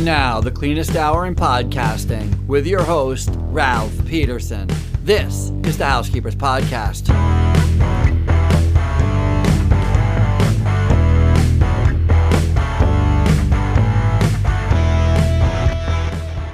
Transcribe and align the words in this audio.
And 0.00 0.06
now, 0.06 0.40
the 0.40 0.50
cleanest 0.50 0.96
hour 0.96 1.26
in 1.26 1.34
podcasting 1.34 2.46
with 2.46 2.66
your 2.66 2.82
host, 2.82 3.28
Ralph 3.34 3.92
Peterson. 4.06 4.66
This 5.04 5.50
is 5.62 5.76
the 5.76 5.84
Housekeepers 5.84 6.34
Podcast. 6.34 7.08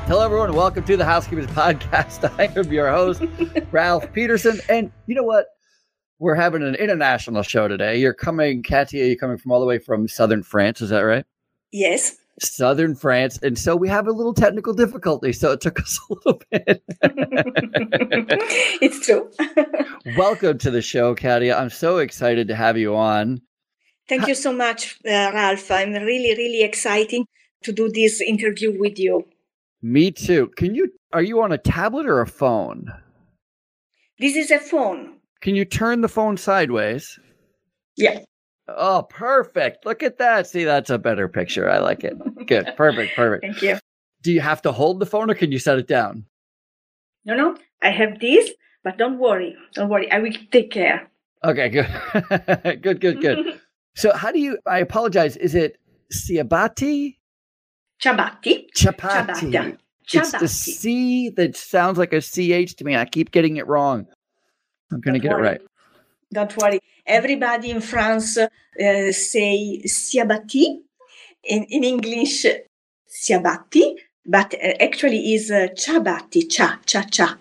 Hello, 0.08 0.24
everyone, 0.24 0.48
and 0.48 0.56
welcome 0.56 0.82
to 0.82 0.96
the 0.96 1.04
Housekeepers 1.04 1.46
Podcast. 1.46 2.28
I 2.40 2.46
am 2.58 2.72
your 2.72 2.90
host, 2.90 3.22
Ralph 3.70 4.12
Peterson. 4.12 4.58
And 4.68 4.90
you 5.06 5.14
know 5.14 5.22
what? 5.22 5.46
We're 6.18 6.34
having 6.34 6.64
an 6.64 6.74
international 6.74 7.44
show 7.44 7.68
today. 7.68 8.00
You're 8.00 8.12
coming, 8.12 8.64
Catia, 8.64 9.06
you're 9.06 9.14
coming 9.14 9.38
from 9.38 9.52
all 9.52 9.60
the 9.60 9.66
way 9.66 9.78
from 9.78 10.08
southern 10.08 10.42
France. 10.42 10.80
Is 10.80 10.90
that 10.90 11.02
right? 11.02 11.24
Yes. 11.70 12.16
Southern 12.40 12.94
France. 12.94 13.38
And 13.42 13.58
so 13.58 13.76
we 13.76 13.88
have 13.88 14.06
a 14.06 14.12
little 14.12 14.34
technical 14.34 14.74
difficulty. 14.74 15.32
So 15.32 15.52
it 15.52 15.60
took 15.60 15.80
us 15.80 15.98
a 15.98 16.14
little 16.14 16.40
bit. 16.50 16.82
it's 18.82 19.06
true. 19.06 19.30
Welcome 20.16 20.58
to 20.58 20.70
the 20.70 20.82
show, 20.82 21.14
Catia. 21.14 21.58
I'm 21.58 21.70
so 21.70 21.98
excited 21.98 22.48
to 22.48 22.54
have 22.54 22.76
you 22.76 22.94
on. 22.94 23.40
Thank 24.08 24.28
you 24.28 24.34
so 24.34 24.52
much, 24.52 24.98
uh, 25.04 25.32
Ralph. 25.34 25.70
I'm 25.70 25.92
really, 25.92 26.34
really 26.36 26.62
excited 26.62 27.22
to 27.64 27.72
do 27.72 27.88
this 27.88 28.20
interview 28.20 28.78
with 28.78 28.98
you. 28.98 29.26
Me 29.82 30.10
too. 30.10 30.50
Can 30.56 30.74
you, 30.74 30.92
are 31.12 31.22
you 31.22 31.42
on 31.42 31.52
a 31.52 31.58
tablet 31.58 32.06
or 32.06 32.20
a 32.20 32.26
phone? 32.26 32.92
This 34.18 34.36
is 34.36 34.50
a 34.50 34.58
phone. 34.58 35.18
Can 35.40 35.56
you 35.56 35.64
turn 35.64 36.00
the 36.00 36.08
phone 36.08 36.36
sideways? 36.36 37.18
Yeah. 37.96 38.20
Oh, 38.68 39.06
perfect. 39.08 39.86
Look 39.86 40.02
at 40.02 40.18
that. 40.18 40.46
See, 40.46 40.64
that's 40.64 40.90
a 40.90 40.98
better 40.98 41.28
picture. 41.28 41.70
I 41.70 41.78
like 41.78 42.02
it. 42.02 42.16
Good. 42.46 42.72
Perfect. 42.76 43.14
Perfect. 43.14 43.44
Thank 43.44 43.62
you. 43.62 43.78
Do 44.22 44.32
you 44.32 44.40
have 44.40 44.60
to 44.62 44.72
hold 44.72 44.98
the 44.98 45.06
phone 45.06 45.30
or 45.30 45.34
can 45.34 45.52
you 45.52 45.58
set 45.58 45.78
it 45.78 45.86
down? 45.86 46.24
No, 47.24 47.36
no. 47.36 47.56
I 47.82 47.90
have 47.90 48.18
this, 48.18 48.50
but 48.82 48.98
don't 48.98 49.18
worry. 49.18 49.54
Don't 49.74 49.88
worry. 49.88 50.10
I 50.10 50.18
will 50.18 50.32
take 50.50 50.72
care. 50.72 51.08
Okay, 51.44 51.68
good. 51.68 51.86
good, 52.82 53.00
good, 53.00 53.20
good. 53.20 53.60
so, 53.94 54.12
how 54.14 54.32
do 54.32 54.40
you, 54.40 54.58
I 54.66 54.78
apologize, 54.78 55.36
is 55.36 55.54
it 55.54 55.78
ciabatta? 56.12 57.16
Ciabatti. 58.02 58.66
Chapati. 58.76 59.52
Ciabatta. 59.52 59.78
It's 60.12 60.32
the 60.32 60.48
C 60.48 61.30
that 61.30 61.56
sounds 61.56 61.98
like 61.98 62.12
a 62.12 62.20
CH 62.20 62.74
to 62.76 62.84
me. 62.84 62.96
I 62.96 63.04
keep 63.04 63.30
getting 63.30 63.56
it 63.56 63.66
wrong. 63.66 64.06
I'm 64.92 65.00
going 65.00 65.14
to 65.14 65.20
get 65.20 65.32
it 65.32 65.36
right. 65.36 65.60
Don't 66.32 66.56
worry. 66.58 66.80
Everybody 67.06 67.70
in 67.70 67.80
France 67.80 68.36
uh, 68.38 68.48
say 69.12 69.82
ciabatti. 69.86 70.78
In, 71.48 71.64
in 71.68 71.84
English, 71.84 72.44
ciabatti, 73.08 73.94
but 74.26 74.52
uh, 74.54 74.72
actually 74.80 75.32
is 75.32 75.48
uh, 75.48 75.68
ciabatti, 75.76 76.50
cha, 76.50 76.80
cha, 76.86 77.02
cha. 77.02 77.38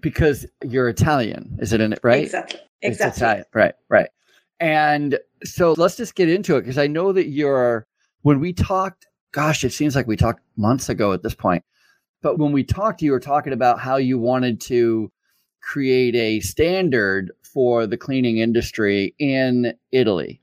Because 0.00 0.44
you're 0.64 0.88
Italian, 0.88 1.56
is 1.60 1.72
it 1.72 1.80
in 1.80 1.92
it, 1.92 2.00
right? 2.02 2.24
Exactly. 2.24 2.58
It's 2.82 2.96
Exactly. 2.96 3.22
Italian. 3.22 3.44
Right, 3.54 3.74
right. 3.88 4.08
And 4.58 5.20
so 5.44 5.74
let's 5.76 5.96
just 5.96 6.16
get 6.16 6.28
into 6.28 6.56
it 6.56 6.62
because 6.62 6.78
I 6.78 6.88
know 6.88 7.12
that 7.12 7.28
you're, 7.28 7.86
when 8.22 8.40
we 8.40 8.52
talked, 8.52 9.06
gosh, 9.30 9.62
it 9.62 9.72
seems 9.72 9.94
like 9.94 10.08
we 10.08 10.16
talked 10.16 10.42
months 10.56 10.88
ago 10.88 11.12
at 11.12 11.22
this 11.22 11.34
point. 11.36 11.62
But 12.20 12.38
when 12.38 12.50
we 12.50 12.64
talked, 12.64 13.02
you 13.02 13.12
were 13.12 13.20
talking 13.20 13.52
about 13.52 13.78
how 13.78 13.98
you 13.98 14.18
wanted 14.18 14.60
to 14.62 15.12
create 15.64 16.14
a 16.14 16.40
standard 16.40 17.32
for 17.42 17.86
the 17.86 17.96
cleaning 17.96 18.38
industry 18.38 19.14
in 19.18 19.74
Italy. 19.92 20.40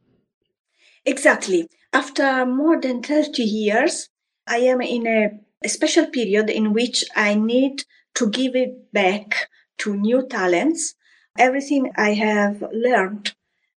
Exactly. 1.05 1.67
After 1.93 2.45
more 2.45 2.79
than 2.79 3.03
30 3.03 3.43
years, 3.43 4.09
I 4.47 4.57
am 4.57 4.81
in 4.81 5.07
a, 5.07 5.31
a 5.63 5.69
special 5.69 6.07
period 6.07 6.49
in 6.49 6.73
which 6.73 7.03
I 7.15 7.35
need 7.35 7.83
to 8.15 8.29
give 8.29 8.55
it 8.55 8.91
back 8.91 9.47
to 9.79 9.95
new 9.95 10.27
talents. 10.27 10.95
Everything 11.37 11.91
I 11.97 12.13
have 12.13 12.63
learned 12.73 13.33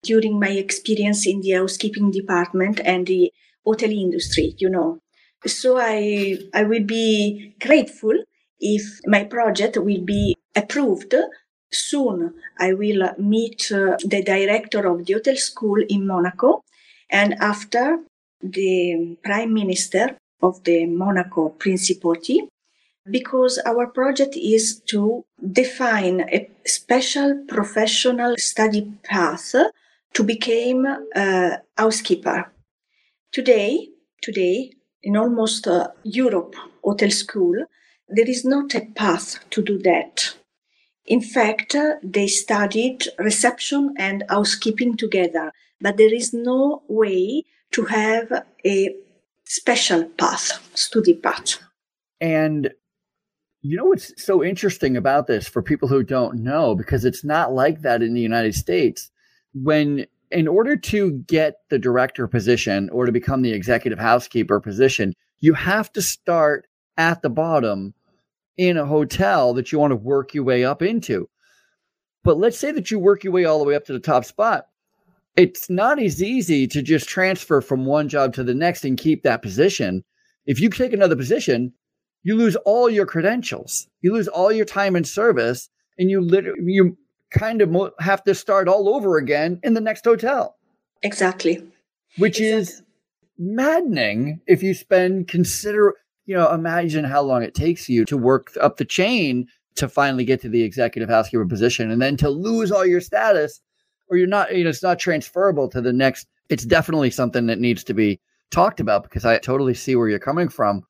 during 0.04 0.40
my 0.40 0.50
experience 0.50 1.26
in 1.28 1.42
the 1.42 1.52
housekeeping 1.52 2.12
department 2.12 2.80
and 2.84 3.08
the 3.08 3.32
hotel 3.66 3.92
industry, 3.92 4.56
you 4.58 4.70
know. 4.70 5.00
So 5.46 5.78
I, 5.78 6.38
I 6.54 6.64
will 6.64 6.84
be 6.84 7.56
grateful 7.60 8.14
if 8.62 9.00
my 9.06 9.24
project 9.26 9.78
will 9.78 10.02
be 10.02 10.36
approved 10.56 11.14
soon. 11.74 12.34
I 12.60 12.74
will 12.74 13.10
meet 13.18 13.72
uh, 13.72 13.98
the 14.06 14.22
director 14.24 14.88
of 14.88 15.06
the 15.06 15.14
hotel 15.14 15.36
school 15.36 15.84
in 15.90 16.06
Monaco 16.06 16.64
and 17.10 17.34
after 17.42 18.00
the 18.42 19.18
prime 19.24 19.54
minister 19.54 20.18
of 20.42 20.64
the 20.64 20.86
Monaco 20.86 21.50
Principality, 21.50 22.48
because 23.10 23.60
our 23.66 23.88
project 23.88 24.36
is 24.36 24.82
to 24.88 25.24
define 25.52 26.22
a 26.22 26.50
special 26.66 27.44
professional 27.48 28.36
study 28.38 28.92
path 29.04 29.56
to 30.14 30.24
become 30.24 30.86
a 31.16 31.58
housekeeper. 31.78 32.52
Today, 33.32 33.90
today, 34.22 34.72
in 35.04 35.16
almost 35.16 35.68
uh, 35.68 35.88
Europe 36.04 36.56
hotel 36.84 37.10
school, 37.12 37.66
there 38.12 38.30
is 38.30 38.44
not 38.46 38.76
a 38.76 38.86
path 38.96 39.40
to 39.52 39.64
do 39.64 39.80
that. 39.80 40.36
In 41.06 41.22
fact, 41.22 41.76
uh, 41.76 41.96
they 42.04 42.28
studied 42.28 43.06
reception 43.18 43.96
and 43.98 44.24
housekeeping 44.30 44.98
together, 44.98 45.52
but 45.80 45.98
there 45.98 46.14
is 46.14 46.34
no 46.34 46.84
way 46.88 47.44
to 47.72 47.86
have 47.86 48.46
a 48.66 48.96
special 49.46 50.06
path, 50.06 50.70
study 50.76 51.14
path. 51.14 51.60
And 52.20 52.72
you 53.62 53.78
know 53.78 53.86
what's 53.86 54.14
so 54.22 54.44
interesting 54.44 54.98
about 54.98 55.28
this 55.28 55.48
for 55.48 55.62
people 55.62 55.88
who 55.88 56.04
don't 56.04 56.44
know, 56.44 56.76
because 56.76 57.06
it's 57.06 57.24
not 57.24 57.54
like 57.54 57.82
that 57.82 58.02
in 58.02 58.14
the 58.14 58.22
United 58.22 58.56
States. 58.56 59.10
When, 59.54 60.06
in 60.32 60.48
order 60.48 60.76
to 60.78 61.12
get 61.28 61.58
the 61.70 61.80
director 61.80 62.28
position 62.28 62.90
or 62.90 63.06
to 63.06 63.12
become 63.12 63.42
the 63.42 63.54
executive 63.54 64.00
housekeeper 64.00 64.60
position, 64.60 65.14
you 65.40 65.54
have 65.54 65.92
to 65.94 66.02
start 66.02 66.68
at 66.98 67.22
the 67.22 67.30
bottom 67.30 67.94
in 68.58 68.78
a 68.78 68.86
hotel 68.86 69.54
that 69.54 69.72
you 69.72 69.80
want 69.80 69.92
to 69.92 69.96
work 69.96 70.34
your 70.34 70.44
way 70.44 70.64
up 70.64 70.82
into. 70.82 71.30
But 72.24 72.38
let's 72.38 72.58
say 72.58 72.72
that 72.72 72.92
you 72.92 73.00
work 73.00 73.24
your 73.24 73.34
way 73.34 73.46
all 73.46 73.60
the 73.60 73.66
way 73.66 73.76
up 73.76 73.86
to 73.86 73.94
the 73.94 74.00
top 74.00 74.26
spot. 74.26 74.68
It's 75.38 75.70
not 75.70 76.00
as 76.00 76.22
easy 76.22 76.68
to 76.68 76.82
just 76.82 77.08
transfer 77.08 77.62
from 77.62 77.86
one 77.86 78.10
job 78.10 78.34
to 78.36 78.44
the 78.44 78.54
next 78.54 78.84
and 78.84 78.98
keep 78.98 79.24
that 79.24 79.42
position. 79.42 80.04
If 80.46 80.60
you 80.60 80.70
take 80.70 80.94
another 80.94 81.16
position, 81.16 81.74
you 82.24 82.36
lose 82.36 82.56
all 82.58 82.90
your 82.90 83.06
credentials. 83.06 83.88
You 84.02 84.14
lose 84.14 84.28
all 84.28 84.52
your 84.52 84.66
time 84.66 84.96
in 84.96 85.04
service, 85.04 85.70
and 85.98 86.10
you 86.10 86.22
literally 86.22 86.60
you 86.66 86.98
kind 87.32 87.62
of 87.62 87.94
have 88.00 88.24
to 88.26 88.36
start 88.36 88.68
all 88.68 88.94
over 88.94 89.18
again 89.18 89.60
in 89.64 89.74
the 89.74 89.82
next 89.82 90.04
hotel, 90.04 90.58
Exactly. 91.02 91.66
which 92.18 92.42
is 92.42 92.84
maddening 93.40 94.42
if 94.48 94.62
you 94.62 94.74
spend 94.74 95.28
consider 95.28 95.96
you 96.26 96.36
know 96.36 96.52
imagine 96.52 97.04
how 97.04 97.22
long 97.22 97.44
it 97.44 97.56
takes 97.56 97.90
you 97.90 98.06
to 98.06 98.18
work 98.18 98.52
up 98.62 98.78
the 98.78 98.86
chain 98.86 99.48
to 99.76 99.88
finally 99.88 100.26
get 100.26 100.42
to 100.42 100.50
the 100.50 100.64
executive 100.64 101.10
housekeeper 101.10 101.46
position 101.46 101.92
and 101.92 102.02
then 102.02 102.18
to 102.18 102.30
lose 102.30 102.72
all 102.72 102.86
your 102.86 103.02
status 103.02 103.62
or 104.10 104.18
you're 104.18 104.28
not 104.28 104.56
you 104.56 104.64
know 104.64 104.70
it's 104.70 104.84
not 104.84 105.00
transferable 105.00 105.70
to 105.70 105.82
the 105.82 105.94
next 105.94 106.28
it's 106.50 106.66
definitely 106.66 107.10
something 107.10 107.48
that 107.48 107.60
needs 107.60 107.84
to 107.84 107.94
be 107.94 108.20
talked 108.52 108.80
about 108.80 109.04
because 109.04 109.26
i 109.26 109.38
totally 109.38 109.74
see 109.74 109.96
where 109.96 110.10
you're 110.10 110.20
coming 110.20 110.50
from 110.50 110.84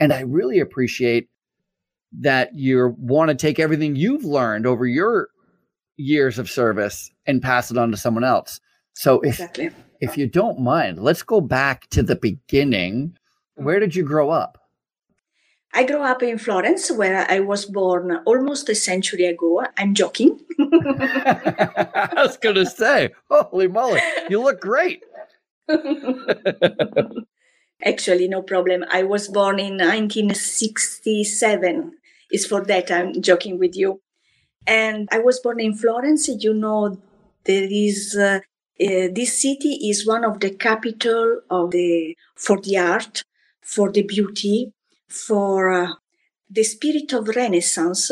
and 0.00 0.12
i 0.12 0.20
really 0.20 0.60
appreciate 0.60 1.28
that 2.12 2.54
you 2.54 2.94
want 2.98 3.28
to 3.28 3.34
take 3.34 3.58
everything 3.58 3.96
you've 3.96 4.24
learned 4.24 4.66
over 4.66 4.86
your 4.86 5.28
years 5.96 6.38
of 6.38 6.50
service 6.50 7.10
and 7.26 7.42
pass 7.42 7.70
it 7.70 7.78
on 7.78 7.90
to 7.90 7.96
someone 7.96 8.24
else 8.24 8.60
so 8.96 9.20
if 9.20 9.34
Exactly. 9.34 9.70
if 10.00 10.16
you 10.16 10.26
don't 10.26 10.58
mind, 10.58 10.98
let's 10.98 11.22
go 11.22 11.40
back 11.40 11.88
to 11.90 12.02
the 12.02 12.16
beginning. 12.16 13.16
Where 13.54 13.78
did 13.78 13.94
you 13.94 14.04
grow 14.04 14.30
up? 14.30 14.58
I 15.76 15.84
grew 15.84 16.00
up 16.00 16.22
in 16.22 16.38
Florence, 16.38 16.90
where 16.90 17.30
I 17.30 17.40
was 17.40 17.66
born 17.66 18.20
almost 18.24 18.70
a 18.70 18.74
century 18.74 19.26
ago. 19.26 19.62
I'm 19.76 19.92
joking. 19.92 20.40
I 20.58 22.14
was 22.16 22.38
going 22.38 22.54
to 22.54 22.64
say, 22.64 23.10
holy 23.30 23.68
moly, 23.68 24.00
you 24.30 24.42
look 24.42 24.58
great. 24.58 25.04
Actually, 27.84 28.26
no 28.26 28.40
problem. 28.40 28.86
I 28.90 29.02
was 29.02 29.28
born 29.28 29.58
in 29.58 29.76
1967. 29.76 31.92
It's 32.30 32.46
for 32.46 32.64
that 32.64 32.90
I'm 32.90 33.20
joking 33.20 33.58
with 33.58 33.76
you. 33.76 34.00
And 34.66 35.10
I 35.12 35.18
was 35.18 35.40
born 35.40 35.60
in 35.60 35.74
Florence. 35.74 36.26
You 36.26 36.54
know, 36.54 36.98
there 37.44 37.68
is 37.70 38.16
uh, 38.18 38.40
uh, 38.80 39.08
this 39.12 39.42
city 39.42 39.90
is 39.90 40.06
one 40.06 40.24
of 40.24 40.40
the 40.40 40.54
capital 40.54 41.42
of 41.50 41.72
the 41.72 42.16
for 42.34 42.58
the 42.62 42.78
art, 42.78 43.24
for 43.60 43.92
the 43.92 44.02
beauty, 44.02 44.72
for 45.08 45.72
uh, 45.72 45.92
the 46.50 46.62
spirit 46.62 47.12
of 47.12 47.28
Renaissance 47.28 48.10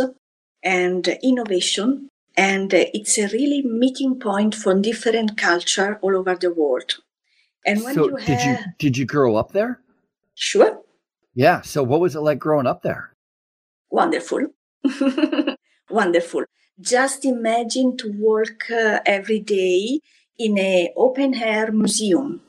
and 0.63 1.07
innovation. 1.23 2.09
And 2.37 2.73
it's 2.73 3.17
a 3.19 3.29
really 3.29 3.63
meeting 3.63 4.19
point 4.19 4.55
for 4.55 4.75
different 4.75 5.39
culture 5.39 5.99
all 6.03 6.17
over 6.17 6.35
the 6.35 6.53
world. 6.53 6.97
And 7.65 7.83
when 7.83 7.95
so 7.95 8.09
you 8.09 8.27
did 8.27 8.43
you 8.43 8.57
did 8.79 8.97
you 8.99 9.07
grow 9.07 9.37
up 9.37 9.53
there? 9.53 9.81
sure, 10.35 10.83
Yeah. 11.35 11.63
So, 11.63 11.83
what 11.83 12.01
was 12.01 12.15
it 12.15 12.21
like 12.21 12.39
growing 12.39 12.67
up 12.67 12.83
there? 12.83 13.15
Wonderful. 13.91 14.49
Wonderful. 15.91 16.45
Just 16.81 17.25
imagine 17.25 17.97
to 17.99 18.13
work 18.19 18.69
uh, 18.71 18.99
every 19.07 19.39
day 19.39 20.01
in 20.39 20.59
an 20.59 20.89
open 20.97 21.35
air 21.35 21.71
museum. 21.71 22.41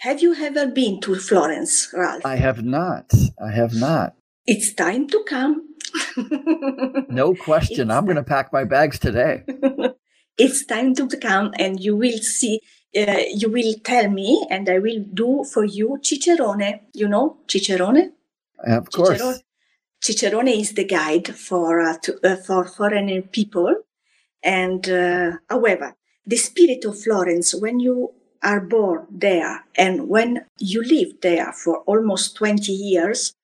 Have 0.00 0.22
you 0.22 0.34
ever 0.34 0.66
been 0.66 0.98
to 1.02 1.14
Florence, 1.14 1.92
Ralph? 1.92 2.24
I 2.24 2.36
have 2.36 2.64
not. 2.64 3.12
I 3.38 3.50
have 3.50 3.74
not. 3.74 4.14
It's 4.46 4.72
time 4.72 5.06
to 5.08 5.22
come. 5.28 5.74
no 7.10 7.34
question. 7.34 7.90
It's 7.90 7.94
I'm 7.94 8.06
going 8.06 8.16
to 8.16 8.22
pack 8.22 8.50
my 8.50 8.64
bags 8.64 8.98
today. 8.98 9.42
it's 10.38 10.64
time 10.64 10.94
to 10.94 11.06
come, 11.18 11.52
and 11.58 11.78
you 11.78 11.96
will 11.96 12.16
see. 12.16 12.60
Uh, 12.96 13.24
you 13.28 13.50
will 13.50 13.74
tell 13.84 14.08
me, 14.08 14.46
and 14.48 14.70
I 14.70 14.78
will 14.78 15.04
do 15.12 15.44
for 15.44 15.66
you 15.66 15.98
Cicerone. 16.02 16.80
You 16.94 17.06
know 17.06 17.36
Cicerone? 17.46 18.12
Of 18.66 18.90
course. 18.90 19.42
Cicerone 20.00 20.48
is 20.48 20.72
the 20.72 20.84
guide 20.84 21.28
for 21.28 21.78
uh, 21.78 21.98
to, 22.04 22.18
uh, 22.24 22.36
for 22.36 22.64
foreign 22.64 23.22
people, 23.24 23.74
and 24.42 24.88
uh, 24.88 25.32
however, 25.50 25.94
the 26.24 26.38
spirit 26.38 26.86
of 26.86 26.98
Florence 26.98 27.54
when 27.54 27.80
you 27.80 28.14
are 28.42 28.60
born 28.60 29.06
there 29.10 29.64
and 29.76 30.08
when 30.08 30.46
you 30.58 30.82
live 30.82 31.20
there 31.20 31.52
for 31.52 31.78
almost 31.80 32.36
20 32.36 32.72
years 32.72 33.34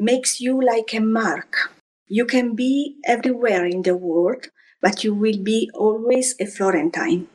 makes 0.00 0.40
you 0.40 0.60
like 0.60 0.94
a 0.94 1.00
mark. 1.00 1.72
You 2.08 2.24
can 2.24 2.56
be 2.56 2.96
everywhere 3.04 3.64
in 3.66 3.82
the 3.82 3.96
world, 3.96 4.48
but 4.80 5.04
you 5.04 5.14
will 5.14 5.38
be 5.38 5.70
always 5.74 6.34
a 6.40 6.46
Florentine. 6.46 7.28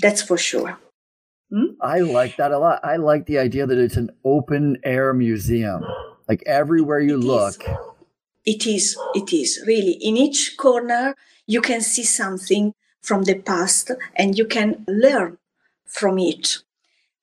That's 0.00 0.22
for 0.22 0.38
sure. 0.38 0.78
Hmm? 1.50 1.74
I 1.80 2.00
like 2.00 2.36
that 2.36 2.52
a 2.52 2.58
lot. 2.58 2.80
I 2.82 2.96
like 2.96 3.26
the 3.26 3.38
idea 3.38 3.66
that 3.66 3.78
it's 3.78 3.96
an 3.96 4.10
open 4.24 4.78
air 4.84 5.12
museum. 5.12 5.84
Like 6.28 6.42
everywhere 6.46 7.00
you 7.00 7.18
it 7.18 7.24
look. 7.24 7.60
Is. 7.60 7.76
It 8.46 8.66
is, 8.66 8.96
it 9.14 9.32
is 9.32 9.62
really. 9.66 9.98
In 10.00 10.16
each 10.16 10.56
corner, 10.56 11.14
you 11.46 11.60
can 11.60 11.80
see 11.80 12.04
something 12.04 12.72
from 13.02 13.24
the 13.24 13.34
past 13.34 13.90
and 14.16 14.38
you 14.38 14.46
can 14.46 14.84
learn 14.88 15.36
from 15.86 16.18
it. 16.18 16.58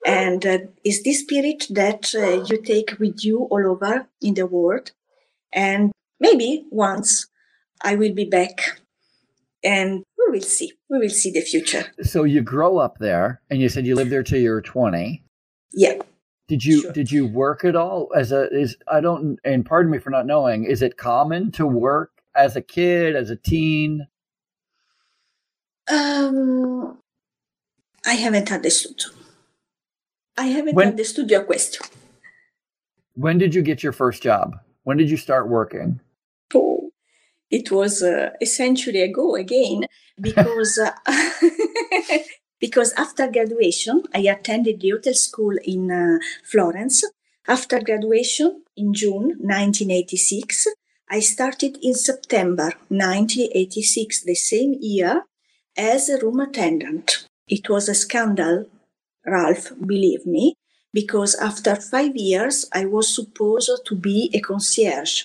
And 0.05 0.45
uh, 0.45 0.57
is 0.83 1.03
this 1.03 1.19
spirit 1.19 1.67
that 1.69 2.13
uh, 2.15 2.43
you 2.45 2.61
take 2.61 2.99
with 2.99 3.23
you 3.23 3.43
all 3.51 3.67
over 3.67 4.07
in 4.21 4.33
the 4.33 4.47
world. 4.47 4.91
And 5.53 5.91
maybe 6.19 6.65
once 6.71 7.27
I 7.83 7.95
will 7.95 8.13
be 8.13 8.25
back 8.25 8.81
and 9.63 10.03
we 10.17 10.37
will 10.37 10.45
see. 10.45 10.73
We 10.89 10.99
will 10.99 11.09
see 11.09 11.31
the 11.31 11.41
future. 11.41 11.85
So 12.01 12.23
you 12.23 12.41
grow 12.41 12.77
up 12.77 12.97
there 12.99 13.41
and 13.49 13.61
you 13.61 13.69
said 13.69 13.85
you 13.85 13.95
lived 13.95 14.11
there 14.11 14.23
till 14.23 14.39
you 14.39 14.51
were 14.51 14.61
20. 14.61 15.23
Yeah. 15.73 15.99
Did 16.47 16.65
you 16.65 16.81
sure. 16.81 16.91
did 16.91 17.11
you 17.11 17.27
work 17.27 17.63
at 17.63 17.75
all 17.75 18.09
as 18.15 18.31
a 18.31 18.49
is 18.49 18.75
I 18.91 18.99
don't 18.99 19.39
and 19.45 19.65
pardon 19.65 19.89
me 19.89 19.99
for 19.99 20.09
not 20.09 20.25
knowing 20.25 20.65
is 20.65 20.81
it 20.81 20.97
common 20.97 21.51
to 21.53 21.65
work 21.65 22.11
as 22.35 22.57
a 22.57 22.61
kid 22.61 23.15
as 23.15 23.29
a 23.29 23.37
teen? 23.37 24.07
Um 25.89 27.00
I 28.05 28.13
haven't 28.13 28.51
understood. 28.51 29.03
I 30.37 30.47
haven't 30.47 30.75
when, 30.75 30.89
understood 30.89 31.29
your 31.29 31.43
question. 31.43 31.85
When 33.13 33.37
did 33.37 33.53
you 33.53 33.61
get 33.61 33.83
your 33.83 33.91
first 33.91 34.23
job? 34.23 34.57
When 34.83 34.97
did 34.97 35.09
you 35.09 35.17
start 35.17 35.47
working? 35.47 35.99
Oh, 36.53 36.91
it 37.49 37.71
was 37.71 38.01
uh, 38.01 38.31
a 38.41 38.45
century 38.45 39.01
ago 39.01 39.35
again, 39.35 39.85
because 40.21 40.79
uh, 40.79 40.91
because 42.59 42.93
after 42.93 43.27
graduation, 43.27 44.03
I 44.13 44.19
attended 44.19 44.81
the 44.81 44.91
hotel 44.91 45.13
school 45.13 45.55
in 45.63 45.91
uh, 45.91 46.19
Florence. 46.43 47.03
After 47.47 47.79
graduation 47.79 48.63
in 48.77 48.93
June 48.93 49.35
1986, 49.39 50.67
I 51.09 51.19
started 51.19 51.77
in 51.81 51.95
September 51.95 52.71
1986, 52.87 54.23
the 54.23 54.35
same 54.35 54.75
year, 54.79 55.23
as 55.75 56.07
a 56.07 56.19
room 56.19 56.39
attendant. 56.39 57.27
It 57.47 57.69
was 57.69 57.89
a 57.89 57.95
scandal, 57.95 58.69
Ralph, 59.25 59.71
believe 59.85 60.25
me, 60.25 60.55
because 60.93 61.35
after 61.35 61.75
five 61.75 62.15
years 62.15 62.67
I 62.73 62.85
was 62.85 63.13
supposed 63.13 63.71
to 63.85 63.95
be 63.95 64.29
a 64.33 64.39
concierge. 64.39 65.23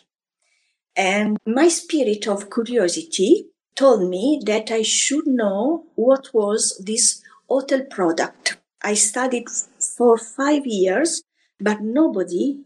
And 0.96 1.38
my 1.46 1.68
spirit 1.68 2.26
of 2.26 2.50
curiosity 2.50 3.46
told 3.74 4.08
me 4.08 4.40
that 4.46 4.70
I 4.70 4.82
should 4.82 5.26
know 5.26 5.84
what 5.94 6.32
was 6.32 6.82
this 6.84 7.22
hotel 7.48 7.82
product. 7.90 8.56
I 8.82 8.94
studied 8.94 9.48
for 9.96 10.16
five 10.16 10.66
years, 10.66 11.22
but 11.60 11.82
nobody 11.82 12.60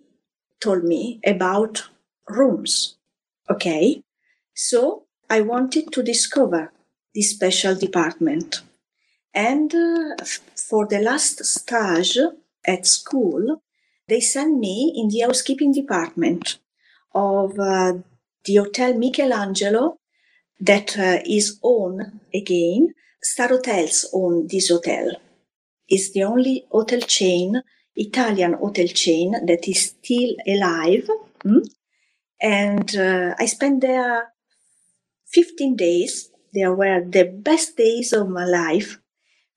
told 0.61 0.85
me 0.85 1.21
about 1.27 1.89
rooms. 2.29 2.97
Okay. 3.51 4.03
So 4.55 5.05
I 5.29 5.41
wanted 5.41 5.93
to 5.93 6.03
discover 6.03 6.73
this 7.15 7.31
special 7.31 7.75
department. 7.75 8.63
And 9.35 9.75
uh, 9.75 10.25
for 10.57 10.87
the 10.87 11.01
last 11.01 11.45
stage 11.45 12.19
at 12.65 12.87
school, 12.87 13.63
they 14.09 14.21
sent 14.21 14.59
me 14.59 14.93
in 14.97 15.09
the 15.09 15.21
housekeeping 15.21 15.73
department 15.73 16.59
of 17.15 17.59
uh, 17.59 17.95
the 18.45 18.57
Hotel 18.57 18.95
Michelangelo 18.95 19.99
that 20.61 20.99
uh, 20.99 21.19
is 21.25 21.59
owned 21.63 22.21
again. 22.35 22.95
Star 23.23 23.49
Hotels 23.49 24.09
own 24.13 24.47
this 24.49 24.71
hotel. 24.71 25.13
It's 25.89 26.13
the 26.13 26.25
only 26.25 26.67
hotel 26.71 27.01
chain, 27.01 27.63
Italian 27.95 28.55
hotel 28.55 28.87
chain 28.87 29.33
that 29.47 29.69
is 29.69 29.95
still 29.97 30.35
alive. 30.47 31.09
Mm? 31.45 31.69
And 32.41 32.97
uh, 32.97 33.35
I 33.39 33.47
spent 33.47 33.83
there 33.83 34.33
15 35.27 35.77
days. 35.77 36.31
They 36.55 36.67
were 36.67 37.05
the 37.05 37.25
best 37.25 37.77
days 37.77 38.13
of 38.13 38.29
my 38.29 38.45
life 38.45 39.00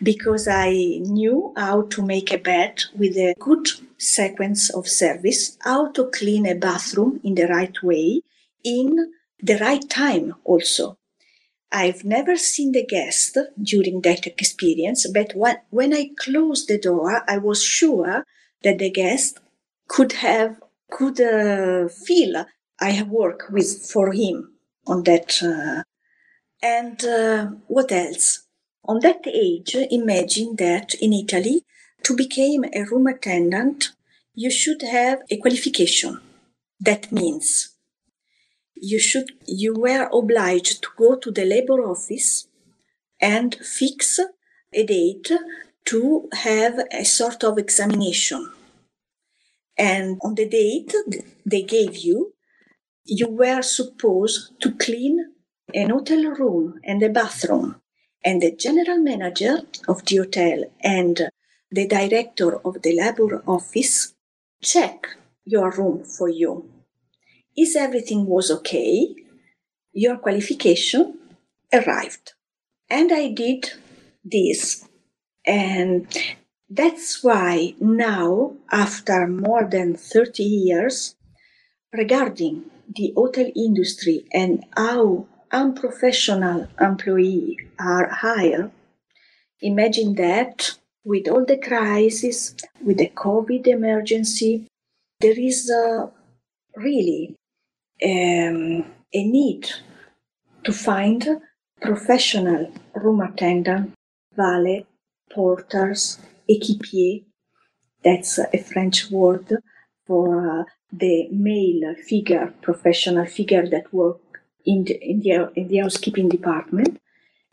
because 0.01 0.47
I 0.47 0.71
knew 1.01 1.53
how 1.55 1.83
to 1.83 2.01
make 2.01 2.31
a 2.31 2.37
bed 2.37 2.83
with 2.97 3.15
a 3.15 3.35
good 3.39 3.69
sequence 3.97 4.69
of 4.69 4.87
service, 4.87 5.57
how 5.61 5.91
to 5.91 6.09
clean 6.09 6.45
a 6.45 6.55
bathroom 6.55 7.19
in 7.23 7.35
the 7.35 7.47
right 7.47 7.81
way, 7.83 8.21
in 8.63 9.13
the 9.41 9.57
right 9.57 9.87
time 9.89 10.35
also. 10.43 10.97
I've 11.71 12.03
never 12.03 12.37
seen 12.37 12.71
the 12.71 12.85
guest 12.85 13.37
during 13.61 14.01
that 14.01 14.27
experience, 14.27 15.07
but 15.11 15.33
when 15.35 15.93
I 15.93 16.11
closed 16.19 16.67
the 16.67 16.77
door, 16.77 17.23
I 17.27 17.39
was 17.39 17.63
sure 17.63 18.23
that 18.61 18.77
the 18.77 18.91
guest 18.91 19.39
could 19.88 20.13
have, 20.13 20.62
could 20.91 21.19
uh, 21.19 21.88
feel 21.88 22.45
I 22.79 22.91
have 22.91 23.09
worked 23.09 23.51
with 23.51 23.89
for 23.91 24.12
him 24.12 24.53
on 24.85 25.03
that. 25.03 25.41
Uh, 25.41 25.83
and 26.62 27.03
uh, 27.03 27.47
what 27.67 27.91
else? 27.91 28.42
On 28.85 28.99
that 28.99 29.25
age, 29.25 29.75
imagine 29.75 30.55
that 30.57 30.93
in 30.95 31.13
Italy, 31.13 31.63
to 32.03 32.15
become 32.15 32.65
a 32.73 32.83
room 32.83 33.07
attendant, 33.07 33.91
you 34.35 34.51
should 34.51 34.81
have 34.81 35.19
a 35.29 35.37
qualification. 35.37 36.19
That 36.81 37.11
means 37.11 37.69
you 38.75 38.99
should 38.99 39.31
you 39.45 39.73
were 39.73 40.09
obliged 40.11 40.81
to 40.83 40.89
go 40.97 41.15
to 41.15 41.31
the 41.31 41.45
labor 41.45 41.79
office 41.81 42.47
and 43.21 43.55
fix 43.55 44.19
a 44.73 44.83
date 44.83 45.31
to 45.85 46.27
have 46.33 46.79
a 46.91 47.05
sort 47.05 47.45
of 47.45 47.57
examination. 47.57 48.51
And 49.77 50.19
on 50.23 50.35
the 50.35 50.49
date 50.49 50.93
they 51.45 51.61
gave 51.61 51.95
you, 51.95 52.33
you 53.05 53.29
were 53.29 53.61
supposed 53.61 54.59
to 54.61 54.73
clean 54.73 55.31
an 55.73 55.91
hotel 55.91 56.25
room 56.25 56.79
and 56.83 57.01
a 57.01 57.09
bathroom 57.09 57.82
and 58.24 58.42
the 58.42 58.56
general 58.56 59.00
manager 59.00 59.60
of 59.88 60.06
the 60.06 60.18
hotel 60.18 60.65
and 60.82 61.30
the 61.72 61.88
director 61.88 62.58
of 62.65 62.82
the 62.82 62.96
labor 62.96 63.44
office 63.48 64.13
check 64.62 65.08
your 65.46 65.72
room 65.72 66.03
for 66.03 66.30
you. 66.30 66.70
Is 67.58 67.75
everything 67.75 68.25
was 68.25 68.50
okay? 68.50 69.15
Your 69.92 70.18
qualification 70.18 71.18
arrived. 71.72 72.34
And 72.89 73.12
I 73.12 73.30
did 73.30 73.72
this. 74.24 74.88
And 75.46 76.08
that's 76.70 77.24
why 77.24 77.75
now, 77.80 78.56
after 78.72 79.27
more 79.27 79.68
than 79.70 79.96
30 79.96 80.44
years, 80.44 81.15
regarding 81.94 82.63
the 82.96 83.13
hotel 83.15 83.51
industry 83.56 84.25
and 84.34 84.65
how 84.75 85.27
unprofessional 85.53 86.67
employees 86.81 87.57
are 87.79 88.10
higher, 88.10 88.72
imagine 89.62 90.15
that 90.15 90.77
with 91.05 91.27
all 91.27 91.45
the 91.45 91.57
crisis, 91.57 92.55
with 92.83 92.98
the 92.98 93.10
COVID 93.10 93.67
emergency, 93.67 94.67
there 95.19 95.39
is 95.39 95.69
a, 95.69 96.12
really 96.75 97.36
um, 98.03 98.86
a 99.13 99.24
need 99.24 99.69
to 100.63 100.74
find 100.74 101.41
professional 101.81 102.72
room 102.95 103.22
attendant, 103.22 103.93
valet, 104.36 104.86
porters, 105.31 106.19
équipier, 106.50 107.24
that's 108.03 108.38
a 108.38 108.57
French 108.57 109.10
word 109.12 109.57
for 110.05 110.62
uh, 110.62 110.63
the 110.91 111.27
male 111.31 111.95
figure, 111.95 112.53
professional 112.62 113.25
figure 113.25 113.67
that 113.67 113.93
work 113.93 114.32
in 114.65 114.86
the, 114.86 114.96
in 115.01 115.20
the, 115.20 115.51
in 115.55 115.67
the 115.67 115.77
housekeeping 115.77 116.29
department, 116.29 117.00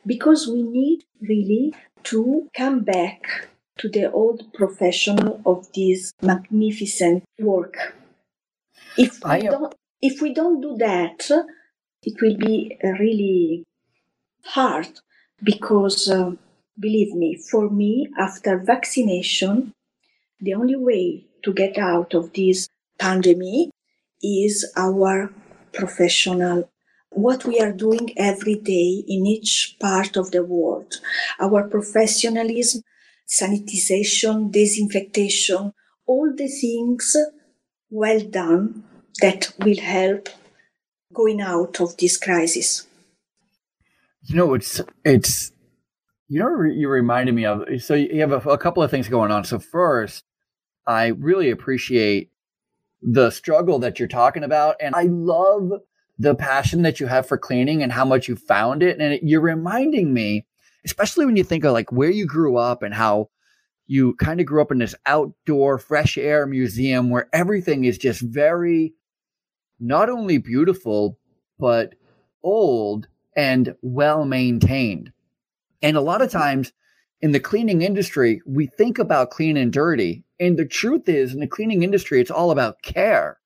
because 0.06 0.48
we 0.48 0.62
need 0.62 1.04
really 1.20 1.74
to 2.04 2.48
come 2.56 2.80
back 2.80 3.48
to 3.78 3.88
the 3.88 4.10
old 4.12 4.52
professional 4.52 5.40
of 5.46 5.70
this 5.72 6.12
magnificent 6.22 7.24
work. 7.38 7.94
If 8.96 9.24
we, 9.24 9.42
don't, 9.42 9.74
if 10.02 10.20
we 10.20 10.34
don't 10.34 10.60
do 10.60 10.76
that, 10.78 11.30
it 12.02 12.20
will 12.20 12.36
be 12.36 12.76
really 12.82 13.64
hard 14.44 14.88
because, 15.42 16.10
uh, 16.10 16.32
believe 16.78 17.14
me, 17.14 17.36
for 17.50 17.70
me, 17.70 18.08
after 18.18 18.58
vaccination, 18.58 19.72
the 20.40 20.54
only 20.54 20.76
way 20.76 21.26
to 21.44 21.52
get 21.52 21.78
out 21.78 22.14
of 22.14 22.32
this 22.32 22.68
pandemic 22.98 23.70
is 24.22 24.70
our 24.76 25.32
professional 25.72 26.68
what 27.10 27.44
we 27.44 27.58
are 27.60 27.72
doing 27.72 28.12
every 28.16 28.54
day 28.54 29.02
in 29.06 29.26
each 29.26 29.76
part 29.80 30.16
of 30.16 30.30
the 30.30 30.44
world 30.44 31.00
our 31.40 31.68
professionalism 31.68 32.82
sanitization 33.28 34.50
disinfection, 34.50 35.72
all 36.06 36.32
the 36.36 36.48
things 36.48 37.16
well 37.90 38.20
done 38.20 38.84
that 39.20 39.52
will 39.58 39.80
help 39.80 40.28
going 41.12 41.40
out 41.40 41.80
of 41.80 41.96
this 41.96 42.16
crisis 42.16 42.86
you 44.24 44.36
know 44.36 44.54
it's 44.54 44.80
it's 45.04 45.52
you 46.28 46.38
know 46.38 46.62
you 46.62 46.88
reminded 46.88 47.34
me 47.34 47.44
of 47.44 47.64
so 47.80 47.94
you 47.94 48.20
have 48.20 48.32
a, 48.32 48.48
a 48.50 48.58
couple 48.58 48.82
of 48.82 48.90
things 48.90 49.08
going 49.08 49.30
on 49.30 49.44
so 49.44 49.58
first 49.58 50.24
I 50.86 51.08
really 51.08 51.50
appreciate 51.50 52.30
the 53.02 53.30
struggle 53.30 53.78
that 53.80 53.98
you're 53.98 54.08
talking 54.08 54.44
about. 54.44 54.76
And 54.80 54.94
I 54.94 55.04
love 55.04 55.72
the 56.20 56.34
passion 56.34 56.82
that 56.82 57.00
you 57.00 57.06
have 57.06 57.26
for 57.26 57.38
cleaning 57.38 57.82
and 57.82 57.90
how 57.90 58.04
much 58.04 58.28
you 58.28 58.36
found 58.36 58.82
it. 58.82 59.00
And 59.00 59.14
it, 59.14 59.22
you're 59.22 59.40
reminding 59.40 60.12
me, 60.12 60.44
especially 60.84 61.24
when 61.24 61.36
you 61.36 61.42
think 61.42 61.64
of 61.64 61.72
like 61.72 61.90
where 61.90 62.10
you 62.10 62.26
grew 62.26 62.58
up 62.58 62.82
and 62.82 62.92
how 62.92 63.30
you 63.86 64.14
kind 64.16 64.38
of 64.38 64.44
grew 64.44 64.60
up 64.60 64.70
in 64.70 64.78
this 64.78 64.94
outdoor 65.06 65.78
fresh 65.78 66.18
air 66.18 66.46
museum 66.46 67.08
where 67.08 67.30
everything 67.32 67.84
is 67.84 67.96
just 67.96 68.20
very 68.20 68.92
not 69.80 70.10
only 70.10 70.36
beautiful, 70.36 71.18
but 71.58 71.94
old 72.42 73.08
and 73.34 73.74
well 73.80 74.26
maintained. 74.26 75.12
And 75.80 75.96
a 75.96 76.02
lot 76.02 76.20
of 76.20 76.30
times 76.30 76.70
in 77.22 77.32
the 77.32 77.40
cleaning 77.40 77.80
industry, 77.80 78.42
we 78.44 78.66
think 78.66 78.98
about 78.98 79.30
clean 79.30 79.56
and 79.56 79.72
dirty. 79.72 80.24
And 80.38 80.58
the 80.58 80.66
truth 80.66 81.08
is, 81.08 81.32
in 81.32 81.40
the 81.40 81.46
cleaning 81.46 81.82
industry, 81.82 82.20
it's 82.20 82.30
all 82.30 82.50
about 82.50 82.82
care. 82.82 83.39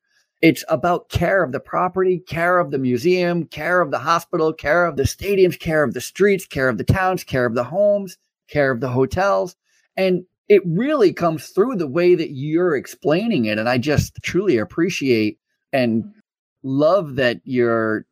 It's 0.45 0.63
about 0.69 1.09
care 1.09 1.43
of 1.43 1.53
the 1.53 1.59
property, 1.59 2.19
care 2.19 2.59
of 2.59 2.71
the 2.71 2.77
museum, 2.79 3.47
care 3.47 3.81
of 3.81 3.91
the 3.91 3.99
hospital, 3.99 4.53
care 4.53 4.85
of 4.85 4.97
the 4.97 5.05
stadiums, 5.05 5.59
care 5.59 5.83
of 5.83 5.95
the 5.95 6.03
streets, 6.03 6.47
care 6.47 6.69
of 6.69 6.77
the 6.77 6.85
towns, 6.85 7.25
care 7.25 7.47
of 7.47 7.55
the 7.55 7.65
homes, 7.65 8.19
care 8.47 8.71
of 8.71 8.81
the 8.81 8.91
hotels. 8.91 9.57
And 9.97 10.27
it 10.51 10.61
really 10.67 11.15
comes 11.15 11.49
through 11.49 11.77
the 11.77 11.89
way 11.89 12.15
that 12.15 12.33
you're 12.33 12.77
explaining 12.77 13.47
it. 13.47 13.59
And 13.59 13.71
I 13.71 13.79
just 13.79 14.19
truly 14.23 14.59
appreciate 14.59 15.39
and 15.73 16.05
love 16.63 17.17
that 17.17 17.41
you're 17.45 18.05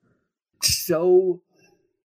so 0.62 1.42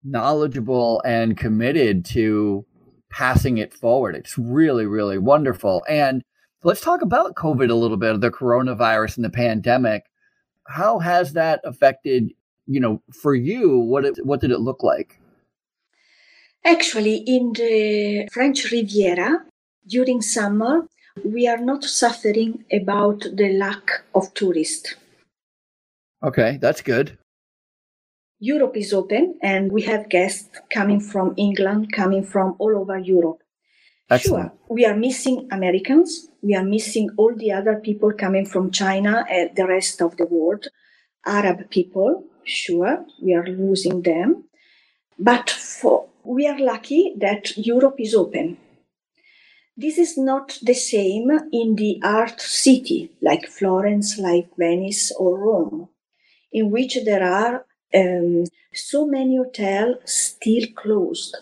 knowledgeable 0.02 1.00
and 1.04 1.37
committed 1.37 2.04
to 2.06 2.66
passing 3.08 3.58
it 3.58 3.72
forward. 3.72 4.16
It's 4.16 4.37
really, 4.37 4.87
really 4.87 5.18
wonderful. 5.18 5.84
And 5.88 6.25
let's 6.64 6.80
talk 6.80 7.02
about 7.02 7.37
COVID 7.37 7.70
a 7.70 7.75
little 7.75 7.96
bit, 7.96 8.20
the 8.20 8.32
coronavirus 8.32 9.14
and 9.14 9.25
the 9.25 9.30
pandemic. 9.30 10.06
How 10.68 10.98
has 10.98 11.32
that 11.32 11.60
affected, 11.64 12.32
you 12.66 12.80
know, 12.80 13.02
for 13.12 13.34
you? 13.34 13.78
What 13.78 14.04
it, 14.04 14.25
what 14.25 14.40
did 14.40 14.50
it 14.50 14.60
look 14.60 14.82
like? 14.82 15.18
Actually, 16.64 17.16
in 17.26 17.52
the 17.54 18.28
French 18.32 18.70
Riviera 18.70 19.44
during 19.87 20.20
summer, 20.20 20.87
we 21.25 21.48
are 21.48 21.58
not 21.58 21.84
suffering 21.84 22.64
about 22.72 23.20
the 23.32 23.52
lack 23.56 24.04
of 24.14 24.32
tourists. 24.34 24.94
Okay, 26.22 26.58
that's 26.60 26.82
good. 26.82 27.16
Europe 28.40 28.76
is 28.76 28.92
open 28.92 29.38
and 29.42 29.72
we 29.72 29.82
have 29.82 30.08
guests 30.08 30.48
coming 30.72 31.00
from 31.00 31.34
England, 31.37 31.92
coming 31.92 32.22
from 32.22 32.54
all 32.58 32.76
over 32.76 32.98
Europe. 32.98 33.42
Excellent. 34.10 34.50
Sure, 34.50 34.58
we 34.68 34.87
are 34.87 34.96
missing 34.96 35.48
Americans. 35.50 36.27
We 36.42 36.54
are 36.54 36.64
missing 36.64 37.11
all 37.16 37.35
the 37.35 37.52
other 37.52 37.76
people 37.76 38.12
coming 38.12 38.47
from 38.47 38.71
China 38.71 39.25
and 39.28 39.54
the 39.57 39.66
rest 39.66 40.00
of 40.00 40.16
the 40.16 40.26
world. 40.26 40.68
Arab 41.26 41.68
people, 41.71 42.25
sure, 42.45 43.04
we 43.21 43.35
are 43.35 43.47
losing 43.47 44.02
them. 44.02 44.45
But 45.18 45.50
for, 45.50 46.09
we 46.25 46.47
are 46.47 46.59
lucky 46.59 47.14
that 47.18 47.57
Europe 47.57 47.97
is 47.99 48.14
open. 48.14 48.57
This 49.76 49.99
is 49.99 50.16
not 50.16 50.59
the 50.62 50.75
same 50.75 51.30
in 51.52 51.76
the 51.76 52.00
art 52.02 52.40
city 52.40 53.12
like 53.21 53.47
Florence, 53.47 54.18
like 54.18 54.49
Venice 54.57 55.12
or 55.18 55.38
Rome, 55.38 55.88
in 56.52 56.71
which 56.71 56.99
there 57.04 57.23
are 57.23 57.64
um, 57.95 58.45
so 58.75 59.07
many 59.07 59.37
hotels 59.37 59.97
still 60.04 60.66
closed 60.76 61.37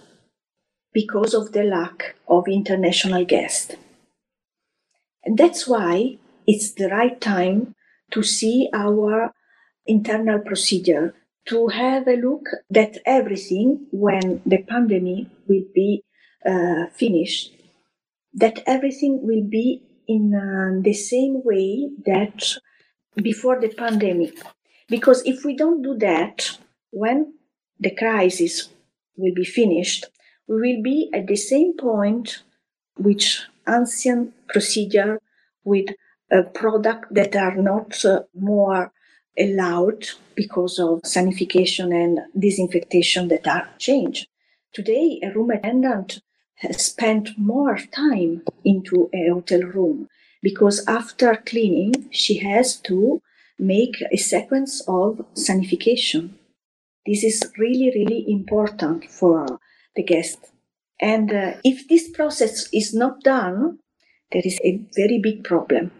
because 0.92 1.34
of 1.34 1.52
the 1.52 1.62
lack 1.62 2.16
of 2.28 2.48
international 2.48 3.24
guests. 3.24 3.74
And 5.26 5.36
that's 5.36 5.66
why 5.66 6.18
it's 6.46 6.72
the 6.72 6.88
right 6.88 7.20
time 7.20 7.74
to 8.12 8.22
see 8.22 8.70
our 8.72 9.32
internal 9.84 10.38
procedure, 10.38 11.14
to 11.48 11.68
have 11.68 12.06
a 12.06 12.14
look 12.16 12.46
at 12.74 12.98
everything 13.04 13.88
when 13.90 14.40
the 14.46 14.62
pandemic 14.62 15.26
will 15.48 15.64
be 15.74 16.04
uh, 16.48 16.86
finished, 16.94 17.52
that 18.34 18.62
everything 18.66 19.18
will 19.22 19.42
be 19.42 19.82
in 20.06 20.32
uh, 20.32 20.80
the 20.82 20.92
same 20.92 21.42
way 21.44 21.90
that 22.04 22.56
before 23.16 23.60
the 23.60 23.68
pandemic. 23.68 24.38
Because 24.88 25.26
if 25.26 25.44
we 25.44 25.56
don't 25.56 25.82
do 25.82 25.96
that, 25.98 26.56
when 26.92 27.34
the 27.80 27.90
crisis 27.90 28.68
will 29.16 29.34
be 29.34 29.44
finished, 29.44 30.06
we 30.46 30.54
will 30.54 30.82
be 30.82 31.10
at 31.12 31.26
the 31.26 31.36
same 31.36 31.76
point 31.76 32.44
which 32.96 33.42
ancient 33.68 34.34
procedure 34.48 35.20
with 35.64 35.88
a 36.30 36.42
product 36.42 37.06
that 37.12 37.36
are 37.36 37.56
not 37.56 38.04
uh, 38.04 38.22
more 38.34 38.92
allowed 39.38 40.06
because 40.34 40.78
of 40.78 41.02
sanification 41.02 41.94
and 41.94 42.20
disinfection 42.38 43.28
that 43.28 43.46
are 43.46 43.68
changed. 43.78 44.28
Today, 44.72 45.20
a 45.22 45.30
room 45.30 45.50
attendant 45.50 46.20
has 46.56 46.86
spent 46.86 47.30
more 47.38 47.78
time 47.92 48.42
into 48.64 49.10
a 49.12 49.28
hotel 49.28 49.60
room 49.60 50.08
because 50.42 50.86
after 50.86 51.36
cleaning, 51.46 52.08
she 52.10 52.38
has 52.38 52.76
to 52.76 53.20
make 53.58 54.02
a 54.12 54.16
sequence 54.16 54.82
of 54.86 55.24
sanification. 55.34 56.30
This 57.06 57.24
is 57.24 57.52
really, 57.58 57.92
really 57.94 58.24
important 58.28 59.10
for 59.10 59.58
the 59.94 60.02
guest. 60.02 60.50
And 61.00 61.32
uh, 61.32 61.52
if 61.64 61.88
this 61.88 62.08
process 62.10 62.68
is 62.72 62.94
not 62.94 63.22
done, 63.22 63.78
there 64.32 64.42
is 64.44 64.58
a 64.64 64.80
very 64.94 65.20
big 65.22 65.44
problem. 65.44 65.90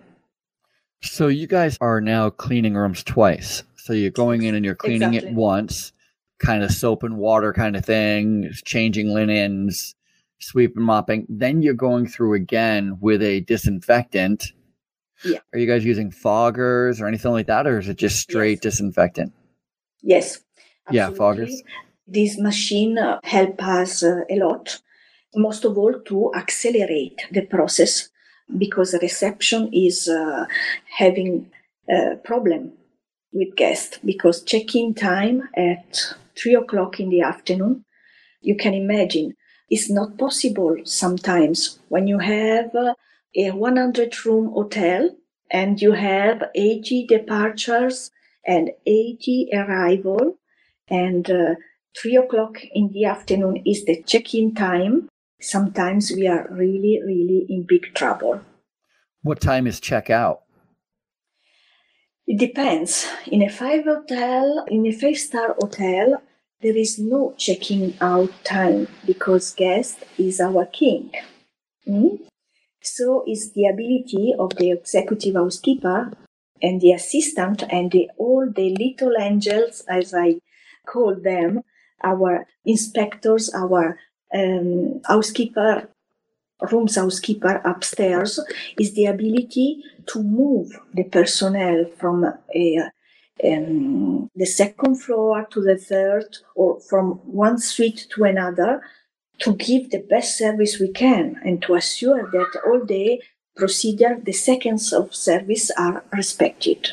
So 1.03 1.29
you 1.29 1.47
guys 1.47 1.76
are 1.81 2.00
now 2.00 2.31
cleaning 2.31 2.75
rooms 2.75 3.05
twice. 3.05 3.62
So 3.76 3.93
you're 3.93 4.11
going 4.11 4.43
in 4.43 4.55
and 4.55 4.65
you're 4.65 4.75
cleaning 4.75 5.15
exactly. 5.15 5.31
it 5.31 5.35
once, 5.35 5.93
kind 6.38 6.62
of 6.62 6.73
soap 6.73 7.03
and 7.03 7.19
water 7.19 7.53
kind 7.53 7.76
of 7.76 7.85
thing, 7.85 8.50
changing 8.65 9.15
linens, 9.15 9.95
sweeping, 10.41 10.83
mopping. 10.83 11.26
Then 11.29 11.62
you're 11.62 11.75
going 11.75 12.07
through 12.07 12.35
again 12.35 12.99
with 13.00 13.23
a 13.23 13.41
disinfectant 13.41 14.53
yeah. 15.25 15.38
Are 15.53 15.59
you 15.59 15.67
guys 15.67 15.85
using 15.85 16.11
foggers 16.11 17.00
or 17.00 17.07
anything 17.07 17.33
like 17.33 17.47
that, 17.47 17.67
or 17.67 17.79
is 17.79 17.88
it 17.88 17.97
just 17.97 18.21
straight 18.21 18.59
yes. 18.59 18.61
disinfectant? 18.61 19.33
Yes. 20.03 20.41
Absolutely. 20.88 20.97
Yeah, 20.97 21.11
foggers. 21.19 21.53
This 22.07 22.38
machine 22.38 22.99
uh, 22.99 23.19
help 23.25 23.62
us 23.62 24.03
uh, 24.03 24.21
a 24.31 24.37
lot, 24.37 24.81
most 25.37 25.64
of 25.64 25.76
all 25.78 26.00
to 26.07 26.33
accelerate 26.35 27.23
the 27.31 27.43
process 27.43 28.09
because 28.59 28.95
reception 29.02 29.71
is 29.73 30.09
uh, 30.09 30.47
having 30.99 31.50
a 31.88 32.16
problem 32.25 32.73
with 33.33 33.57
guests 33.57 33.99
because 34.05 34.43
check-in 34.43 34.95
time 34.95 35.49
at 35.57 36.14
three 36.40 36.55
o'clock 36.55 37.00
in 37.00 37.11
the 37.11 37.21
afternoon, 37.21 37.85
you 38.40 38.57
can 38.57 38.75
imagine, 38.75 39.35
is 39.71 39.90
not 39.90 40.16
possible 40.19 40.76
sometimes 40.85 41.78
when 41.88 42.07
you 42.07 42.19
have 42.19 42.75
a 43.37 43.50
100 43.50 44.25
room 44.25 44.52
hotel 44.52 45.11
and 45.50 45.81
you 45.81 45.93
have 45.93 46.43
80 46.55 47.07
departures 47.07 48.11
and 48.47 48.71
80 48.87 49.50
arrival 49.52 50.38
and 50.88 51.31
uh, 51.31 51.55
3 52.00 52.16
o'clock 52.16 52.59
in 52.73 52.93
the 52.93 53.05
afternoon 53.05 53.62
is 53.66 53.85
the 53.85 54.02
check-in 54.02 54.55
time 54.55 55.09
sometimes 55.40 56.12
we 56.12 56.26
are 56.26 56.47
really 56.50 57.00
really 57.05 57.47
in 57.49 57.64
big 57.66 57.95
trouble 57.95 58.40
what 59.23 59.40
time 59.40 59.66
is 59.66 59.81
check 59.81 60.11
out 60.11 60.43
It 62.26 62.38
depends. 62.40 63.07
In 63.31 63.43
a 63.43 63.49
five 63.49 63.85
hotel, 63.85 64.64
in 64.66 64.85
a 64.87 64.93
five 64.93 65.16
star 65.16 65.55
hotel, 65.61 66.23
there 66.61 66.76
is 66.76 66.99
no 66.99 67.35
checking 67.37 67.95
out 68.00 68.33
time 68.43 68.88
because 69.07 69.55
guest 69.55 70.02
is 70.19 70.40
our 70.40 70.66
king. 70.66 71.12
Mm? 71.87 72.19
So 72.83 73.25
is 73.26 73.52
the 73.52 73.66
ability 73.66 74.35
of 74.37 74.57
the 74.57 74.73
executive 74.73 75.35
housekeeper 75.35 76.12
and 76.61 76.81
the 76.81 76.93
assistant 76.93 77.62
and 77.71 77.93
the, 77.93 78.11
all 78.19 78.50
the 78.50 78.75
little 78.75 79.14
angels, 79.21 79.85
as 79.88 80.12
I 80.12 80.40
call 80.87 81.14
them, 81.14 81.62
our 82.02 82.47
inspectors, 82.64 83.52
our 83.55 83.99
um, 84.35 85.00
housekeeper, 85.06 85.88
rooms 86.71 86.97
housekeeper 86.97 87.61
upstairs, 87.64 88.40
is 88.78 88.95
the 88.95 89.06
ability 89.06 89.83
to 90.06 90.23
move 90.23 90.71
the 90.95 91.04
personnel 91.04 91.85
from 91.99 92.25
a, 92.54 92.78
um, 93.45 94.30
the 94.35 94.47
second 94.47 94.97
floor 94.97 95.47
to 95.50 95.61
the 95.61 95.76
third 95.76 96.38
or 96.54 96.80
from 96.80 97.12
one 97.25 97.59
suite 97.59 98.06
to 98.14 98.25
another 98.25 98.83
to 99.38 99.54
give 99.54 99.90
the 99.90 100.04
best 100.09 100.38
service 100.38 100.78
we 100.78 100.88
can 100.88 101.40
and 101.45 101.62
to 101.62 101.75
assure 101.75 102.30
that 102.30 102.61
all 102.66 102.85
the 102.85 103.21
procedure, 103.54 104.18
the 104.23 104.33
seconds 104.33 104.92
of 104.92 105.14
service 105.14 105.71
are 105.76 106.04
respected. 106.12 106.90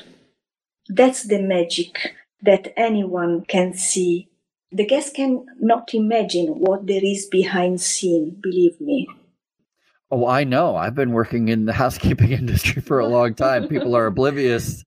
That's 0.90 1.24
the 1.24 1.42
magic 1.42 2.16
that 2.42 2.74
anyone 2.76 3.46
can 3.46 3.74
see. 3.74 4.30
The 4.74 4.86
guest 4.86 5.16
can 5.16 5.46
not 5.60 5.94
imagine 5.94 6.48
what 6.48 6.88
there 6.88 7.04
is 7.04 7.28
behind 7.28 7.80
scene, 7.80 8.38
believe 8.42 8.82
me. 8.82 9.08
Oh, 10.10 10.28
I 10.28 10.44
know. 10.44 10.76
I've 10.76 10.96
been 10.96 11.12
working 11.12 11.48
in 11.48 11.66
the 11.66 11.74
housekeeping 11.84 12.32
industry 12.32 12.82
for 12.82 13.00
a 13.00 13.08
long 13.08 13.36
time. 13.36 13.68
People 13.68 13.96
are 13.96 14.08
oblivious, 14.08 14.84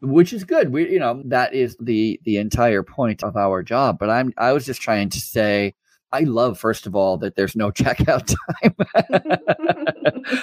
which 0.00 0.32
is 0.32 0.44
good. 0.44 0.72
We, 0.72 0.90
you 0.90 0.98
know, 0.98 1.22
that 1.26 1.54
is 1.54 1.76
the 1.80 2.20
the 2.24 2.36
entire 2.36 2.82
point 2.82 3.22
of 3.22 3.36
our 3.36 3.62
job. 3.62 3.98
But 3.98 4.10
I'm 4.10 4.32
I 4.36 4.52
was 4.52 4.66
just 4.66 4.80
trying 4.80 5.08
to 5.10 5.20
say 5.20 5.74
I 6.14 6.20
love, 6.20 6.60
first 6.60 6.86
of 6.86 6.94
all, 6.94 7.18
that 7.18 7.34
there's 7.34 7.56
no 7.56 7.70
checkout 7.72 8.34
time. 8.62 8.74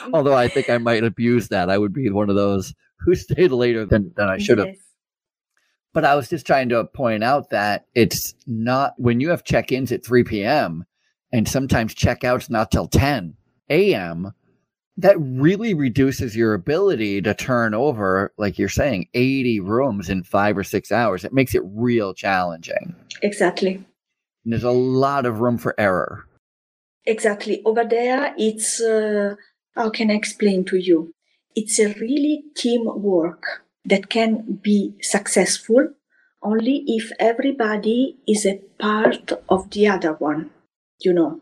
Although 0.13 0.35
I 0.35 0.49
think 0.49 0.69
I 0.69 0.77
might 0.77 1.05
abuse 1.05 1.47
that. 1.47 1.69
I 1.69 1.77
would 1.77 1.93
be 1.93 2.09
one 2.09 2.29
of 2.29 2.35
those 2.35 2.73
who 2.99 3.15
stayed 3.15 3.51
later 3.51 3.85
than, 3.85 4.11
than 4.17 4.27
I 4.27 4.37
should 4.37 4.57
have. 4.57 4.67
Yes. 4.67 4.77
But 5.93 6.05
I 6.05 6.15
was 6.15 6.29
just 6.29 6.45
trying 6.45 6.69
to 6.69 6.85
point 6.85 7.23
out 7.23 7.49
that 7.49 7.85
it's 7.95 8.33
not 8.47 8.93
when 8.97 9.19
you 9.19 9.29
have 9.29 9.43
check 9.43 9.71
ins 9.71 9.91
at 9.91 10.05
3 10.05 10.23
p.m. 10.23 10.85
and 11.33 11.47
sometimes 11.47 11.93
checkouts 11.93 12.49
not 12.49 12.71
till 12.71 12.87
10 12.87 13.35
a.m., 13.69 14.33
that 14.97 15.15
really 15.19 15.73
reduces 15.73 16.35
your 16.35 16.53
ability 16.53 17.21
to 17.21 17.33
turn 17.33 17.73
over, 17.73 18.33
like 18.37 18.59
you're 18.59 18.69
saying, 18.69 19.07
80 19.13 19.61
rooms 19.61 20.09
in 20.09 20.23
five 20.23 20.57
or 20.57 20.63
six 20.63 20.91
hours. 20.91 21.23
It 21.23 21.33
makes 21.33 21.55
it 21.55 21.63
real 21.65 22.13
challenging. 22.13 22.95
Exactly. 23.21 23.75
And 24.43 24.53
there's 24.53 24.63
a 24.63 24.71
lot 24.71 25.25
of 25.25 25.39
room 25.39 25.57
for 25.57 25.73
error. 25.79 26.27
Exactly. 27.05 27.61
Over 27.65 27.85
there, 27.85 28.35
it's, 28.37 28.81
uh, 28.81 29.35
how 29.75 29.89
can 29.89 30.11
I 30.11 30.15
explain 30.15 30.65
to 30.65 30.77
you? 30.77 31.13
It's 31.55 31.79
a 31.79 31.93
really 31.93 32.43
teamwork 32.55 33.63
that 33.85 34.09
can 34.09 34.59
be 34.61 34.95
successful 35.01 35.89
only 36.43 36.83
if 36.87 37.11
everybody 37.19 38.17
is 38.27 38.45
a 38.45 38.61
part 38.79 39.31
of 39.49 39.69
the 39.71 39.87
other 39.87 40.13
one, 40.13 40.49
you 40.99 41.13
know. 41.13 41.39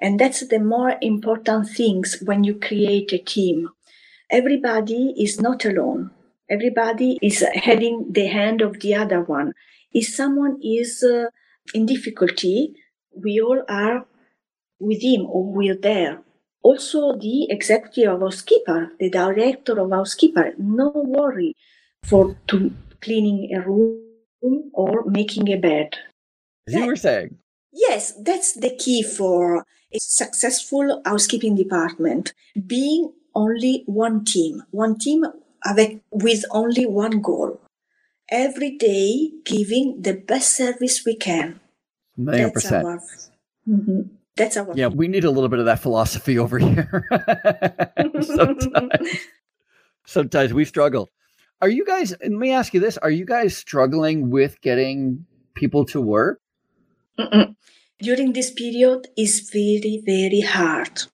And 0.00 0.20
that's 0.20 0.46
the 0.46 0.58
more 0.58 0.96
important 1.00 1.68
things 1.70 2.22
when 2.24 2.44
you 2.44 2.54
create 2.58 3.12
a 3.12 3.18
team. 3.18 3.70
Everybody 4.30 5.14
is 5.18 5.40
not 5.40 5.64
alone. 5.64 6.10
Everybody 6.50 7.18
is 7.22 7.44
having 7.54 8.12
the 8.12 8.26
hand 8.26 8.60
of 8.60 8.80
the 8.80 8.94
other 8.94 9.22
one. 9.22 9.52
If 9.92 10.08
someone 10.08 10.58
is 10.62 11.02
uh, 11.02 11.26
in 11.74 11.86
difficulty, 11.86 12.74
we 13.14 13.40
all 13.40 13.62
are 13.68 14.06
with 14.78 15.02
him 15.02 15.26
or 15.26 15.44
we're 15.44 15.76
there. 15.76 16.22
Also, 16.68 17.16
the 17.16 17.46
executive 17.48 18.14
of 18.14 18.20
housekeeper, 18.22 18.90
the 18.98 19.08
director 19.08 19.78
of 19.78 19.92
housekeeper, 19.92 20.52
no 20.58 20.90
worry 20.94 21.54
for 22.02 22.36
to 22.48 22.74
cleaning 23.00 23.54
a 23.54 23.60
room 23.60 24.70
or 24.72 25.04
making 25.04 25.46
a 25.48 25.58
bed. 25.68 25.94
As 26.66 26.74
you 26.74 26.86
were 26.86 26.96
saying. 26.96 27.38
Yes, 27.72 28.14
that's 28.20 28.54
the 28.54 28.74
key 28.74 29.04
for 29.04 29.64
a 29.92 29.98
successful 30.00 31.02
housekeeping 31.04 31.54
department. 31.54 32.34
Being 32.66 33.12
only 33.32 33.84
one 33.86 34.24
team, 34.24 34.64
one 34.72 34.98
team 34.98 35.24
with 36.10 36.44
only 36.50 36.84
one 36.84 37.20
goal 37.20 37.60
every 38.28 38.72
day 38.76 39.30
giving 39.44 40.02
the 40.02 40.14
best 40.14 40.56
service 40.56 41.04
we 41.06 41.14
can. 41.14 41.60
Million 42.16 42.50
That's 42.50 42.54
percent. 42.54 42.86
Our, 42.86 43.00
mm-hmm. 43.68 44.15
That's 44.36 44.56
our. 44.56 44.72
Yeah, 44.74 44.88
we 44.88 45.08
need 45.08 45.24
a 45.24 45.30
little 45.30 45.48
bit 45.48 45.58
of 45.58 45.66
that 45.66 45.80
philosophy 45.80 46.38
over 46.38 46.58
here. 46.68 47.08
sometimes, 48.20 49.18
sometimes 50.06 50.52
we 50.52 50.64
struggle. 50.64 51.10
Are 51.62 51.68
you 51.68 51.84
guys? 51.86 52.14
Let 52.20 52.30
me 52.30 52.52
ask 52.52 52.74
you 52.74 52.80
this: 52.80 52.98
Are 52.98 53.10
you 53.10 53.24
guys 53.24 53.56
struggling 53.56 54.30
with 54.30 54.60
getting 54.60 55.26
people 55.54 55.84
to 55.86 56.00
work? 56.00 56.40
Mm-mm. 57.18 57.56
During 57.98 58.34
this 58.34 58.50
period 58.50 59.08
is 59.16 59.48
very 59.50 60.02
very 60.04 60.42
hard. 60.42 61.04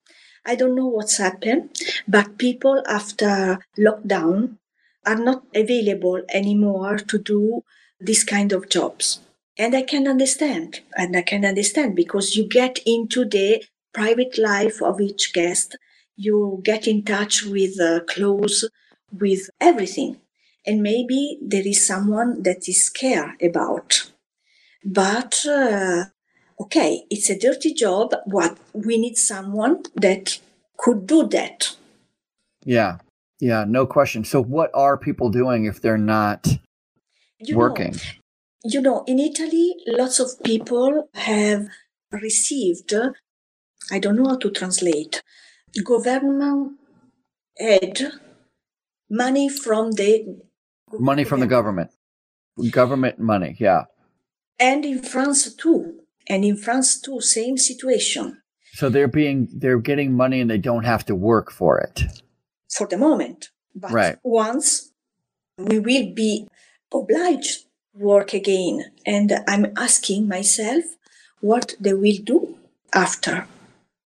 I 0.45 0.57
don't 0.57 0.75
know 0.75 0.89
what's 0.89 1.19
happened, 1.19 1.71
but 2.09 2.39
people 2.39 2.83
after 2.89 3.61
lockdown 3.79 4.59
are 5.07 5.17
not 5.17 5.45
available 5.55 6.23
anymore 6.35 6.99
to 6.99 7.19
do 7.19 7.63
this 8.01 8.25
kind 8.25 8.53
of 8.53 8.69
jobs. 8.69 9.21
And 9.59 9.75
I 9.75 9.83
can 9.83 10.09
understand. 10.09 10.81
And 10.97 11.17
I 11.17 11.23
can 11.23 11.45
understand 11.45 11.95
because 11.95 12.37
you 12.37 12.49
get 12.49 12.79
into 12.87 13.25
the 13.25 13.63
private 13.93 14.39
life 14.39 14.83
of 14.83 15.01
each 15.01 15.33
guest. 15.33 15.77
You 16.17 16.61
get 16.65 16.87
in 16.87 17.05
touch 17.05 17.45
with 17.45 17.81
uh, 17.81 18.01
clothes, 18.05 18.69
with 19.13 19.51
everything. 19.61 20.19
And 20.67 20.83
maybe 20.83 21.39
there 21.43 21.67
is 21.67 21.87
someone 21.87 22.43
that 22.45 22.69
is 22.69 22.85
scared 22.85 23.43
about. 23.43 24.11
But, 24.85 25.45
uh, 25.47 26.05
okay, 26.61 27.05
it's 27.11 27.31
a 27.31 27.39
dirty 27.39 27.75
job. 27.75 28.15
What 28.25 28.59
we 28.73 28.99
need 28.99 29.17
someone 29.17 29.83
that 29.97 30.39
could 30.77 31.07
do 31.07 31.27
that. 31.29 31.77
Yeah. 32.65 32.99
Yeah, 33.41 33.65
no 33.67 33.87
question. 33.87 34.25
So, 34.25 34.41
what 34.41 34.71
are 34.73 34.97
people 34.97 35.29
doing 35.29 35.65
if 35.65 35.81
they're 35.81 35.99
not 35.99 36.47
you 37.41 37.57
working? 37.57 37.93
Know, 37.93 38.22
you 38.65 38.81
know, 38.81 39.05
in 39.07 39.19
Italy, 39.19 39.75
lots 39.87 40.21
of 40.21 40.43
people 40.45 41.09
have 41.15 41.67
received, 42.11 42.95
I 43.91 43.99
don't 43.99 44.17
know 44.17 44.29
how 44.29 44.37
to 44.39 44.51
translate, 44.51 45.23
government 45.85 46.79
aid 47.59 48.01
money 49.11 49.49
from 49.49 49.93
the 49.93 50.39
money 50.99 51.25
from 51.25 51.41
the 51.41 51.47
government 51.47 51.91
government 52.71 53.19
money 53.19 53.57
yeah 53.59 53.85
and 54.59 54.85
in 54.85 55.03
france 55.03 55.55
too 55.55 56.01
and 56.29 56.45
in 56.45 56.57
france 56.57 57.01
too 57.01 57.21
same 57.21 57.57
situation 57.57 58.43
so 58.75 58.89
they're 58.89 59.09
being 59.09 59.49
they're 59.55 59.79
getting 59.79 60.15
money 60.15 60.41
and 60.41 60.51
they 60.51 60.59
don't 60.59 60.85
have 60.85 61.05
to 61.05 61.15
work 61.15 61.51
for 61.51 61.79
it 61.79 62.03
for 62.73 62.87
the 62.87 62.97
moment. 62.97 63.51
But 63.75 63.93
right. 63.93 64.17
once 64.23 64.93
we 65.59 65.79
will 65.79 66.13
be 66.15 66.49
obliged 66.93 67.67
work 67.95 68.33
again. 68.33 68.85
And 69.07 69.33
I'm 69.49 69.73
asking 69.77 70.29
myself 70.29 70.85
what 71.41 71.75
they 71.81 71.95
will 71.95 72.19
do 72.25 72.59
after. 72.95 73.47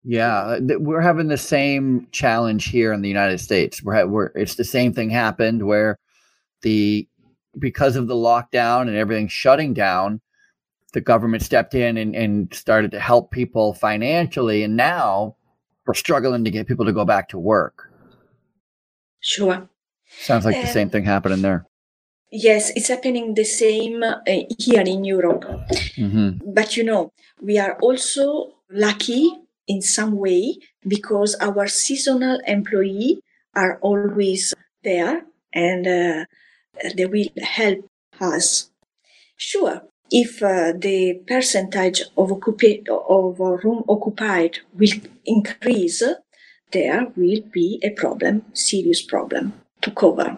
Yeah, 0.03 0.57
we're 0.61 1.01
having 1.01 1.27
the 1.27 1.37
same 1.37 2.07
challenge 2.11 2.69
here 2.69 2.91
in 2.91 3.01
the 3.01 3.07
United 3.07 3.39
States. 3.39 3.83
We're, 3.83 4.07
we're 4.07 4.31
it's 4.35 4.55
the 4.55 4.63
same 4.63 4.93
thing 4.93 5.11
happened 5.11 5.67
where 5.67 5.99
the 6.63 7.07
because 7.59 7.95
of 7.95 8.07
the 8.07 8.15
lockdown 8.15 8.83
and 8.83 8.95
everything 8.95 9.27
shutting 9.27 9.73
down, 9.73 10.21
the 10.93 11.01
government 11.01 11.43
stepped 11.43 11.75
in 11.75 11.97
and, 11.97 12.15
and 12.15 12.51
started 12.53 12.91
to 12.91 12.99
help 12.99 13.29
people 13.29 13.73
financially, 13.75 14.63
and 14.63 14.75
now 14.75 15.35
we're 15.85 15.93
struggling 15.93 16.43
to 16.45 16.51
get 16.51 16.67
people 16.67 16.85
to 16.85 16.93
go 16.93 17.05
back 17.05 17.29
to 17.29 17.37
work. 17.37 17.91
Sure. 19.19 19.69
Sounds 20.19 20.45
like 20.45 20.55
um, 20.55 20.61
the 20.61 20.67
same 20.67 20.89
thing 20.89 21.05
happening 21.05 21.43
there. 21.43 21.67
Yes, 22.31 22.71
it's 22.77 22.87
happening 22.87 23.33
the 23.33 23.43
same 23.43 24.03
uh, 24.03 24.15
here 24.57 24.81
in 24.81 25.03
Europe. 25.03 25.43
Mm-hmm. 25.97 26.53
But 26.53 26.77
you 26.77 26.83
know, 26.83 27.11
we 27.41 27.59
are 27.59 27.77
also 27.81 28.53
lucky 28.71 29.33
in 29.67 29.81
some 29.81 30.15
way 30.15 30.57
because 30.87 31.35
our 31.41 31.67
seasonal 31.67 32.39
employee 32.47 33.19
are 33.53 33.79
always 33.81 34.53
there 34.83 35.25
and 35.53 35.85
uh, 35.85 36.25
they 36.95 37.05
will 37.05 37.27
help 37.43 37.89
us. 38.21 38.71
Sure, 39.35 39.81
if 40.09 40.41
uh, 40.41 40.71
the 40.77 41.21
percentage 41.27 42.03
of, 42.15 42.29
occupa- 42.29 42.87
of 42.87 43.39
room 43.63 43.83
occupied 43.89 44.59
will 44.73 44.93
increase, 45.25 46.03
there 46.71 47.07
will 47.17 47.41
be 47.51 47.79
a 47.83 47.89
problem, 47.89 48.43
serious 48.53 49.01
problem 49.01 49.53
to 49.81 49.91
cover. 49.91 50.37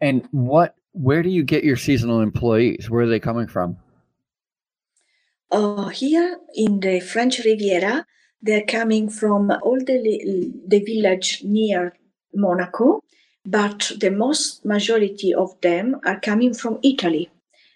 And 0.00 0.26
what 0.30 0.76
where 0.94 1.22
do 1.22 1.28
you 1.28 1.42
get 1.42 1.64
your 1.64 1.76
seasonal 1.76 2.20
employees? 2.20 2.88
Where 2.88 3.02
are 3.02 3.08
they 3.08 3.20
coming 3.20 3.48
from? 3.48 3.76
Uh, 5.50 5.88
here 5.88 6.38
in 6.54 6.80
the 6.80 7.00
French 7.00 7.40
Riviera, 7.44 8.06
they're 8.40 8.64
coming 8.64 9.08
from 9.10 9.50
all 9.50 9.78
the, 9.78 10.52
the 10.66 10.80
village 10.80 11.42
near 11.44 11.96
Monaco, 12.32 13.02
but 13.44 13.90
the 13.98 14.10
most 14.10 14.64
majority 14.64 15.34
of 15.34 15.60
them 15.60 16.00
are 16.04 16.20
coming 16.20 16.54
from 16.54 16.78
Italy 16.82 17.30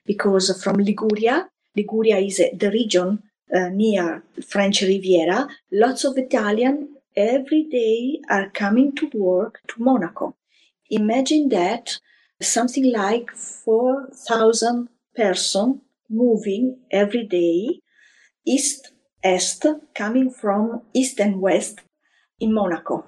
because 0.07 0.63
from 0.63 0.77
Liguria, 0.77 1.49
Liguria 1.77 2.19
is 2.19 2.37
the 2.37 2.71
region 2.73 3.23
uh, 3.55 3.69
near 3.69 4.23
French 4.47 4.83
Riviera, 4.83 5.49
lots 5.73 6.05
of 6.05 6.17
Italian 6.17 6.97
every 7.17 7.65
day 7.65 8.21
are 8.31 8.49
coming 8.51 8.95
to 8.95 9.11
work 9.15 9.61
to 9.69 9.83
Monaco. 9.83 10.37
Imagine 10.91 11.49
that 11.49 11.99
something 12.41 12.93
like 12.93 13.31
4,000 13.33 14.89
person 15.17 15.81
moving 16.09 16.79
every 16.91 17.27
day 17.27 17.81
east 18.47 18.93
est 19.25 19.67
coming 19.95 20.31
from 20.31 20.83
east 20.95 21.19
and 21.21 21.41
west 21.41 21.81
in 22.41 22.55
Monaco. 22.55 23.05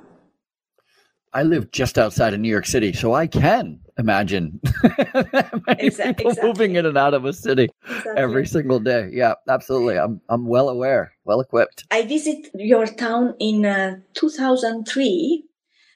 I 1.33 1.45
live 1.45 1.71
just 1.71 1.97
outside 1.97 2.35
of 2.35 2.41
New 2.41 2.49
York 2.49 2.67
City, 2.67 2.93
so 2.93 3.15
I 3.15 3.29
can 3.29 3.79
imagine 3.97 4.61
exactly, 5.69 6.25
people 6.25 6.35
moving 6.43 6.75
in 6.75 6.87
and 6.87 6.99
out 6.99 7.15
of 7.15 7.25
a 7.25 7.33
city 7.33 7.69
exactly. 7.85 8.13
every 8.17 8.47
single 8.47 8.81
day. 8.81 9.11
Yeah, 9.13 9.35
absolutely. 9.49 9.97
I'm 9.97 10.21
I'm 10.29 10.47
well 10.47 10.69
aware, 10.69 11.13
well 11.25 11.41
equipped. 11.41 11.85
I 11.93 12.03
visit 12.03 12.51
your 12.55 12.87
town 12.87 13.35
in 13.39 13.65
uh, 13.65 14.01
2003 14.15 15.45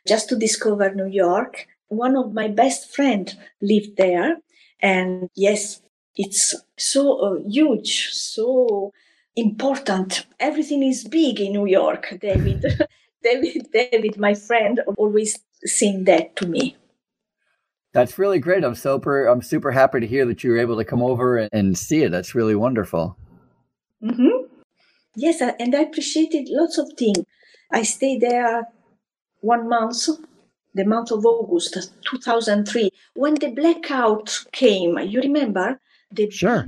just 0.06 0.28
to 0.28 0.36
discover 0.36 0.94
New 0.94 1.08
York. 1.08 1.66
One 1.88 2.16
of 2.16 2.32
my 2.32 2.48
best 2.48 2.94
friend 2.94 3.32
lived 3.60 3.96
there, 3.96 4.38
and 4.80 5.28
yes, 5.34 5.82
it's 6.16 6.54
so 6.76 7.18
uh, 7.18 7.48
huge, 7.48 8.10
so 8.12 8.92
important. 9.36 10.26
Everything 10.38 10.82
is 10.82 11.04
big 11.04 11.40
in 11.40 11.52
New 11.52 11.66
York, 11.66 12.16
David. 12.20 12.64
David, 13.22 13.68
David, 13.72 14.18
my 14.18 14.34
friend, 14.34 14.80
always 14.98 15.38
saying 15.64 16.04
that 16.04 16.36
to 16.36 16.46
me. 16.46 16.76
That's 17.94 18.18
really 18.18 18.38
great. 18.38 18.64
I'm 18.64 18.74
super. 18.74 19.26
I'm 19.26 19.40
super 19.40 19.70
happy 19.70 20.00
to 20.00 20.06
hear 20.06 20.26
that 20.26 20.44
you 20.44 20.50
were 20.50 20.58
able 20.58 20.76
to 20.76 20.84
come 20.84 21.02
over 21.02 21.38
and, 21.38 21.48
and 21.52 21.78
see 21.78 22.02
it. 22.02 22.10
That's 22.10 22.34
really 22.34 22.56
wonderful. 22.56 23.16
Mm-hmm. 24.02 24.46
Yes, 25.16 25.40
and 25.40 25.74
I 25.74 25.82
appreciated 25.82 26.48
lots 26.50 26.76
of 26.76 26.92
things. 26.98 27.24
I 27.72 27.82
stayed 27.82 28.20
there 28.20 28.64
one 29.40 29.68
month, 29.68 30.08
the 30.74 30.84
month 30.84 31.10
of 31.10 31.24
August, 31.24 31.92
2003, 32.10 32.90
when 33.14 33.34
the 33.34 33.50
blackout 33.50 34.44
came. 34.52 34.98
You 34.98 35.20
remember? 35.20 35.80
the 36.14 36.30
sure. 36.30 36.66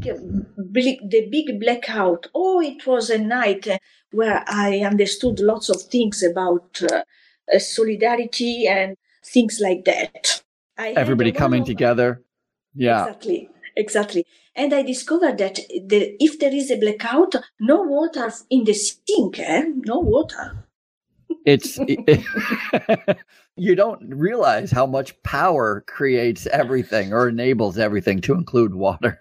big, 0.72 1.10
the 1.10 1.28
big 1.30 1.60
blackout. 1.60 2.26
Oh, 2.34 2.60
it 2.60 2.86
was 2.86 3.10
a 3.10 3.18
night 3.18 3.66
where 4.12 4.44
I 4.48 4.80
understood 4.80 5.40
lots 5.40 5.68
of 5.68 5.82
things 5.82 6.22
about 6.22 6.80
uh, 6.82 7.02
uh 7.52 7.58
solidarity 7.58 8.66
and 8.66 8.96
things 9.24 9.60
like 9.60 9.84
that. 9.84 10.42
I 10.78 10.92
Everybody 10.92 11.32
coming 11.32 11.62
of, 11.62 11.66
together. 11.66 12.22
Yeah. 12.74 13.06
Exactly. 13.06 13.50
Exactly. 13.76 14.26
And 14.54 14.72
I 14.72 14.82
discovered 14.82 15.38
that 15.38 15.56
the, 15.56 16.16
if 16.18 16.38
there 16.38 16.54
is 16.54 16.70
a 16.70 16.78
blackout, 16.78 17.34
no 17.60 17.82
water 17.82 18.32
in 18.48 18.64
the 18.64 18.72
sink, 18.72 19.38
eh? 19.38 19.64
no 19.84 19.98
water. 19.98 20.65
It's 21.46 21.78
it, 21.88 23.18
you 23.56 23.74
don't 23.74 24.02
realize 24.14 24.70
how 24.70 24.84
much 24.84 25.20
power 25.22 25.82
creates 25.86 26.46
everything 26.48 27.12
or 27.12 27.28
enables 27.28 27.78
everything 27.78 28.20
to 28.22 28.34
include 28.34 28.74
water. 28.74 29.20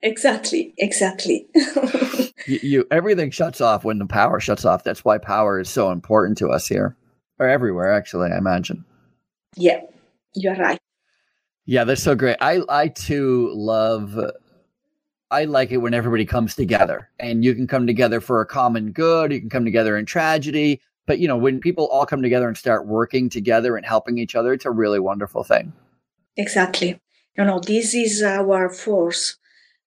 Exactly, 0.00 0.72
exactly. 0.78 1.48
you, 2.46 2.60
you, 2.62 2.86
everything 2.92 3.32
shuts 3.32 3.60
off 3.60 3.84
when 3.84 3.98
the 3.98 4.06
power 4.06 4.38
shuts 4.38 4.64
off. 4.64 4.84
That's 4.84 5.04
why 5.04 5.18
power 5.18 5.58
is 5.58 5.68
so 5.68 5.90
important 5.90 6.38
to 6.38 6.50
us 6.50 6.68
here, 6.68 6.96
or 7.40 7.48
everywhere. 7.48 7.92
Actually, 7.92 8.30
I 8.30 8.38
imagine. 8.38 8.84
Yeah, 9.56 9.80
you're 10.36 10.54
right. 10.54 10.78
Yeah, 11.66 11.82
that's 11.82 12.02
so 12.02 12.14
great. 12.14 12.36
I 12.40 12.60
I 12.68 12.88
too 12.88 13.50
love. 13.52 14.16
I 15.32 15.44
like 15.44 15.72
it 15.72 15.78
when 15.78 15.94
everybody 15.94 16.24
comes 16.24 16.54
together, 16.54 17.10
and 17.18 17.44
you 17.44 17.52
can 17.54 17.66
come 17.66 17.88
together 17.88 18.20
for 18.20 18.40
a 18.40 18.46
common 18.46 18.92
good. 18.92 19.32
You 19.32 19.40
can 19.40 19.50
come 19.50 19.64
together 19.64 19.96
in 19.96 20.06
tragedy, 20.06 20.80
but 21.08 21.18
you 21.18 21.26
know 21.26 21.36
when 21.36 21.58
people 21.58 21.86
all 21.86 22.06
come 22.06 22.22
together 22.22 22.46
and 22.46 22.56
start 22.56 22.86
working 22.86 23.28
together 23.28 23.76
and 23.76 23.84
helping 23.84 24.18
each 24.18 24.36
other, 24.36 24.52
it's 24.52 24.66
a 24.66 24.70
really 24.70 25.00
wonderful 25.00 25.42
thing. 25.42 25.72
Exactly. 26.36 27.00
You 27.36 27.44
know, 27.44 27.58
this 27.58 27.94
is 27.94 28.22
our 28.22 28.68
force 28.68 29.38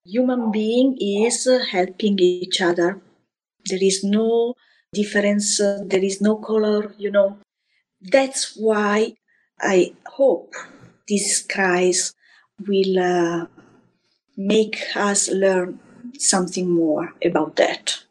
human 0.04 0.52
being 0.52 0.98
is 1.00 1.48
helping 1.72 2.18
each 2.20 2.60
other. 2.62 3.00
There 3.66 3.80
is 3.82 4.04
no 4.04 4.56
difference, 4.94 5.58
there 5.58 6.04
is 6.04 6.22
no 6.22 6.38
color, 6.38 6.94
you 6.98 7.12
know. 7.12 7.38
That's 8.02 8.56
why 8.58 9.14
I 9.60 9.94
hope 10.08 10.54
this 11.08 11.46
crisis 11.46 12.16
will 12.68 13.00
uh, 13.00 13.46
make 14.36 14.82
us 14.96 15.30
learn 15.30 15.80
something 16.18 16.70
more 16.70 17.14
about 17.24 17.56
that. 17.58 18.04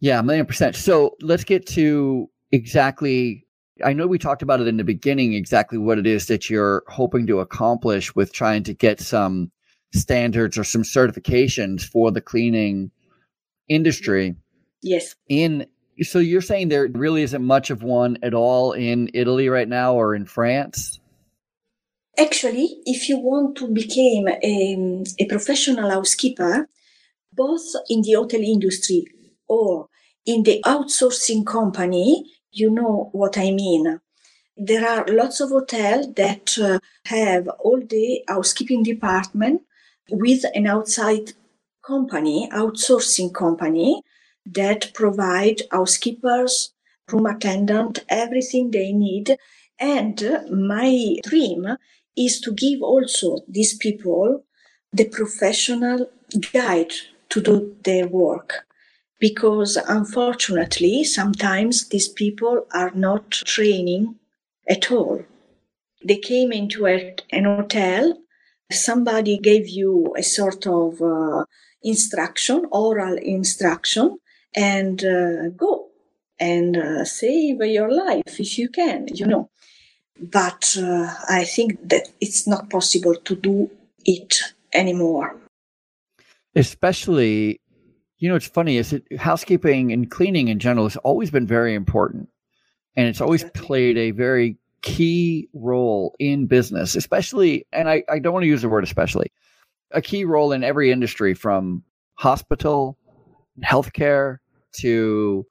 Yeah, 0.00 0.20
a 0.20 0.22
million 0.22 0.46
percent. 0.46 0.76
So 0.76 1.16
let's 1.20 1.44
get 1.44 1.66
to 1.68 2.28
exactly. 2.52 3.44
I 3.84 3.92
know 3.92 4.06
we 4.06 4.18
talked 4.18 4.42
about 4.42 4.60
it 4.60 4.68
in 4.68 4.78
the 4.78 4.84
beginning, 4.84 5.34
exactly 5.34 5.78
what 5.78 5.98
it 5.98 6.06
is 6.06 6.26
that 6.26 6.48
you're 6.48 6.82
hoping 6.88 7.26
to 7.26 7.40
accomplish 7.40 8.14
with 8.14 8.32
trying 8.32 8.62
to 8.64 8.74
get 8.74 9.00
some 9.00 9.50
standards 9.94 10.56
or 10.56 10.64
some 10.64 10.82
certifications 10.82 11.82
for 11.82 12.10
the 12.10 12.20
cleaning 12.20 12.90
industry. 13.68 14.34
Yes. 14.82 15.14
In 15.28 15.66
so 16.02 16.18
you're 16.18 16.42
saying 16.42 16.68
there 16.68 16.88
really 16.88 17.22
isn't 17.22 17.42
much 17.42 17.70
of 17.70 17.82
one 17.82 18.18
at 18.22 18.34
all 18.34 18.72
in 18.72 19.10
Italy 19.14 19.48
right 19.48 19.68
now 19.68 19.94
or 19.94 20.14
in 20.14 20.26
France? 20.26 21.00
Actually, 22.18 22.80
if 22.86 23.08
you 23.08 23.18
want 23.18 23.56
to 23.58 23.68
become 23.68 24.28
a, 24.42 24.74
um, 24.74 25.04
a 25.18 25.26
professional 25.26 25.90
housekeeper, 25.90 26.68
both 27.32 27.62
in 27.90 28.00
the 28.02 28.12
hotel 28.12 28.40
industry 28.40 29.04
or 29.48 29.88
in 30.24 30.42
the 30.42 30.60
outsourcing 30.66 31.46
company, 31.46 32.24
you 32.50 32.70
know 32.70 33.10
what 33.12 33.38
I 33.38 33.50
mean. 33.50 34.00
There 34.56 34.88
are 34.88 35.06
lots 35.08 35.40
of 35.40 35.50
hotels 35.50 36.14
that 36.14 36.58
uh, 36.58 36.78
have 37.06 37.48
all 37.60 37.80
the 37.80 38.22
housekeeping 38.26 38.82
department 38.82 39.62
with 40.10 40.44
an 40.54 40.66
outside 40.66 41.32
company, 41.86 42.48
outsourcing 42.52 43.32
company 43.34 44.02
that 44.46 44.92
provide 44.94 45.62
housekeepers, 45.70 46.72
room 47.10 47.26
attendant, 47.26 48.04
everything 48.08 48.70
they 48.70 48.92
need. 48.92 49.36
And 49.78 50.46
my 50.50 51.16
dream 51.24 51.76
is 52.16 52.40
to 52.40 52.52
give 52.52 52.82
also 52.82 53.38
these 53.46 53.76
people 53.76 54.44
the 54.92 55.04
professional 55.04 56.10
guide 56.52 56.92
to 57.28 57.40
do 57.40 57.76
their 57.84 58.08
work. 58.08 58.65
Because 59.18 59.76
unfortunately, 59.76 61.04
sometimes 61.04 61.88
these 61.88 62.08
people 62.08 62.66
are 62.72 62.92
not 62.94 63.30
training 63.30 64.16
at 64.68 64.90
all. 64.92 65.24
They 66.04 66.18
came 66.18 66.52
into 66.52 66.86
a, 66.86 67.14
an 67.32 67.44
hotel 67.44 68.18
somebody 68.70 69.38
gave 69.38 69.68
you 69.68 70.14
a 70.16 70.22
sort 70.22 70.66
of 70.66 71.00
uh, 71.00 71.44
instruction, 71.82 72.66
oral 72.70 73.16
instruction, 73.16 74.18
and 74.54 75.04
uh, 75.04 75.48
go 75.50 75.88
and 76.38 76.76
uh, 76.76 77.04
save 77.04 77.60
your 77.60 77.90
life 77.90 78.40
if 78.40 78.58
you 78.58 78.68
can, 78.68 79.08
you 79.14 79.26
know. 79.26 79.50
But 80.18 80.76
uh, 80.78 81.14
I 81.28 81.44
think 81.44 81.88
that 81.88 82.08
it's 82.20 82.46
not 82.46 82.70
possible 82.70 83.14
to 83.14 83.36
do 83.36 83.70
it 84.04 84.38
anymore. 84.72 85.36
Especially, 86.54 87.60
you 88.18 88.28
know, 88.28 88.36
it's 88.36 88.46
funny 88.46 88.76
is 88.78 88.92
it 88.92 89.18
housekeeping 89.18 89.92
and 89.92 90.10
cleaning 90.10 90.48
in 90.48 90.58
general 90.58 90.86
has 90.86 90.96
always 90.98 91.30
been 91.30 91.46
very 91.46 91.74
important, 91.74 92.28
and 92.96 93.08
it's 93.08 93.20
always 93.20 93.44
played 93.54 93.96
a 93.98 94.10
very 94.10 94.56
key 94.82 95.48
role 95.52 96.14
in 96.18 96.46
business, 96.46 96.96
especially, 96.96 97.66
and 97.72 97.88
I, 97.88 98.04
I 98.08 98.18
don't 98.18 98.32
want 98.32 98.44
to 98.44 98.48
use 98.48 98.62
the 98.62 98.68
word 98.68 98.84
especially, 98.84 99.32
a 99.90 100.00
key 100.00 100.24
role 100.24 100.52
in 100.52 100.64
every 100.64 100.90
industry 100.90 101.34
from 101.34 101.82
hospital, 102.14 102.96
healthcare 103.62 104.38
to 104.78 105.46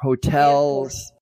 hotels, 0.00 1.12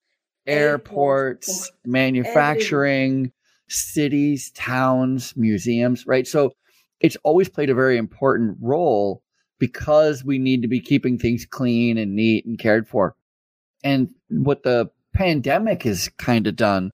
airports, 0.46 1.50
airports 1.56 1.72
manufacturing, 1.84 3.32
cities, 3.68 4.50
towns, 4.52 5.34
museums, 5.36 6.06
right? 6.06 6.26
So 6.26 6.52
it's 7.00 7.16
always 7.24 7.48
played 7.48 7.70
a 7.70 7.74
very 7.74 7.96
important 7.96 8.58
role 8.60 9.22
because 9.60 10.24
we 10.24 10.38
need 10.38 10.62
to 10.62 10.68
be 10.68 10.80
keeping 10.80 11.18
things 11.18 11.46
clean 11.46 11.96
and 11.96 12.16
neat 12.16 12.44
and 12.44 12.58
cared 12.58 12.88
for. 12.88 13.14
And 13.84 14.12
what 14.28 14.64
the 14.64 14.90
pandemic 15.14 15.84
has 15.84 16.08
kind 16.18 16.48
of 16.48 16.56
done 16.56 16.90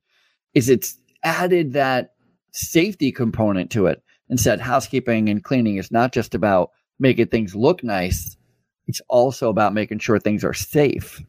is 0.52 0.68
it's 0.68 0.98
added 1.24 1.72
that 1.72 2.10
safety 2.52 3.12
component 3.12 3.70
to 3.70 3.86
it 3.86 4.02
and 4.28 4.38
said 4.38 4.60
housekeeping 4.60 5.28
and 5.28 5.42
cleaning 5.42 5.76
is 5.76 5.90
not 5.90 6.12
just 6.12 6.34
about 6.34 6.70
making 6.98 7.28
things 7.28 7.54
look 7.54 7.82
nice, 7.84 8.36
it's 8.86 9.00
also 9.08 9.48
about 9.48 9.74
making 9.74 9.98
sure 9.98 10.18
things 10.18 10.44
are 10.44 10.54
safe. 10.54 11.22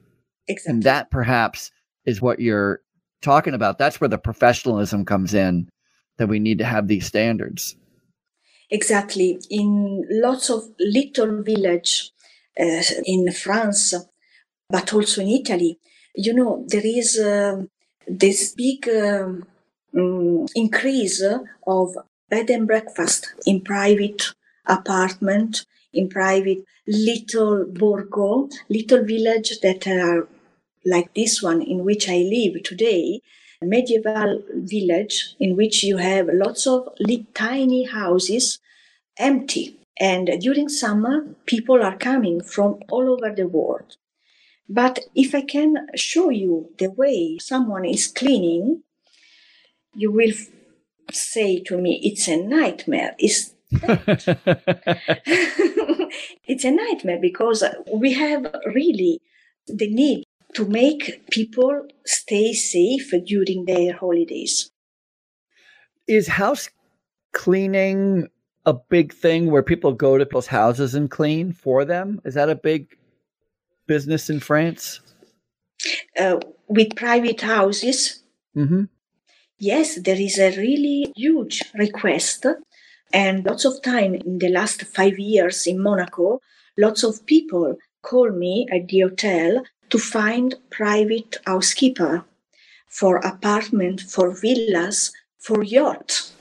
Exactly. 0.48 0.74
And 0.74 0.84
that 0.84 1.12
perhaps 1.12 1.72
is 2.06 2.22
what 2.22 2.40
you're 2.40 2.82
talking 3.22 3.54
about. 3.54 3.78
That's 3.78 4.00
where 4.00 4.08
the 4.08 4.18
professionalism 4.18 5.06
comes 5.06 5.34
in 5.34 5.70
that 6.18 6.28
we 6.28 6.40
need 6.40 6.58
to 6.60 6.66
have 6.66 6.88
these 6.88 7.06
standards. 7.06 7.76
Exactly. 8.70 9.40
In 9.50 10.06
lots 10.10 10.50
of 10.50 10.70
little 10.80 11.42
village 11.42 12.12
uh, 12.60 12.82
in 13.06 13.32
France, 13.32 13.94
but 14.70 14.94
also 14.94 15.22
in 15.22 15.30
Italy, 15.30 15.80
you 16.16 16.34
know, 16.34 16.66
there 16.68 16.86
is 16.86 17.18
uh, 17.18 17.64
this 18.08 18.54
big 18.54 18.88
um, 18.90 19.46
um, 19.96 20.48
increase 20.56 21.24
of 21.66 21.98
bed 22.30 22.50
and 22.50 22.68
breakfast 22.68 23.34
in 23.46 23.62
private 23.62 24.34
apartment, 24.66 25.66
in 25.94 26.10
private 26.10 26.66
little 26.88 27.66
borgo, 27.66 28.50
little 28.70 29.04
village 29.04 29.60
that 29.62 29.88
are 29.88 30.28
like 30.86 31.14
this 31.14 31.42
one 31.42 31.62
in 31.62 31.86
which 31.86 32.10
I 32.10 32.18
live 32.18 32.64
today, 32.64 33.22
medieval 33.62 34.44
village 34.54 35.36
in 35.40 35.56
which 35.56 35.84
you 35.84 35.98
have 35.98 36.30
lots 36.32 36.68
of 36.68 36.90
tiny 37.34 37.86
houses 37.86 38.60
empty. 39.18 39.76
And 40.00 40.40
during 40.40 40.70
summer, 40.70 41.26
people 41.46 41.82
are 41.82 41.98
coming 41.98 42.42
from 42.42 42.80
all 42.90 43.10
over 43.10 43.34
the 43.34 43.48
world. 43.48 43.98
But 44.70 45.00
if 45.16 45.34
I 45.34 45.42
can 45.42 45.88
show 45.96 46.30
you 46.30 46.70
the 46.78 46.92
way 46.92 47.38
someone 47.40 47.86
is 47.86 48.08
cleaning, 48.08 48.84
you 49.96 50.12
will 50.12 50.34
say 51.12 51.60
to 51.62 51.78
me, 51.78 52.00
it's 52.04 52.28
a 52.28 52.38
nightmare. 52.38 53.16
It's 53.18 53.54
it's 56.46 56.64
a 56.64 56.72
nightmare 56.72 57.20
because 57.20 57.64
we 57.92 58.14
have 58.14 58.54
really 58.66 59.20
the 59.68 59.90
need 59.90 60.24
to 60.58 60.66
make 60.66 61.30
people 61.30 61.86
stay 62.04 62.52
safe 62.52 63.14
during 63.26 63.66
their 63.66 63.96
holidays. 63.96 64.72
Is 66.08 66.28
house 66.28 66.68
cleaning 67.32 68.28
a 68.66 68.74
big 68.74 69.14
thing 69.14 69.52
where 69.52 69.62
people 69.62 69.94
go 69.94 70.18
to 70.18 70.26
people's 70.26 70.48
houses 70.48 70.96
and 70.96 71.12
clean 71.12 71.54
for 71.54 71.86
them? 71.86 72.20
Is 72.26 72.34
that 72.34 72.50
a 72.50 72.56
big 72.56 72.98
business 73.86 74.32
in 74.32 74.40
France? 74.40 75.00
Uh, 76.20 76.40
with 76.68 76.96
private 76.96 77.42
houses? 77.42 78.24
Mm-hmm. 78.56 78.86
Yes, 79.60 80.02
there 80.02 80.20
is 80.20 80.40
a 80.40 80.58
really 80.58 81.14
huge 81.16 81.62
request. 81.76 82.48
And 83.14 83.46
lots 83.46 83.64
of 83.64 83.84
time 83.84 84.16
in 84.16 84.40
the 84.40 84.50
last 84.50 84.82
five 84.86 85.20
years 85.20 85.68
in 85.68 85.80
Monaco, 85.80 86.40
lots 86.76 87.04
of 87.04 87.28
people 87.28 87.76
call 88.02 88.32
me 88.32 88.66
at 88.72 88.88
the 88.88 89.02
hotel 89.02 89.64
to 89.90 90.00
find 90.00 90.56
private 90.70 91.38
housekeeper 91.46 92.26
for 92.88 93.18
apartment, 93.18 94.02
for 94.02 94.32
villas, 94.32 95.12
for 95.40 95.64
yacht. 95.64 96.32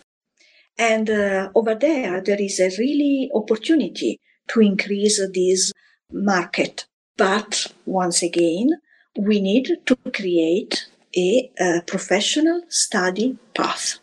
And 0.79 1.09
uh, 1.09 1.51
over 1.55 1.75
there, 1.75 2.21
there 2.21 2.41
is 2.41 2.61
a 2.61 2.71
really 2.79 3.31
opportunity 3.35 4.21
to 4.49 4.61
increase 4.61 5.21
this 5.33 5.73
market. 6.13 6.87
But 7.17 7.67
once 7.87 8.23
again, 8.23 8.71
we 9.19 9.41
need 9.41 9.71
to 9.87 9.97
create 10.13 10.87
a, 11.17 11.51
a 11.59 11.83
professional 11.87 12.63
study 12.69 13.39
path 13.55 13.99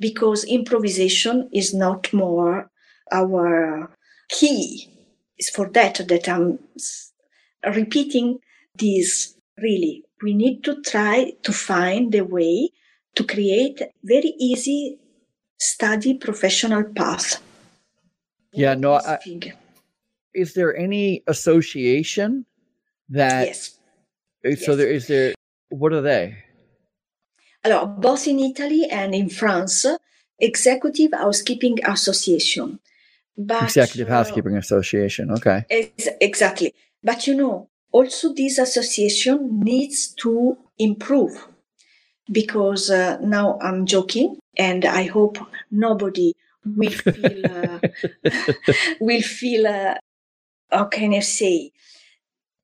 because 0.00 0.44
improvisation 0.44 1.48
is 1.52 1.72
not 1.72 2.12
more 2.12 2.70
our 3.12 3.90
key. 4.28 4.88
It's 5.38 5.50
for 5.50 5.68
that 5.70 6.00
that 6.08 6.28
I'm 6.28 6.58
repeating 7.64 8.40
this 8.76 9.34
really. 9.58 10.04
We 10.22 10.34
need 10.34 10.62
to 10.64 10.80
try 10.82 11.32
to 11.42 11.52
find 11.52 12.14
a 12.14 12.24
way 12.24 12.70
to 13.16 13.24
create 13.24 13.82
very 14.04 14.34
easy 14.38 14.98
study 15.58 16.14
professional 16.14 16.84
path. 16.84 17.42
Yeah, 18.52 18.74
no, 18.74 18.94
I, 18.94 19.18
is 20.34 20.54
there 20.54 20.76
any 20.76 21.22
association 21.26 22.46
that 23.08 23.46
yes. 23.46 23.78
so 24.44 24.48
yes. 24.48 24.66
there 24.66 24.90
is 24.90 25.06
there 25.06 25.34
what 25.70 25.92
are 25.92 26.02
they? 26.02 26.36
Alors, 27.64 27.86
both 27.86 28.26
in 28.26 28.40
Italy 28.40 28.86
and 28.90 29.14
in 29.14 29.28
France, 29.28 29.86
Executive 30.38 31.12
Housekeeping 31.12 31.78
Association. 31.86 32.80
But, 33.38 33.62
Executive 33.62 34.08
uh, 34.08 34.14
Housekeeping 34.14 34.56
Association, 34.56 35.30
okay. 35.30 35.64
Ex- 35.70 36.08
exactly. 36.20 36.74
But 37.02 37.26
you 37.26 37.34
know, 37.34 37.68
also 37.92 38.32
this 38.34 38.58
association 38.58 39.60
needs 39.60 40.08
to 40.14 40.56
improve 40.78 41.46
because 42.30 42.90
uh, 42.90 43.18
now 43.20 43.58
I'm 43.60 43.86
joking 43.86 44.38
and 44.56 44.84
I 44.84 45.04
hope 45.04 45.38
nobody 45.70 46.32
will 46.64 46.90
feel 46.90 47.46
uh, 47.46 47.78
will 49.00 49.22
feel 49.22 49.66
uh, 49.66 49.94
how 50.70 50.84
can 50.86 51.14
I 51.14 51.20
say 51.20 51.72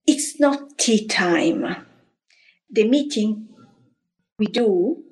it's 0.06 0.40
not 0.40 0.78
tea 0.78 1.06
time. 1.06 1.84
The 2.70 2.88
meeting 2.88 3.48
we 4.38 4.46
do 4.46 5.04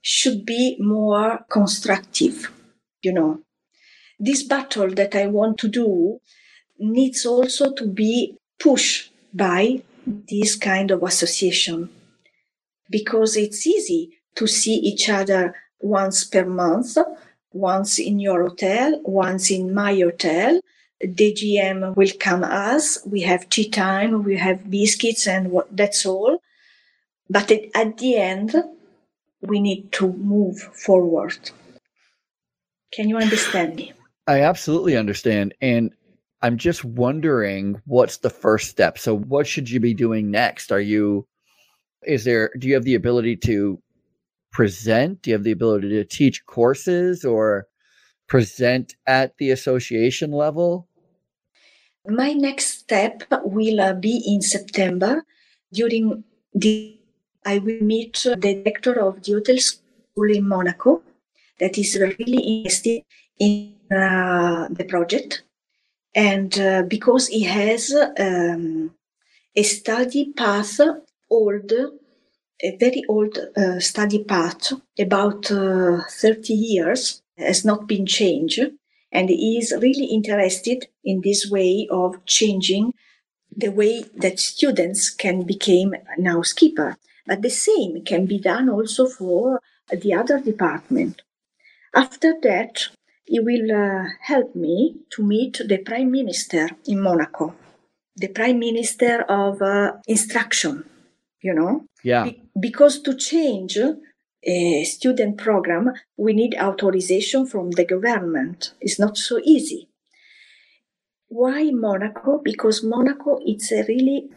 should 0.00 0.46
be 0.46 0.76
more 0.80 1.44
constructive, 1.50 2.50
you 3.02 3.12
know. 3.12 3.40
This 4.18 4.42
battle 4.42 4.88
that 4.94 5.14
I 5.14 5.26
want 5.26 5.58
to 5.58 5.68
do 5.68 6.20
needs 6.78 7.26
also 7.26 7.74
to 7.74 7.86
be 7.86 8.38
pushed 8.58 9.12
by 9.32 9.82
this 10.06 10.56
kind 10.56 10.90
of 10.90 11.02
association 11.02 11.90
because 12.90 13.36
it's 13.36 13.66
easy 13.66 14.18
to 14.36 14.46
see 14.46 14.74
each 14.74 15.08
other 15.08 15.54
once 15.80 16.24
per 16.24 16.44
month, 16.44 16.96
once 17.52 17.98
in 17.98 18.20
your 18.20 18.42
hotel, 18.48 19.00
once 19.04 19.50
in 19.50 19.74
my 19.74 19.94
hotel. 19.94 20.60
The 21.00 21.32
GM 21.32 21.94
will 21.94 22.12
come 22.18 22.42
us. 22.42 22.98
We 23.04 23.20
have 23.22 23.50
tea 23.50 23.68
time, 23.68 24.22
we 24.22 24.36
have 24.36 24.70
biscuits, 24.70 25.26
and 25.26 25.50
what, 25.50 25.74
that's 25.76 26.06
all. 26.06 26.38
But 27.28 27.50
at 27.50 27.98
the 27.98 28.16
end, 28.16 28.54
we 29.42 29.60
need 29.60 29.92
to 29.92 30.12
move 30.12 30.58
forward. 30.58 31.50
Can 32.92 33.08
you 33.08 33.18
understand 33.18 33.76
me? 33.76 33.92
I 34.26 34.40
absolutely 34.40 34.96
understand. 34.96 35.54
And 35.60 35.92
I'm 36.46 36.58
just 36.58 36.84
wondering 36.84 37.82
what's 37.86 38.18
the 38.18 38.30
first 38.30 38.70
step. 38.70 38.98
So 38.98 39.18
what 39.18 39.48
should 39.48 39.68
you 39.68 39.80
be 39.80 39.94
doing 39.94 40.30
next? 40.30 40.70
Are 40.70 40.80
you 40.80 41.26
is 42.06 42.22
there 42.22 42.52
do 42.56 42.68
you 42.68 42.74
have 42.74 42.84
the 42.84 42.94
ability 42.94 43.34
to 43.48 43.82
present? 44.52 45.22
Do 45.22 45.30
you 45.30 45.34
have 45.34 45.42
the 45.42 45.50
ability 45.50 45.88
to 45.88 46.04
teach 46.04 46.46
courses 46.46 47.24
or 47.24 47.66
present 48.28 48.94
at 49.08 49.36
the 49.38 49.50
association 49.50 50.30
level? 50.30 50.86
My 52.06 52.32
next 52.32 52.78
step 52.78 53.24
will 53.42 53.80
uh, 53.80 53.94
be 53.94 54.22
in 54.24 54.40
September. 54.40 55.24
During 55.72 56.22
the 56.54 56.96
I 57.44 57.58
will 57.58 57.80
meet 57.80 58.22
the 58.22 58.36
director 58.36 59.00
of 59.00 59.20
the 59.24 59.32
hotel 59.32 59.58
school 59.58 60.30
in 60.30 60.46
Monaco 60.46 61.02
that 61.58 61.76
is 61.76 61.98
really 61.98 62.38
interested 62.38 63.02
in 63.40 63.74
uh, 63.90 64.68
the 64.70 64.84
project 64.84 65.42
and 66.16 66.58
uh, 66.58 66.82
because 66.82 67.28
he 67.28 67.44
has 67.44 67.94
um, 68.18 68.92
a 69.54 69.62
study 69.62 70.32
path 70.32 70.80
old 71.30 71.72
a 72.62 72.76
very 72.78 73.02
old 73.08 73.38
uh, 73.56 73.78
study 73.78 74.24
path 74.24 74.72
about 74.98 75.50
uh, 75.50 76.00
30 76.08 76.54
years 76.54 77.22
has 77.36 77.66
not 77.66 77.86
been 77.86 78.06
changed. 78.06 78.58
And 79.12 79.28
he 79.28 79.58
is 79.58 79.74
really 79.82 80.06
interested 80.06 80.86
in 81.04 81.20
this 81.20 81.50
way 81.50 81.86
of 81.90 82.24
changing 82.24 82.94
the 83.54 83.68
way 83.68 84.04
that 84.16 84.38
students 84.38 85.10
can 85.10 85.42
become 85.42 85.94
an 86.16 86.24
housekeeper 86.24 86.96
but 87.26 87.42
the 87.42 87.50
same 87.50 88.04
can 88.04 88.24
be 88.24 88.38
done 88.38 88.68
also 88.68 89.06
for 89.06 89.60
the 89.90 90.14
other 90.14 90.40
department. 90.40 91.22
After 91.94 92.34
that 92.42 92.88
he 93.26 93.40
will 93.40 93.70
uh, 93.72 94.08
help 94.20 94.54
me 94.54 94.96
to 95.10 95.22
meet 95.22 95.60
the 95.66 95.78
Prime 95.78 96.10
Minister 96.10 96.70
in 96.86 97.00
Monaco, 97.00 97.54
the 98.16 98.28
Prime 98.28 98.58
Minister 98.58 99.22
of 99.28 99.60
uh, 99.60 99.92
Instruction, 100.06 100.84
you 101.42 101.52
know? 101.52 101.84
Yeah. 102.02 102.24
Be- 102.24 102.42
because 102.58 103.02
to 103.02 103.14
change 103.16 103.78
a 104.44 104.84
student 104.84 105.38
program, 105.38 105.92
we 106.16 106.32
need 106.32 106.56
authorization 106.58 107.46
from 107.46 107.72
the 107.72 107.84
government. 107.84 108.72
It's 108.80 108.98
not 108.98 109.16
so 109.16 109.40
easy. 109.42 109.88
Why 111.28 111.70
Monaco? 111.72 112.40
Because 112.42 112.84
Monaco 112.84 113.40
is 113.44 113.72
a 113.72 113.84
really 113.88 114.28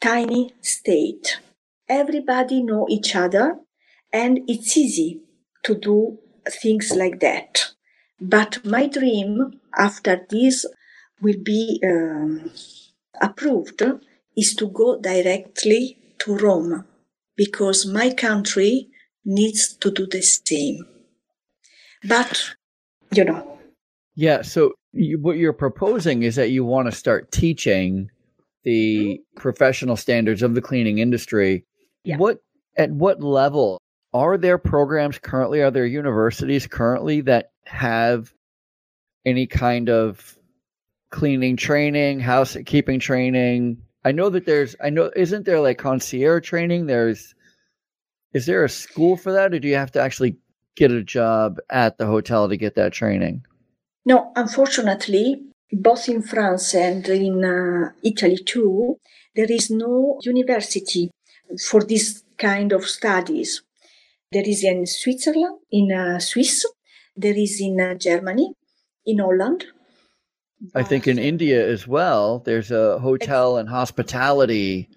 tiny 0.00 0.52
state. 0.60 1.38
Everybody 1.88 2.62
know 2.62 2.86
each 2.90 3.14
other 3.14 3.58
and 4.12 4.40
it's 4.48 4.76
easy 4.76 5.20
to 5.62 5.76
do 5.76 6.18
things 6.50 6.92
like 6.96 7.20
that. 7.20 7.72
But 8.22 8.64
my 8.64 8.86
dream 8.86 9.60
after 9.76 10.24
this 10.30 10.64
will 11.20 11.42
be 11.42 11.80
um, 11.84 12.50
approved 13.20 13.82
is 14.36 14.54
to 14.54 14.68
go 14.68 15.00
directly 15.00 15.98
to 16.20 16.36
Rome 16.36 16.84
because 17.36 17.84
my 17.84 18.10
country 18.14 18.88
needs 19.24 19.74
to 19.76 19.90
do 19.90 20.06
the 20.06 20.22
same. 20.22 20.86
But, 22.04 22.54
you 23.12 23.24
know. 23.24 23.58
Yeah, 24.14 24.42
so 24.42 24.74
you, 24.92 25.18
what 25.18 25.38
you're 25.38 25.52
proposing 25.52 26.22
is 26.22 26.36
that 26.36 26.50
you 26.50 26.64
want 26.64 26.86
to 26.86 26.96
start 26.96 27.32
teaching 27.32 28.08
the 28.62 28.96
mm-hmm. 28.96 29.40
professional 29.40 29.96
standards 29.96 30.42
of 30.42 30.54
the 30.54 30.62
cleaning 30.62 30.98
industry. 30.98 31.64
Yeah. 32.04 32.18
What 32.18 32.38
at 32.76 32.90
what 32.90 33.20
level 33.20 33.80
are 34.12 34.36
there 34.36 34.58
programs 34.58 35.18
currently? 35.18 35.60
Are 35.60 35.70
there 35.70 35.86
universities 35.86 36.66
currently 36.66 37.20
that 37.22 37.51
have 37.66 38.32
any 39.24 39.46
kind 39.46 39.88
of 39.88 40.36
cleaning 41.10 41.56
training, 41.56 42.20
housekeeping 42.20 43.00
training? 43.00 43.82
I 44.04 44.12
know 44.12 44.30
that 44.30 44.46
there's, 44.46 44.74
I 44.82 44.90
know, 44.90 45.10
isn't 45.14 45.46
there 45.46 45.60
like 45.60 45.78
concierge 45.78 46.46
training? 46.46 46.86
There's, 46.86 47.34
is 48.32 48.46
there 48.46 48.64
a 48.64 48.68
school 48.68 49.16
for 49.16 49.32
that, 49.32 49.52
or 49.52 49.58
do 49.60 49.68
you 49.68 49.76
have 49.76 49.92
to 49.92 50.00
actually 50.00 50.36
get 50.74 50.90
a 50.90 51.02
job 51.02 51.58
at 51.70 51.98
the 51.98 52.06
hotel 52.06 52.48
to 52.48 52.56
get 52.56 52.74
that 52.74 52.92
training? 52.92 53.44
No, 54.04 54.32
unfortunately, 54.34 55.42
both 55.70 56.08
in 56.08 56.22
France 56.22 56.74
and 56.74 57.06
in 57.08 57.44
uh, 57.44 57.90
Italy 58.02 58.38
too, 58.38 58.98
there 59.36 59.50
is 59.50 59.70
no 59.70 60.18
university 60.22 61.10
for 61.68 61.82
this 61.84 62.24
kind 62.38 62.72
of 62.72 62.86
studies. 62.86 63.62
There 64.32 64.48
is 64.48 64.64
in 64.64 64.86
Switzerland, 64.86 65.58
in 65.70 65.92
uh, 65.92 66.18
Swiss, 66.18 66.66
there 67.16 67.36
is 67.36 67.60
in 67.60 67.80
uh, 67.80 67.94
Germany, 67.94 68.54
in 69.06 69.18
Holland. 69.18 69.64
I 70.74 70.82
think 70.82 71.08
in 71.08 71.18
India 71.18 71.66
as 71.66 71.88
well, 71.88 72.38
there's 72.40 72.70
a 72.70 72.98
hotel 73.00 73.56
and 73.56 73.68
hospitality. 73.68 74.88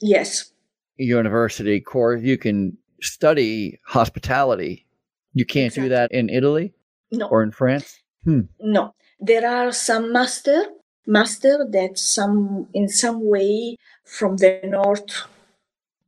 Yes. 0.00 0.52
University 0.96 1.80
course. 1.80 2.22
You 2.22 2.36
can 2.36 2.76
study 3.00 3.80
hospitality. 3.86 4.86
You 5.32 5.46
can't 5.46 5.72
exactly. 5.72 5.88
do 5.88 5.94
that 5.94 6.12
in 6.12 6.28
Italy? 6.28 6.74
No. 7.10 7.28
Or 7.28 7.42
in 7.42 7.52
France? 7.52 8.02
Hmm. 8.24 8.42
No. 8.60 8.94
There 9.18 9.48
are 9.48 9.72
some 9.72 10.12
master 10.12 10.64
master 11.06 11.66
that 11.70 11.96
some 11.96 12.68
in 12.74 12.86
some 12.86 13.26
way 13.26 13.76
from 14.04 14.36
the 14.36 14.60
north 14.64 15.26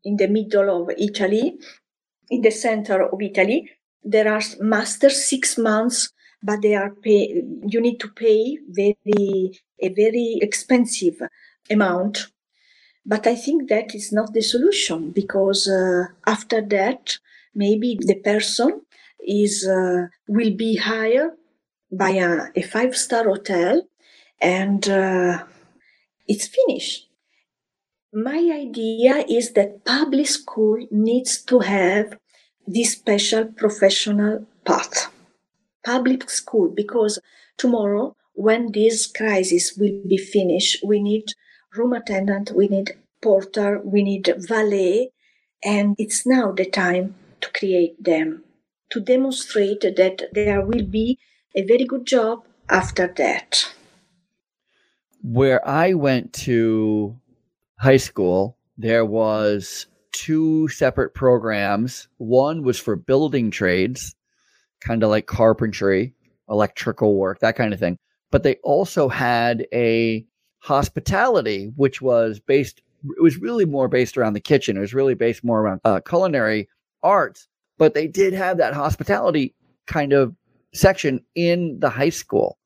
in 0.04 0.16
the 0.16 0.28
middle 0.28 0.82
of 0.82 0.90
Italy, 0.98 1.58
in 2.30 2.42
the 2.42 2.50
center 2.50 3.02
of 3.02 3.20
Italy, 3.20 3.70
there 4.04 4.32
are 4.32 4.42
masters 4.60 5.24
six 5.28 5.58
months 5.58 6.10
but 6.42 6.62
they 6.62 6.74
are 6.74 6.90
pay 6.90 7.42
you 7.66 7.80
need 7.80 7.98
to 8.00 8.08
pay 8.08 8.58
very 8.68 9.60
a 9.80 9.88
very 9.90 10.38
expensive 10.42 11.20
amount. 11.70 12.28
But 13.06 13.26
i 13.26 13.34
think 13.34 13.68
that 13.68 13.94
is 13.94 14.12
not 14.12 14.32
the 14.34 14.42
solution 14.42 15.10
because 15.10 15.68
uh, 15.68 16.04
after 16.26 16.60
that 16.76 17.18
maybe 17.54 17.98
the 18.00 18.16
person 18.16 18.82
is 19.26 19.66
uh, 19.68 20.06
will 20.28 20.54
be 20.56 20.76
hired 20.76 21.32
by 21.92 22.10
a, 22.10 22.48
a 22.56 22.62
five 22.62 22.96
star 22.96 23.24
hotel 23.24 23.82
and 24.40 24.88
uh, 24.88 25.44
it's 26.28 26.46
finished. 26.48 27.08
My 28.12 28.38
idea 28.52 29.24
is 29.28 29.52
that 29.54 29.84
public 29.84 30.26
school 30.28 30.86
needs 30.92 31.42
to 31.44 31.58
have 31.60 32.16
this 32.66 32.92
special 32.92 33.44
professional 33.44 34.46
path. 34.64 35.12
Public 35.84 36.28
school 36.30 36.68
because 36.68 37.18
tomorrow 37.56 38.14
when 38.34 38.72
this 38.72 39.06
crisis 39.06 39.76
will 39.76 40.00
be 40.06 40.16
finished 40.16 40.78
we 40.84 41.00
need 41.00 41.24
room 41.76 41.92
attendant 41.92 42.52
we 42.54 42.68
need 42.68 42.92
porter 43.22 43.80
we 43.84 44.02
need 44.02 44.32
valet 44.38 45.10
and 45.62 45.94
it's 45.98 46.26
now 46.26 46.50
the 46.52 46.64
time 46.64 47.14
to 47.40 47.50
create 47.52 48.02
them 48.02 48.42
to 48.90 49.00
demonstrate 49.00 49.82
that 49.82 50.22
there 50.32 50.64
will 50.64 50.84
be 50.84 51.18
a 51.54 51.62
very 51.62 51.84
good 51.84 52.06
job 52.06 52.44
after 52.68 53.06
that. 53.16 53.72
Where 55.22 55.60
i 55.68 55.92
went 55.92 56.32
to 56.48 57.14
high 57.78 57.98
school 57.98 58.56
there 58.78 59.04
was 59.04 59.86
two 60.12 60.68
separate 60.68 61.14
programs 61.14 62.08
one 62.18 62.62
was 62.62 62.78
for 62.78 62.96
building 62.96 63.50
trades 63.50 64.14
kind 64.80 65.02
of 65.02 65.10
like 65.10 65.26
carpentry, 65.26 66.14
electrical 66.48 67.16
work, 67.16 67.40
that 67.40 67.56
kind 67.56 67.72
of 67.72 67.78
thing. 67.78 67.98
But 68.30 68.42
they 68.42 68.56
also 68.56 69.08
had 69.08 69.66
a 69.72 70.26
hospitality, 70.58 71.72
which 71.76 72.00
was 72.00 72.40
based, 72.40 72.82
it 73.04 73.22
was 73.22 73.38
really 73.38 73.64
more 73.64 73.88
based 73.88 74.16
around 74.16 74.34
the 74.34 74.40
kitchen. 74.40 74.76
It 74.76 74.80
was 74.80 74.94
really 74.94 75.14
based 75.14 75.44
more 75.44 75.60
around 75.60 75.80
uh, 75.84 76.00
culinary 76.00 76.68
arts. 77.02 77.48
But 77.78 77.94
they 77.94 78.06
did 78.06 78.32
have 78.34 78.58
that 78.58 78.74
hospitality 78.74 79.54
kind 79.86 80.12
of 80.12 80.34
section 80.74 81.24
in 81.34 81.78
the 81.80 81.90
high 81.90 82.10
school. 82.10 82.58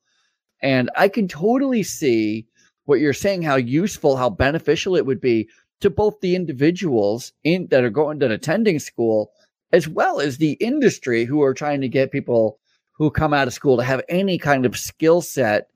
And 0.61 0.89
I 0.95 1.07
can 1.09 1.27
totally 1.27 1.83
see 1.83 2.47
what 2.85 2.99
you're 2.99 3.13
saying, 3.13 3.41
how 3.41 3.55
useful, 3.55 4.15
how 4.15 4.29
beneficial 4.29 4.95
it 4.95 5.05
would 5.05 5.21
be 5.21 5.49
to 5.85 5.89
both 5.91 6.19
the 6.19 6.35
individuals 6.35 7.31
in 7.43 7.67
that 7.67 7.83
are 7.83 7.91
going 7.91 8.19
to 8.19 8.31
attending 8.31 8.79
school 8.79 9.31
as 9.71 9.87
well 9.87 10.19
as 10.19 10.37
the 10.37 10.53
industry 10.53 11.25
who 11.25 11.43
are 11.43 11.53
trying 11.53 11.79
to 11.79 11.87
get 11.87 12.11
people 12.11 12.57
who 12.93 13.11
come 13.11 13.35
out 13.35 13.47
of 13.47 13.53
school 13.53 13.77
to 13.77 13.83
have 13.83 14.01
any 14.09 14.39
kind 14.39 14.65
of 14.65 14.75
skill 14.75 15.21
set. 15.21 15.69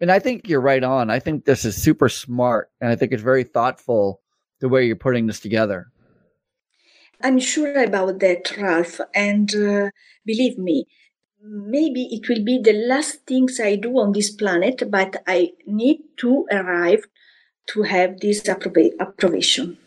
And 0.00 0.12
I 0.12 0.20
think 0.20 0.48
you're 0.48 0.60
right 0.60 0.84
on. 0.84 1.10
I 1.10 1.18
think 1.18 1.44
this 1.46 1.64
is 1.64 1.74
super 1.74 2.08
smart. 2.08 2.70
And 2.80 2.92
I 2.92 2.94
think 2.94 3.10
it's 3.10 3.24
very 3.24 3.42
thoughtful 3.42 4.20
the 4.60 4.68
way 4.68 4.86
you're 4.86 4.94
putting 4.94 5.26
this 5.26 5.40
together. 5.40 5.88
I'm 7.20 7.40
sure 7.40 7.82
about 7.82 8.20
that, 8.20 8.56
Ralph. 8.56 9.00
And 9.16 9.52
uh, 9.52 9.90
believe 10.24 10.58
me, 10.58 10.86
maybe 11.42 12.04
it 12.12 12.28
will 12.28 12.44
be 12.44 12.60
the 12.62 12.86
last 12.86 13.26
things 13.26 13.58
I 13.58 13.74
do 13.74 13.98
on 13.98 14.12
this 14.12 14.30
planet, 14.30 14.88
but 14.88 15.16
I 15.26 15.54
need 15.66 16.02
to 16.18 16.46
arrive 16.52 17.04
to 17.68 17.82
have 17.82 18.20
this 18.20 18.42
approba- 18.42 18.92
approbation. 19.00 19.78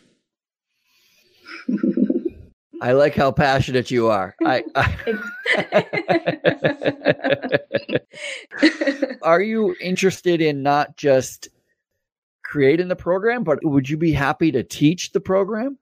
I 2.80 2.92
like 2.92 3.16
how 3.16 3.32
passionate 3.32 3.90
you 3.90 4.06
are. 4.06 4.36
I, 4.44 4.62
I 4.76 5.18
are 9.22 9.40
you 9.40 9.74
interested 9.80 10.40
in 10.40 10.62
not 10.62 10.96
just 10.96 11.48
creating 12.44 12.88
the 12.88 12.96
program, 12.96 13.42
but 13.42 13.58
would 13.64 13.88
you 13.88 13.96
be 13.96 14.12
happy 14.12 14.52
to 14.52 14.62
teach 14.62 15.10
the 15.12 15.20
program? 15.20 15.76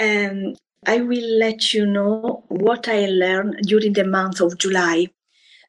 Um, 0.00 0.54
I 0.86 0.98
will 0.98 1.38
let 1.38 1.72
you 1.72 1.86
know 1.86 2.44
what 2.48 2.88
I 2.88 3.06
learned 3.06 3.60
during 3.62 3.92
the 3.92 4.04
month 4.04 4.40
of 4.40 4.58
July. 4.58 5.08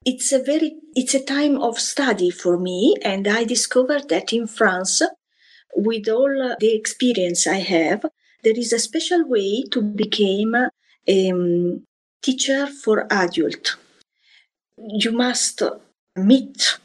It's 0.06 0.32
a 0.32 0.38
very 0.38 0.76
it's 0.96 1.16
a 1.16 1.24
time 1.24 1.60
of 1.60 1.80
study 1.80 2.30
for 2.30 2.60
me, 2.60 2.94
and 3.02 3.28
I 3.28 3.44
discovered 3.44 4.08
that 4.10 4.32
in 4.32 4.46
France, 4.46 5.02
with 5.76 6.08
all 6.08 6.56
the 6.60 6.76
experience 6.76 7.48
I 7.48 7.58
have, 7.58 8.06
there 8.44 8.54
is 8.56 8.72
a 8.72 8.78
special 8.78 9.28
way 9.28 9.64
to 9.72 9.82
become 9.82 10.70
a 11.08 11.32
um, 11.32 11.84
teacher 12.22 12.68
for 12.68 13.12
adult. 13.12 13.78
You 14.78 15.12
must 15.12 15.64
meet 16.16 16.78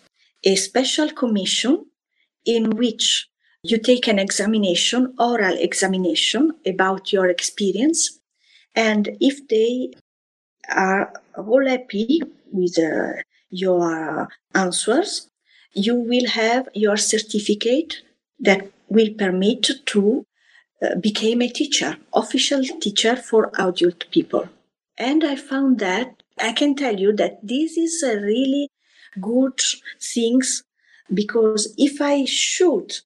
a 0.42 0.56
special 0.56 1.10
commission 1.10 1.84
in 2.46 2.70
which 2.70 3.28
you 3.62 3.76
take 3.76 4.08
an 4.08 4.18
examination, 4.18 5.14
oral 5.18 5.58
examination 5.58 6.52
about 6.64 7.12
your 7.12 7.28
experience. 7.28 8.18
And 8.74 9.10
if 9.20 9.46
they 9.46 9.90
are 10.74 11.12
all 11.36 11.66
happy 11.68 12.22
with 12.52 12.78
uh, 12.78 13.22
your 13.50 14.28
answers, 14.54 15.28
you 15.72 15.94
will 15.94 16.28
have 16.28 16.68
your 16.74 16.96
certificate 16.96 18.02
that 18.38 18.70
will 18.88 19.12
permit 19.18 19.70
to 19.86 20.26
uh, 20.82 20.94
became 20.96 21.42
a 21.42 21.48
teacher, 21.48 21.96
official 22.14 22.62
teacher 22.80 23.16
for 23.16 23.50
adult 23.58 24.10
people. 24.10 24.48
And 24.98 25.24
I 25.24 25.36
found 25.36 25.78
that 25.78 26.22
I 26.38 26.52
can 26.52 26.74
tell 26.74 26.98
you 26.98 27.14
that 27.16 27.38
this 27.42 27.76
is 27.76 28.02
a 28.02 28.18
really 28.18 28.70
good 29.20 29.60
things 30.00 30.62
because 31.12 31.74
if 31.76 32.00
I 32.00 32.24
should, 32.24 32.98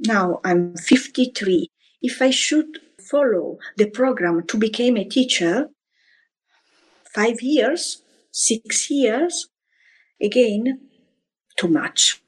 now 0.00 0.40
I'm 0.44 0.76
53, 0.76 1.70
if 2.02 2.22
I 2.22 2.30
should 2.30 2.80
follow 3.00 3.58
the 3.76 3.90
program 3.90 4.46
to 4.46 4.56
become 4.56 4.96
a 4.96 5.04
teacher, 5.04 5.68
five 7.14 7.40
years, 7.40 8.02
six 8.36 8.90
years, 8.90 9.48
again, 10.20 10.80
too 11.56 11.68
much. 11.68 12.20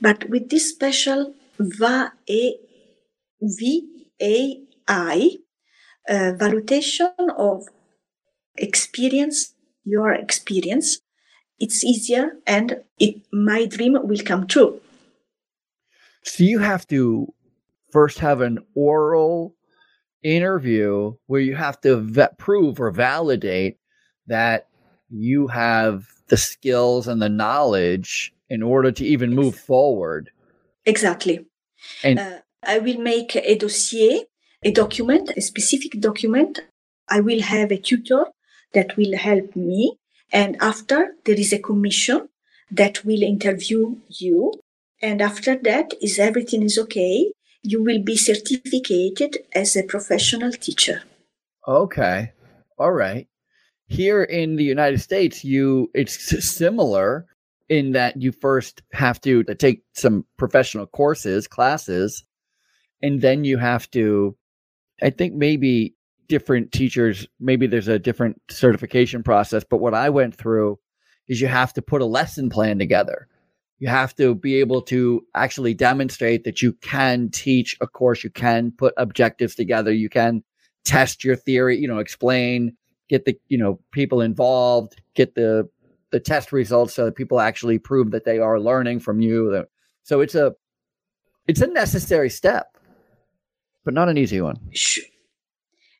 But 0.00 0.28
with 0.28 0.50
this 0.50 0.68
special 0.68 1.34
va 1.58 2.12
e 2.26 2.56
vi 3.40 3.82
AI 4.20 5.30
uh, 6.08 6.32
valuation 6.36 7.12
of 7.36 7.66
experience 8.56 9.54
your 9.84 10.12
experience, 10.12 11.00
it's 11.58 11.82
easier 11.82 12.32
and 12.46 12.84
it, 12.98 13.22
my 13.32 13.64
dream 13.64 13.96
will 14.02 14.22
come 14.24 14.46
true. 14.46 14.80
So 16.24 16.44
you 16.44 16.58
have 16.58 16.86
to 16.88 17.32
first 17.90 18.18
have 18.18 18.42
an 18.42 18.58
oral 18.74 19.54
interview 20.22 21.14
where 21.26 21.40
you 21.40 21.56
have 21.56 21.80
to 21.80 21.96
vet, 21.96 22.36
prove 22.36 22.80
or 22.80 22.90
validate 22.90 23.78
that 24.26 24.68
you 25.10 25.46
have 25.48 26.06
the 26.28 26.36
skills 26.36 27.08
and 27.08 27.20
the 27.20 27.28
knowledge 27.28 28.32
in 28.48 28.62
order 28.62 28.92
to 28.92 29.04
even 29.04 29.34
move 29.34 29.56
forward. 29.56 30.30
Exactly. 30.86 31.46
And 32.02 32.18
uh, 32.18 32.38
I 32.62 32.78
will 32.78 32.98
make 32.98 33.36
a 33.36 33.56
dossier, 33.56 34.24
a 34.62 34.70
document, 34.70 35.30
a 35.36 35.40
specific 35.40 36.00
document. 36.00 36.60
I 37.08 37.20
will 37.20 37.42
have 37.42 37.70
a 37.70 37.78
tutor 37.78 38.26
that 38.74 38.96
will 38.96 39.16
help 39.16 39.54
me. 39.56 39.98
And 40.32 40.56
after 40.60 41.14
there 41.24 41.38
is 41.38 41.52
a 41.52 41.58
commission 41.58 42.28
that 42.70 43.04
will 43.04 43.22
interview 43.22 43.96
you. 44.08 44.52
And 45.00 45.22
after 45.22 45.56
that 45.56 45.94
is 46.02 46.18
everything 46.18 46.62
is 46.62 46.78
okay. 46.78 47.32
You 47.62 47.82
will 47.82 48.02
be 48.02 48.16
certificated 48.16 49.38
as 49.54 49.76
a 49.76 49.82
professional 49.84 50.52
teacher. 50.52 51.02
Okay. 51.66 52.32
All 52.78 52.92
right. 52.92 53.26
Here 53.88 54.22
in 54.22 54.56
the 54.56 54.64
United 54.64 55.00
States, 55.00 55.44
you 55.44 55.90
it's 55.94 56.46
similar 56.46 57.26
in 57.68 57.92
that 57.92 58.20
you 58.20 58.32
first 58.32 58.82
have 58.92 59.20
to 59.22 59.44
uh, 59.48 59.54
take 59.54 59.82
some 59.94 60.24
professional 60.36 60.86
courses, 60.86 61.48
classes, 61.48 62.24
and 63.02 63.20
then 63.20 63.44
you 63.44 63.56
have 63.58 63.90
to 63.92 64.36
I 65.02 65.10
think 65.10 65.34
maybe 65.34 65.94
different 66.28 66.72
teachers, 66.72 67.26
maybe 67.40 67.66
there's 67.66 67.88
a 67.88 67.98
different 67.98 68.40
certification 68.50 69.22
process, 69.22 69.64
but 69.68 69.78
what 69.78 69.94
I 69.94 70.10
went 70.10 70.34
through 70.34 70.78
is 71.26 71.40
you 71.40 71.48
have 71.48 71.72
to 71.74 71.82
put 71.82 72.02
a 72.02 72.06
lesson 72.06 72.50
plan 72.50 72.78
together. 72.78 73.28
You 73.78 73.88
have 73.88 74.14
to 74.16 74.34
be 74.34 74.56
able 74.56 74.82
to 74.82 75.24
actually 75.34 75.72
demonstrate 75.72 76.44
that 76.44 76.60
you 76.62 76.72
can 76.74 77.30
teach 77.30 77.76
a 77.80 77.86
course, 77.86 78.24
you 78.24 78.30
can 78.30 78.72
put 78.72 78.92
objectives 78.96 79.54
together, 79.54 79.92
you 79.92 80.08
can 80.08 80.42
test 80.84 81.22
your 81.24 81.36
theory, 81.36 81.78
you 81.78 81.86
know, 81.86 81.98
explain, 81.98 82.76
get 83.08 83.24
the, 83.24 83.38
you 83.48 83.58
know, 83.58 83.78
people 83.90 84.20
involved, 84.20 85.00
get 85.14 85.34
the 85.34 85.68
the 86.10 86.20
test 86.20 86.52
results 86.52 86.94
so 86.94 87.04
that 87.04 87.16
people 87.16 87.38
actually 87.38 87.78
prove 87.78 88.12
that 88.12 88.24
they 88.24 88.38
are 88.38 88.58
learning 88.58 88.98
from 89.00 89.20
you. 89.20 89.66
So 90.02 90.20
it's 90.20 90.34
a 90.34 90.54
it's 91.46 91.60
a 91.60 91.66
necessary 91.66 92.30
step, 92.30 92.76
but 93.84 93.94
not 93.94 94.08
an 94.08 94.18
easy 94.18 94.40
one. 94.40 94.58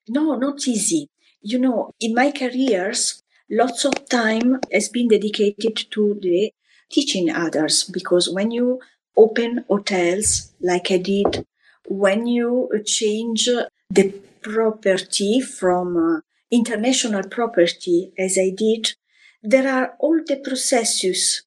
No, 0.09 0.37
not 0.37 0.67
easy. 0.67 1.11
You 1.43 1.59
know, 1.59 1.93
in 2.01 2.15
my 2.15 2.31
careers, 2.31 3.23
lots 3.51 3.85
of 3.85 4.09
time 4.09 4.61
has 4.73 4.89
been 4.89 5.09
dedicated 5.09 5.91
to 5.91 6.19
the 6.21 6.53
teaching 6.91 7.31
others 7.31 7.85
because 7.85 8.29
when 8.29 8.51
you 8.51 8.81
open 9.17 9.65
hotels 9.69 10.53
like 10.61 10.91
I 10.91 10.99
did, 10.99 11.47
when 11.87 12.27
you 12.27 12.71
change 12.85 13.49
the 13.91 14.15
property 14.43 15.41
from 15.41 15.97
uh, 15.97 16.21
international 16.51 17.23
property 17.25 18.13
as 18.19 18.39
I 18.39 18.51
did, 18.57 18.95
there 19.43 19.69
are 19.73 19.95
all 20.01 20.21
the 20.27 20.37
processes 20.37 21.43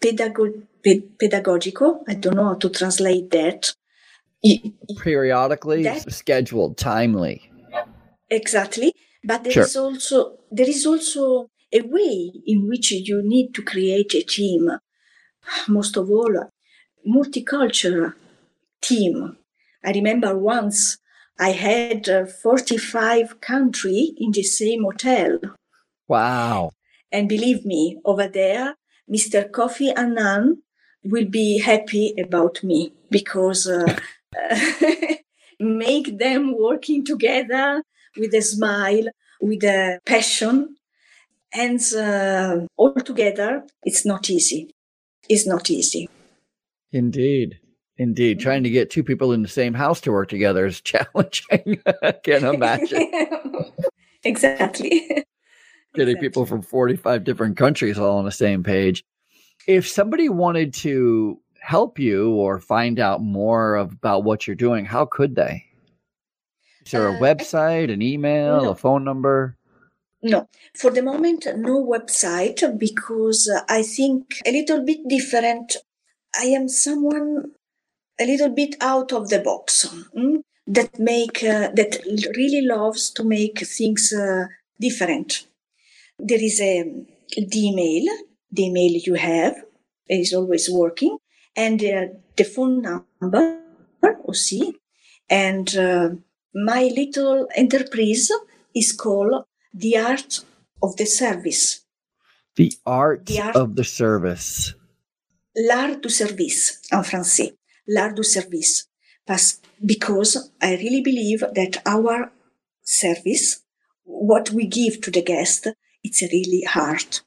pedago- 0.00 0.62
pedagogical. 1.18 2.04
I 2.08 2.14
don't 2.14 2.36
know 2.36 2.48
how 2.48 2.54
to 2.54 2.68
translate 2.70 3.30
that. 3.30 3.72
Periodically, 5.00 5.82
that, 5.82 6.12
scheduled, 6.12 6.76
timely. 6.76 7.50
Exactly. 8.30 8.92
But 9.24 9.44
there 9.44 9.52
sure. 9.52 9.64
is 9.64 9.76
also 9.76 10.38
there 10.50 10.68
is 10.68 10.86
also 10.86 11.48
a 11.72 11.80
way 11.82 12.32
in 12.46 12.68
which 12.68 12.92
you 12.92 13.22
need 13.24 13.54
to 13.54 13.62
create 13.62 14.14
a 14.14 14.22
team. 14.22 14.70
Most 15.68 15.96
of 15.96 16.10
all, 16.10 16.50
multicultural 17.06 18.14
team. 18.80 19.36
I 19.84 19.92
remember 19.92 20.36
once 20.36 20.98
I 21.38 21.50
had 21.50 22.08
uh, 22.08 22.26
45 22.26 23.40
country 23.40 24.14
in 24.16 24.32
the 24.32 24.42
same 24.42 24.84
hotel. 24.84 25.38
Wow. 26.08 26.70
And 27.12 27.28
believe 27.28 27.64
me, 27.64 27.98
over 28.04 28.28
there, 28.28 28.74
Mr. 29.10 29.48
Kofi 29.50 29.92
Annan 29.96 30.62
will 31.04 31.26
be 31.26 31.58
happy 31.58 32.14
about 32.18 32.62
me 32.64 32.92
because 33.10 33.68
uh, 33.68 33.96
make 35.60 36.18
them 36.18 36.54
working 36.58 37.04
together 37.04 37.82
with 38.16 38.34
a 38.34 38.42
smile, 38.42 39.04
with 39.40 39.62
a 39.64 40.00
passion. 40.06 40.76
And 41.54 41.80
uh, 41.94 42.66
all 42.76 42.94
together, 42.94 43.64
it's 43.82 44.04
not 44.04 44.28
easy. 44.30 44.70
It's 45.28 45.46
not 45.46 45.70
easy. 45.70 46.08
Indeed. 46.92 47.58
Indeed. 47.98 48.40
Trying 48.40 48.62
to 48.64 48.70
get 48.70 48.90
two 48.90 49.02
people 49.02 49.32
in 49.32 49.42
the 49.42 49.48
same 49.48 49.74
house 49.74 50.00
to 50.02 50.12
work 50.12 50.28
together 50.28 50.66
is 50.66 50.80
challenging. 50.82 51.80
I 52.02 52.12
can't 52.12 52.44
imagine. 52.44 53.10
exactly. 54.24 55.00
Getting 55.94 56.16
exactly. 56.16 56.16
people 56.16 56.46
from 56.46 56.62
45 56.62 57.24
different 57.24 57.56
countries 57.56 57.98
all 57.98 58.18
on 58.18 58.24
the 58.24 58.32
same 58.32 58.62
page. 58.62 59.04
If 59.66 59.88
somebody 59.88 60.28
wanted 60.28 60.74
to 60.74 61.40
help 61.60 61.98
you 61.98 62.32
or 62.32 62.60
find 62.60 63.00
out 63.00 63.22
more 63.22 63.76
about 63.76 64.24
what 64.24 64.46
you're 64.46 64.54
doing, 64.54 64.84
how 64.84 65.06
could 65.06 65.34
they? 65.34 65.64
Is 66.84 66.92
there 66.92 67.08
a 67.08 67.14
uh, 67.14 67.18
website, 67.18 67.92
an 67.92 68.02
email, 68.02 68.62
no. 68.62 68.70
a 68.70 68.74
phone 68.76 69.02
number? 69.04 69.56
No, 70.22 70.48
for 70.78 70.90
the 70.90 71.02
moment, 71.02 71.46
no 71.56 71.84
website 71.84 72.78
because 72.78 73.50
I 73.68 73.82
think 73.82 74.40
a 74.46 74.52
little 74.52 74.84
bit 74.84 75.00
different. 75.08 75.76
I 76.38 76.44
am 76.44 76.68
someone 76.68 77.52
a 78.20 78.26
little 78.26 78.50
bit 78.50 78.76
out 78.80 79.12
of 79.12 79.28
the 79.28 79.40
box 79.40 79.86
mm, 80.16 80.42
that 80.66 80.98
make 80.98 81.42
uh, 81.44 81.70
that 81.74 81.98
really 82.36 82.62
loves 82.62 83.10
to 83.10 83.24
make 83.24 83.58
things 83.66 84.12
uh, 84.12 84.46
different. 84.80 85.46
There 86.18 86.42
is 86.42 86.60
a 86.60 86.84
the 87.36 87.66
email, 87.66 88.04
the 88.50 88.66
email 88.66 88.92
you 88.92 89.14
have 89.14 89.56
is 90.08 90.32
always 90.32 90.70
working, 90.70 91.18
and 91.56 91.82
uh, 91.82 92.06
the 92.36 92.44
phone 92.44 92.82
number 92.82 93.60
aussi, 94.28 94.74
and 95.28 95.76
uh, 95.76 96.10
my 96.54 96.90
little 96.96 97.46
enterprise 97.54 98.30
is 98.74 98.92
called 98.92 99.44
The 99.74 99.98
Art 99.98 100.44
of 100.82 100.96
the 100.96 101.06
Service. 101.06 101.82
The 102.56 102.72
Art, 102.86 103.26
the 103.26 103.40
art 103.40 103.56
of 103.56 103.76
the 103.76 103.84
Service. 103.84 104.74
L'art 105.56 106.02
du 106.02 106.10
service 106.10 106.82
en 106.92 107.02
français. 107.02 107.55
L'art 107.88 108.14
du 108.14 108.22
service. 108.22 108.88
Because 109.84 110.50
I 110.62 110.76
really 110.76 111.02
believe 111.02 111.40
that 111.40 111.82
our 111.84 112.32
service, 112.82 113.62
what 114.04 114.50
we 114.50 114.66
give 114.66 115.00
to 115.02 115.10
the 115.10 115.22
guest, 115.22 115.68
it's 116.04 116.22
really 116.22 116.62
hard. 116.62 117.20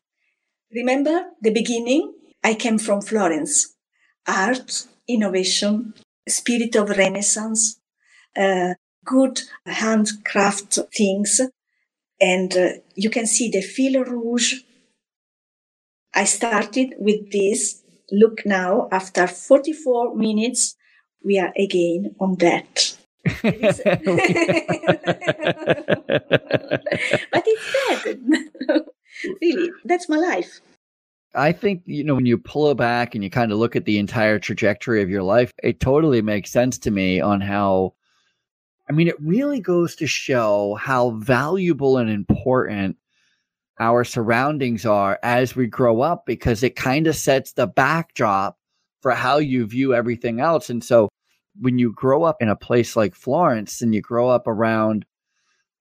Remember 0.74 1.26
the 1.41 1.51
beginning? 1.51 2.14
I 2.43 2.53
came 2.53 2.78
from 2.78 3.01
Florence. 3.01 3.76
Art, 4.28 4.88
innovation, 5.07 5.93
spirit 6.28 6.76
of 6.76 6.89
Renaissance, 6.89 7.80
uh, 8.38 8.76
good 9.03 9.41
handcraft 9.66 10.80
things. 10.95 11.41
And 12.22 12.55
uh, 12.55 12.70
you 12.95 13.10
can 13.10 13.26
see 13.26 13.49
the 13.49 13.62
fil 13.62 14.03
rouge. 14.03 14.62
I 16.14 16.26
started 16.26 16.95
with 16.97 17.32
this. 17.32 17.82
Look 18.12 18.45
now, 18.45 18.88
after 18.91 19.28
44 19.28 20.16
minutes, 20.16 20.76
we 21.24 21.39
are 21.39 21.53
again 21.57 22.16
on 22.20 22.36
that. 22.36 22.97
but 23.26 23.53
it's 27.45 27.68
that. 28.03 28.20
really, 29.41 29.72
that's 29.86 30.10
my 30.10 30.18
life. 30.18 30.62
I 31.36 31.51
think, 31.51 31.84
you 31.86 32.03
know, 32.03 32.16
when 32.16 32.26
you 32.26 32.38
pull 32.38 32.72
it 32.72 32.78
back 32.78 33.14
and 33.14 33.24
you 33.24 33.30
kind 33.30 33.51
of 33.51 33.60
look 33.60 33.76
at 33.76 33.86
the 33.86 33.99
entire 33.99 34.39
trajectory 34.39 35.03
of 35.03 35.10
your 35.10 35.22
life, 35.22 35.53
it 35.62 35.80
totally 35.80 36.22
makes 36.22 36.49
sense 36.49 36.78
to 36.80 36.91
me 36.91 37.22
on 37.22 37.41
how 37.41 37.93
I 38.89 38.91
mean, 38.91 39.07
it 39.07 39.22
really 39.22 39.60
goes 39.60 39.95
to 39.97 40.07
show 40.07 40.76
how 40.82 41.12
valuable 41.12 41.97
and 41.97 42.10
important 42.10 42.97
our 43.80 44.04
surroundings 44.04 44.86
are 44.86 45.20
as 45.24 45.56
we 45.56 45.68
grow 45.68 46.02
up 46.02 46.26
because 46.26 46.64
it 46.64 46.76
kind 46.76 47.08
of 47.08 47.16
sets 47.16 47.54
the 47.54 47.68
backdrop 47.68 48.58
for 49.02 49.12
how 49.12 49.38
you 49.38 49.66
view 49.66 49.94
everything 49.94 50.40
else. 50.40 50.70
And 50.70 50.84
so 50.84 51.10
when 51.60 51.80
you 51.80 51.94
grow 51.94 52.24
up 52.24 52.42
in 52.42 52.50
a 52.50 52.56
place 52.56 52.96
like 52.96 53.16
Florence 53.16 53.82
and 53.82 53.96
you 53.96 54.02
grow 54.02 54.30
up 54.30 54.48
around 54.48 55.06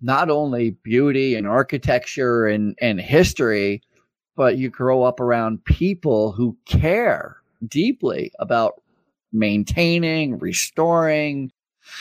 not 0.00 0.30
only 0.30 0.70
beauty 0.70 1.34
and 1.34 1.46
architecture 1.46 2.46
and, 2.46 2.76
and 2.80 3.00
history, 3.00 3.82
but 4.36 4.56
you 4.56 4.70
grow 4.70 5.02
up 5.02 5.18
around 5.18 5.64
people 5.64 6.30
who 6.30 6.56
care 6.66 7.38
deeply 7.66 8.30
about 8.38 8.80
maintaining, 9.32 10.38
restoring, 10.38 11.50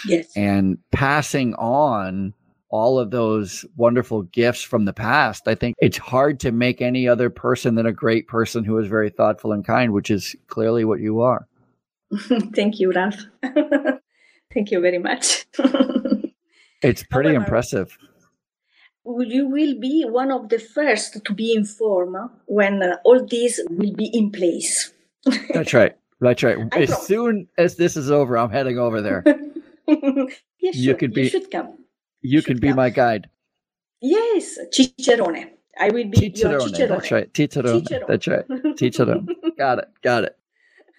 yes. 0.08 0.32
and 0.36 0.78
passing 0.92 1.56
on 1.56 2.34
all 2.70 3.00
of 3.00 3.12
those 3.12 3.66
wonderful 3.76 4.24
gifts 4.24 4.62
from 4.62 4.86
the 4.86 4.94
past, 4.94 5.48
I 5.48 5.56
think 5.56 5.76
it's 5.80 5.98
hard 5.98 6.40
to 6.42 6.52
make 6.52 6.82
any 6.82 7.08
other 7.08 7.30
person 7.30 7.76
than 7.76 7.86
a 7.86 7.94
great 7.94 8.28
person 8.28 8.64
who 8.64 8.78
is 8.78 8.88
very 8.88 9.10
thoughtful 9.10 9.52
and 9.52 9.66
kind, 9.66 9.94
which 9.94 10.12
is 10.12 10.36
clearly 10.48 10.84
what 10.84 11.00
you 11.00 11.22
are. 11.22 11.48
Thank 12.56 12.80
you, 12.80 12.92
Ralph. 12.92 13.22
Thank 14.54 14.72
you 14.72 14.82
very 14.82 14.98
much. 14.98 15.46
it's 16.82 17.04
pretty 17.04 17.30
However, 17.30 17.46
impressive. 17.46 17.98
You 19.06 19.48
will 19.48 19.80
be 19.80 20.06
one 20.06 20.32
of 20.32 20.50
the 20.50 20.60
first 20.60 21.24
to 21.24 21.34
be 21.34 21.54
informed 21.54 22.30
when 22.46 22.84
uh, 22.84 22.98
all 23.06 23.26
these 23.26 23.60
will 23.70 23.94
be 23.94 24.08
in 24.08 24.32
place. 24.32 24.92
That's 25.54 25.74
right. 25.74 25.96
That's 26.20 26.44
right. 26.44 26.58
I 26.72 26.80
as 26.80 27.06
soon 27.06 27.48
as 27.58 27.76
this 27.76 27.96
is 27.96 28.10
over, 28.10 28.38
I'm 28.38 28.50
heading 28.50 28.80
over 28.80 29.02
there. 29.02 29.24
you, 29.88 30.30
you 30.60 30.96
could 30.96 31.14
be. 31.14 31.24
You 31.24 31.30
should 31.30 31.52
come. 31.52 31.78
You, 32.30 32.42
can 32.42 32.60
be 32.60 32.74
my 32.74 32.90
guide. 32.90 33.30
Yes, 34.02 34.58
Cicerone. 34.72 35.52
I 35.80 35.90
will 35.90 36.06
be 36.06 36.32
Cicerone. 36.32 36.52
your 36.52 36.60
Cicerone. 36.62 36.90
That's 36.90 37.12
right. 37.12 37.34
Cicerone. 37.34 37.86
Cicerone. 37.86 38.06
That's 38.08 38.28
right. 38.28 38.46
Cicerone. 38.78 39.28
got 39.58 39.80
it. 39.80 39.88
Got 40.02 40.24
it. 40.26 40.38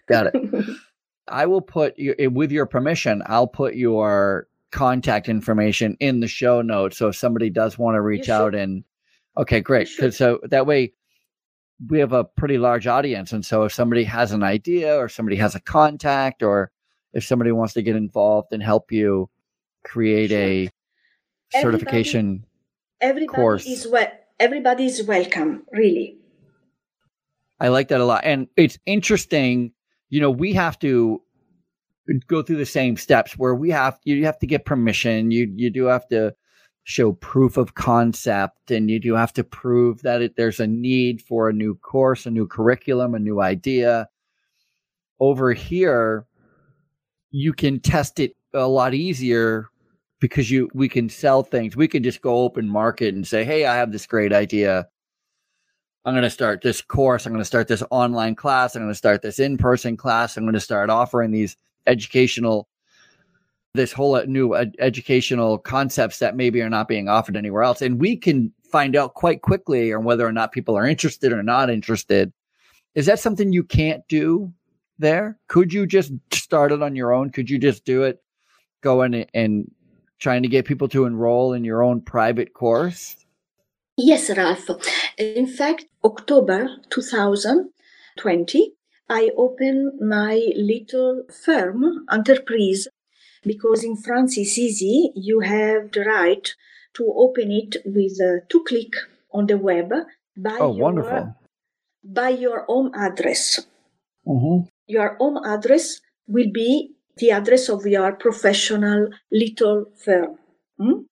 Got 0.09 0.27
it. 0.35 0.67
I 1.29 1.47
will 1.47 1.61
put 1.61 1.99
you 1.99 2.15
eh, 2.19 2.27
with 2.27 2.51
your 2.51 2.67
permission. 2.67 3.23
I'll 3.27 3.47
put 3.47 3.75
your 3.75 4.49
contact 4.71 5.29
information 5.29 5.97
in 6.01 6.21
the 6.21 6.29
show 6.29 6.63
notes. 6.63 6.99
So 6.99 7.09
if 7.09 7.17
somebody 7.17 7.51
does 7.51 7.79
want 7.79 7.97
to 7.97 8.01
reach 8.01 8.29
out 8.29 8.55
and 8.55 8.85
okay, 9.37 9.61
great. 9.61 9.89
So 9.89 10.41
that 10.45 10.67
way 10.67 10.93
we 11.89 11.99
have 12.01 12.13
a 12.13 12.25
pretty 12.25 12.59
large 12.59 12.87
audience. 12.87 13.33
And 13.33 13.45
so 13.45 13.65
if 13.65 13.73
somebody 13.73 14.05
has 14.05 14.33
an 14.33 14.43
idea 14.43 14.97
or 14.97 15.09
somebody 15.09 15.37
has 15.37 15.55
a 15.55 15.61
contact 15.61 16.43
or 16.43 16.71
if 17.13 17.25
somebody 17.25 17.53
wants 17.53 17.75
to 17.75 17.83
get 17.83 17.97
involved 17.97 18.49
and 18.53 18.63
help 18.63 18.91
you 18.91 19.31
create 19.85 20.31
sure. 20.31 20.39
a 20.39 20.71
certification 21.53 22.45
everybody, 23.01 23.27
course. 23.27 23.67
Is 23.67 23.87
well, 23.91 24.09
everybody 24.39 24.87
is 24.87 25.03
welcome, 25.03 25.65
really. 25.73 26.19
I 27.61 27.69
like 27.69 27.89
that 27.89 28.01
a 28.01 28.05
lot. 28.05 28.25
And 28.25 28.49
it's 28.57 28.79
interesting, 28.87 29.73
you 30.11 30.21
know, 30.21 30.31
we 30.31 30.53
have 30.53 30.79
to 30.81 31.23
go 32.27 32.43
through 32.43 32.57
the 32.57 32.67
same 32.67 32.97
steps 32.97 33.37
where 33.37 33.55
we 33.55 33.71
have 33.71 33.99
you 34.05 34.25
have 34.25 34.39
to 34.39 34.47
get 34.47 34.65
permission. 34.65 35.31
You 35.31 35.53
you 35.55 35.71
do 35.71 35.85
have 35.85 36.07
to 36.09 36.35
show 36.85 37.13
proof 37.13 37.59
of 37.59 37.75
concept 37.75 38.71
and 38.71 38.91
you 38.91 38.99
do 38.99 39.15
have 39.15 39.33
to 39.35 39.45
prove 39.45 40.01
that 40.03 40.23
it, 40.23 40.37
there's 40.37 40.59
a 40.59 40.67
need 40.67 41.21
for 41.21 41.51
a 41.51 41.53
new 41.53 41.75
course, 41.75 42.25
a 42.25 42.31
new 42.31 42.47
curriculum, 42.47 43.15
a 43.15 43.19
new 43.19 43.43
idea. 43.43 44.09
Over 45.21 45.53
here, 45.53 46.27
you 47.31 47.53
can 47.53 47.81
test 47.81 48.21
it 48.21 48.37
a 48.55 48.67
lot 48.67 48.95
easier 48.95 49.69
because 50.21 50.51
you 50.51 50.69
we 50.75 50.89
can 50.89 51.09
sell 51.09 51.43
things. 51.43 51.77
We 51.77 51.89
can 51.89 52.03
just 52.03 52.23
go 52.23 52.39
open 52.39 52.69
market 52.69 53.15
and 53.15 53.27
say, 53.27 53.45
"Hey, 53.45 53.67
I 53.67 53.77
have 53.77 53.93
this 53.93 54.07
great 54.07 54.33
idea. 54.33 54.89
I'm 56.05 56.15
going 56.15 56.23
to 56.23 56.31
start 56.31 56.63
this 56.63 56.81
course. 56.81 57.27
I'm 57.27 57.33
going 57.33 57.43
to 57.43 57.45
start 57.45 57.69
this 57.69 57.83
online 57.91 58.35
class. 58.35 58.75
I'm 58.75 58.83
going 58.83 58.91
to 58.91 58.97
start 58.97 59.21
this 59.21 59.39
in-person 59.39 59.97
class. 59.97 60.37
I'm 60.37 60.45
going 60.45 60.55
to 60.55 60.61
start 60.61 60.91
offering 60.91 61.33
these 61.33 61.57
educational 61.87 62.69
this 63.75 63.93
whole 63.93 64.15
uh, 64.15 64.25
new 64.25 64.57
ed- 64.57 64.75
educational 64.79 65.59
concepts 65.59 66.19
that 66.19 66.37
maybe 66.37 66.61
are 66.63 66.71
not 66.71 66.89
being 66.89 67.09
offered 67.09 67.37
anywhere 67.37 67.63
else. 67.63 67.83
And 67.83 68.01
we 68.01 68.17
can 68.17 68.53
find 68.71 68.97
out 68.97 69.15
quite 69.15 69.43
quickly 69.43 69.93
on 69.93 70.05
whether 70.05 70.27
or 70.27 70.33
not 70.33 70.53
people 70.53 70.77
are 70.77 70.87
interested 70.87 71.33
or 71.33 71.43
not 71.43 71.71
interested. 71.71 72.33
Is 72.95 73.07
that 73.07 73.21
something 73.21 73.53
you 73.53 73.63
can't 73.63 74.07
do 74.09 74.53
there? 74.99 75.39
Could 75.49 75.73
you 75.73 75.87
just 75.87 76.13
start 76.33 76.73
it 76.73 76.83
on 76.83 76.97
your 76.97 77.13
own? 77.13 77.31
Could 77.31 77.51
you 77.51 77.59
just 77.59 77.85
do 77.85 78.03
it, 78.03 78.23
go 78.81 79.03
in 79.03 79.27
and 79.35 79.71
trying 80.19 80.43
to 80.43 80.49
get 80.49 80.67
people 80.67 80.89
to 80.89 81.05
enroll 81.05 81.53
in 81.53 81.65
your 81.65 81.83
own 81.83 82.01
private 82.01 82.53
course? 82.53 83.17
Yes, 83.97 84.31
Ralph. 84.31 84.71
In 85.19 85.47
fact, 85.47 85.87
October 86.05 86.69
2020, 86.91 88.73
I 89.09 89.31
opened 89.37 90.01
my 90.01 90.53
little 90.55 91.25
firm, 91.45 92.07
enterprise 92.13 92.87
because 93.43 93.83
in 93.83 93.97
France 93.97 94.37
it's 94.39 94.59
easy. 94.59 95.11
You 95.17 95.41
have 95.41 95.91
the 95.93 96.05
right 96.05 96.55
to 96.95 97.13
open 97.17 97.51
it 97.51 97.77
with 97.85 98.21
uh, 98.21 98.45
two 98.49 98.65
click 98.65 98.93
on 99.33 99.47
the 99.47 99.57
web 99.57 99.93
by 100.37 100.57
oh, 100.61 100.75
your, 100.75 100.85
wonderful. 100.85 101.37
by 102.05 102.29
your 102.31 102.65
home 102.67 102.93
address. 102.95 103.67
Mm-hmm. 104.27 104.69
Your 104.87 105.17
home 105.17 105.39
address 105.45 106.01
will 106.27 106.51
be 106.53 106.93
the 107.19 107.31
address 107.31 107.69
of 107.69 107.87
your 107.87 108.13
professional 108.13 109.09
little 109.31 109.87
firm. 110.05 110.39
Hmm? 110.79 111.03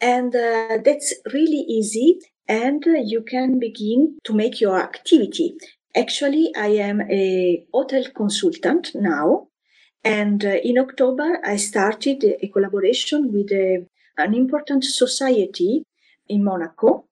And 0.00 0.34
uh, 0.34 0.78
that's 0.84 1.14
really 1.32 1.64
easy, 1.68 2.18
and 2.48 2.86
uh, 2.86 3.00
you 3.04 3.22
can 3.22 3.58
begin 3.58 4.18
to 4.24 4.32
make 4.32 4.60
your 4.60 4.80
activity. 4.80 5.54
Actually, 5.94 6.52
I 6.56 6.68
am 6.68 7.02
a 7.10 7.64
hotel 7.74 8.04
consultant 8.14 8.92
now, 8.94 9.48
and 10.04 10.44
uh, 10.44 10.56
in 10.62 10.78
October, 10.78 11.38
I 11.44 11.56
started 11.56 12.24
a 12.24 12.48
collaboration 12.48 13.32
with 13.32 13.52
a, 13.52 13.86
an 14.16 14.34
important 14.34 14.84
society 14.84 15.82
in 16.28 16.44
Monaco. 16.44 17.04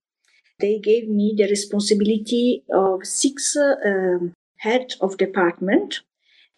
They 0.61 0.79
gave 0.79 1.09
me 1.09 1.35
the 1.37 1.45
responsibility 1.45 2.65
of 2.73 3.05
six 3.05 3.57
uh, 3.57 3.75
um, 3.85 4.33
head 4.59 4.95
of 5.01 5.19
department. 5.19 6.01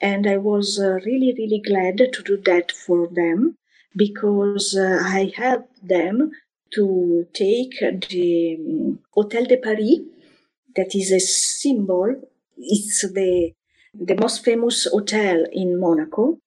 And 0.01 0.27
I 0.27 0.39
was 0.39 0.79
uh, 0.79 0.99
really, 1.05 1.35
really 1.37 1.63
glad 1.65 1.99
to 1.99 2.23
do 2.23 2.37
that 2.47 2.73
for 2.73 3.09
them 3.09 3.57
because 3.95 4.77
uh, 4.77 5.01
I 5.05 5.33
helped 5.37 5.87
them 5.87 6.31
to 6.75 7.27
take 7.35 7.79
the 7.81 8.57
um, 8.59 8.99
Hotel 9.13 9.45
de 9.45 9.57
Paris, 9.57 9.99
that 10.77 10.95
is 10.95 11.11
a 11.13 11.21
symbol. 11.21 12.15
It's 12.57 13.03
the 13.13 13.53
the 13.93 14.15
most 14.15 14.45
famous 14.45 14.87
hotel 14.87 15.45
in 15.53 15.81
Monaco. 15.81 16.39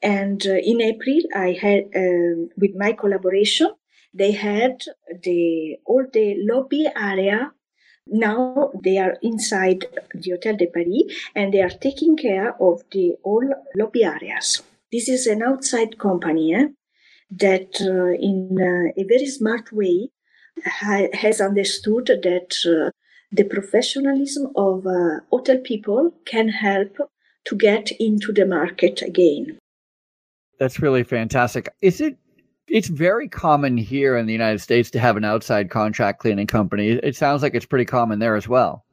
And 0.00 0.46
uh, 0.46 0.54
in 0.62 0.80
April, 0.80 1.20
I 1.34 1.58
had, 1.60 1.84
uh, 1.96 2.46
with 2.56 2.76
my 2.76 2.92
collaboration, 2.92 3.70
they 4.12 4.32
had 4.32 4.82
the 5.22 5.76
all 5.86 6.06
the 6.12 6.36
lobby 6.38 6.86
area. 6.94 7.52
Now 8.06 8.70
they 8.82 8.98
are 8.98 9.16
inside 9.22 9.86
the 10.14 10.30
Hotel 10.30 10.56
de 10.56 10.66
Paris 10.66 11.04
and 11.34 11.52
they 11.52 11.62
are 11.62 11.70
taking 11.70 12.16
care 12.16 12.54
of 12.60 12.82
the 12.92 13.14
all 13.22 13.44
lobby 13.74 14.04
areas. 14.04 14.62
This 14.92 15.08
is 15.08 15.26
an 15.26 15.42
outside 15.42 15.98
company 15.98 16.54
eh, 16.54 16.66
that, 17.30 17.80
uh, 17.80 18.12
in 18.20 18.58
uh, 18.60 19.00
a 19.00 19.04
very 19.04 19.26
smart 19.26 19.72
way, 19.72 20.10
ha- 20.64 21.08
has 21.12 21.40
understood 21.40 22.06
that 22.06 22.54
uh, 22.66 22.90
the 23.32 23.44
professionalism 23.44 24.52
of 24.54 24.86
uh, 24.86 25.20
hotel 25.30 25.58
people 25.58 26.12
can 26.26 26.48
help 26.48 26.96
to 27.46 27.56
get 27.56 27.90
into 27.92 28.32
the 28.32 28.46
market 28.46 29.02
again. 29.02 29.58
That's 30.58 30.80
really 30.80 31.02
fantastic. 31.02 31.68
Is 31.82 32.00
it 32.00 32.16
it's 32.68 32.88
very 32.88 33.28
common 33.28 33.76
here 33.76 34.16
in 34.16 34.26
the 34.26 34.32
United 34.32 34.60
States 34.60 34.90
to 34.90 34.98
have 34.98 35.16
an 35.16 35.24
outside 35.24 35.70
contract 35.70 36.20
cleaning 36.20 36.46
company. 36.46 36.90
It 36.90 37.16
sounds 37.16 37.42
like 37.42 37.54
it's 37.54 37.66
pretty 37.66 37.84
common 37.84 38.18
there 38.18 38.36
as 38.36 38.48
well. 38.48 38.84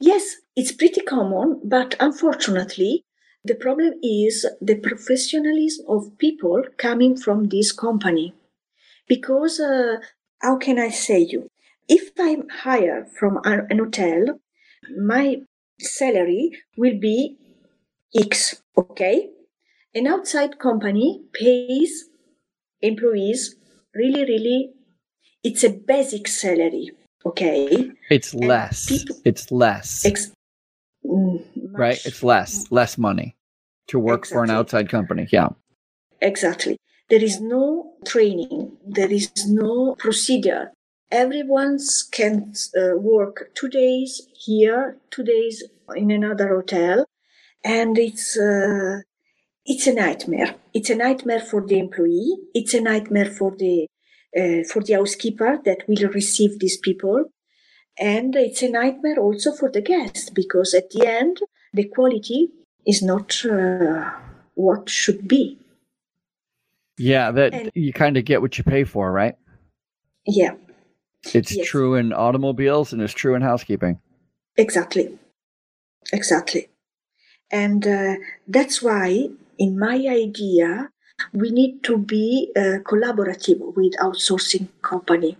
Yes, 0.00 0.36
it's 0.56 0.72
pretty 0.72 1.00
common, 1.00 1.60
but 1.64 1.94
unfortunately, 2.00 3.04
the 3.44 3.54
problem 3.54 3.94
is 4.02 4.46
the 4.60 4.76
professionalism 4.76 5.84
of 5.88 6.16
people 6.18 6.62
coming 6.78 7.16
from 7.16 7.48
this 7.48 7.72
company. 7.72 8.34
Because, 9.06 9.60
uh, 9.60 9.96
how 10.40 10.56
can 10.56 10.78
I 10.78 10.88
say 10.88 11.20
you? 11.20 11.48
If 11.88 12.12
I'm 12.18 12.48
hired 12.48 13.08
from 13.18 13.38
an 13.44 13.78
hotel, 13.78 14.40
my 14.96 15.42
salary 15.78 16.52
will 16.76 16.98
be 16.98 17.36
X, 18.14 18.62
okay? 18.78 19.30
An 19.94 20.06
outside 20.06 20.58
company 20.58 21.22
pays 21.32 22.08
employees 22.84 23.56
really, 23.94 24.24
really, 24.24 24.70
it's 25.42 25.64
a 25.64 25.70
basic 25.70 26.28
salary, 26.28 26.90
okay? 27.24 27.90
It's 28.10 28.32
and 28.32 28.46
less. 28.46 28.86
People, 28.86 29.16
it's 29.24 29.50
less. 29.50 30.04
Ex- 30.04 30.32
mm, 31.04 31.44
right? 31.72 32.00
It's 32.04 32.22
less, 32.22 32.70
less 32.70 32.98
money 32.98 33.36
to 33.88 33.98
work 33.98 34.20
exactly. 34.20 34.34
for 34.34 34.44
an 34.44 34.50
outside 34.50 34.88
company. 34.88 35.28
Yeah. 35.30 35.48
Exactly. 36.20 36.76
There 37.10 37.22
is 37.22 37.40
no 37.40 37.92
training, 38.06 38.76
there 38.86 39.12
is 39.12 39.30
no 39.46 39.94
procedure 39.98 40.72
everyone 41.14 41.78
can 42.10 42.52
uh, 42.76 42.96
work 42.96 43.50
two 43.54 43.68
days 43.68 44.26
here, 44.34 44.96
two 45.10 45.22
days 45.22 45.62
in 45.94 46.10
another 46.10 46.48
hotel, 46.48 47.06
and 47.62 47.96
it's 47.96 48.36
uh, 48.36 49.00
it's 49.66 49.86
a 49.86 49.94
nightmare. 49.94 50.54
It's 50.72 50.90
a 50.90 50.94
nightmare 50.94 51.40
for 51.40 51.66
the 51.66 51.78
employee. 51.78 52.36
It's 52.54 52.74
a 52.74 52.80
nightmare 52.80 53.30
for 53.30 53.54
the 53.56 53.86
uh, 54.36 54.64
for 54.70 54.82
the 54.82 54.94
housekeeper 54.94 55.60
that 55.64 55.86
will 55.86 56.08
receive 56.08 56.58
these 56.58 56.76
people, 56.76 57.26
and 57.98 58.34
it's 58.34 58.62
a 58.62 58.68
nightmare 58.68 59.18
also 59.18 59.52
for 59.52 59.70
the 59.70 59.80
guest 59.80 60.34
because 60.34 60.74
at 60.74 60.90
the 60.90 61.06
end 61.06 61.40
the 61.72 61.84
quality 61.84 62.48
is 62.86 63.02
not 63.02 63.44
uh, 63.44 64.10
what 64.54 64.88
should 64.88 65.26
be. 65.28 65.58
Yeah, 66.98 67.30
that 67.32 67.54
and, 67.54 67.70
you 67.74 67.92
kind 67.92 68.16
of 68.16 68.24
get 68.24 68.40
what 68.40 68.56
you 68.56 68.64
pay 68.64 68.84
for, 68.84 69.10
right? 69.10 69.34
Yeah. 70.26 70.54
It's 71.32 71.56
yes. 71.56 71.66
true 71.66 71.94
in 71.94 72.12
automobiles 72.12 72.92
and 72.92 73.02
it's 73.02 73.12
true 73.12 73.34
in 73.34 73.42
housekeeping. 73.42 73.98
Exactly. 74.56 75.18
Exactly. 76.12 76.68
And 77.50 77.86
uh, 77.86 78.16
that's 78.46 78.82
why, 78.82 79.28
in 79.58 79.78
my 79.78 79.96
idea, 79.96 80.90
we 81.32 81.50
need 81.50 81.82
to 81.84 81.98
be 81.98 82.50
uh, 82.56 82.78
collaborative 82.84 83.60
with 83.76 83.94
outsourcing 83.98 84.68
company. 84.82 85.36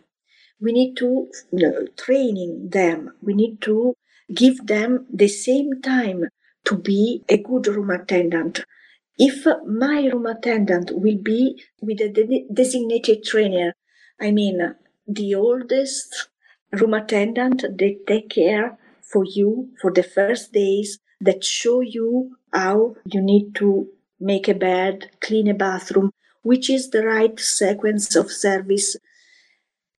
We 0.61 0.73
need 0.73 0.97
to 0.99 1.29
you 1.53 1.59
know, 1.71 1.87
training 1.97 2.71
them. 2.71 3.12
We 3.23 3.35
need 3.35 3.61
to 3.62 3.95
give 4.33 4.67
them 4.67 5.07
the 5.12 5.29
same 5.29 5.83
time 5.83 6.29
to 6.65 6.77
be 6.77 7.23
a 7.29 7.37
good 7.39 7.67
room 7.67 7.91
attendant. 7.91 8.65
If 9.19 9.47
my 9.67 10.07
room 10.07 10.27
attendant 10.27 10.91
will 10.93 11.19
be 11.19 11.62
with 11.81 12.01
a 12.01 12.09
de- 12.09 12.47
designated 12.53 13.25
trainer, 13.25 13.75
I 14.21 14.31
mean 14.31 14.75
the 15.07 15.35
oldest 15.35 16.29
room 16.73 16.95
attendant, 16.95 17.65
they 17.79 17.99
take 18.07 18.31
care 18.31 18.79
for 19.03 19.25
you 19.25 19.71
for 19.81 19.93
the 19.93 20.03
first 20.03 20.53
days 20.53 20.99
that 21.21 21.45
show 21.45 21.81
you 21.81 22.37
how 22.53 22.97
you 23.05 23.21
need 23.21 23.55
to 23.57 23.89
make 24.25 24.49
a 24.49 24.55
bed, 24.55 25.11
clean 25.20 25.49
a 25.49 25.55
bathroom, 25.55 26.11
which 26.43 26.68
is 26.70 26.91
the 26.91 27.05
right 27.05 27.39
sequence 27.39 28.16
of 28.16 28.31
service. 28.31 28.97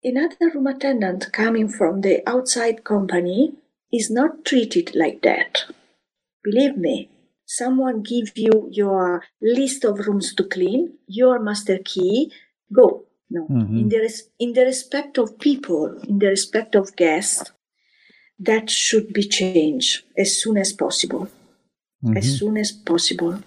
Another 0.03 0.51
room 0.53 0.66
attendant 0.66 1.33
coming 1.33 1.68
from 1.68 2.01
the 2.01 2.29
outside 2.29 2.85
company 2.85 3.55
is 3.93 4.11
not 4.11 4.45
treated 4.45 4.95
like 4.95 5.22
that. 5.22 5.64
Believe 6.43 6.77
me, 6.77 7.11
someone 7.47 8.03
give 8.03 8.37
you 8.37 8.68
your 8.70 9.25
list 9.41 9.85
of 9.85 10.07
rooms 10.07 10.35
to 10.35 10.45
clean, 10.45 10.95
your 11.07 11.39
master 11.39 11.79
key, 11.85 12.33
go. 12.72 13.05
No, 13.31 13.47
mm-hmm. 13.49 13.79
in 13.79 13.89
the 13.89 13.99
res- 13.99 14.29
in 14.39 14.53
the 14.53 14.64
respect 14.64 15.16
of 15.18 15.39
people, 15.39 15.99
in 16.07 16.18
the 16.18 16.29
respect 16.29 16.75
of 16.75 16.95
guests, 16.95 17.51
that 18.39 18.68
should 18.68 19.12
be 19.12 19.25
changed 19.25 20.05
as 20.16 20.41
soon 20.41 20.59
as 20.59 20.72
possible. 20.72 21.29
Mm-hmm. 22.05 22.16
As 22.18 22.39
soon 22.39 22.59
as 22.59 22.70
possible. 22.70 23.43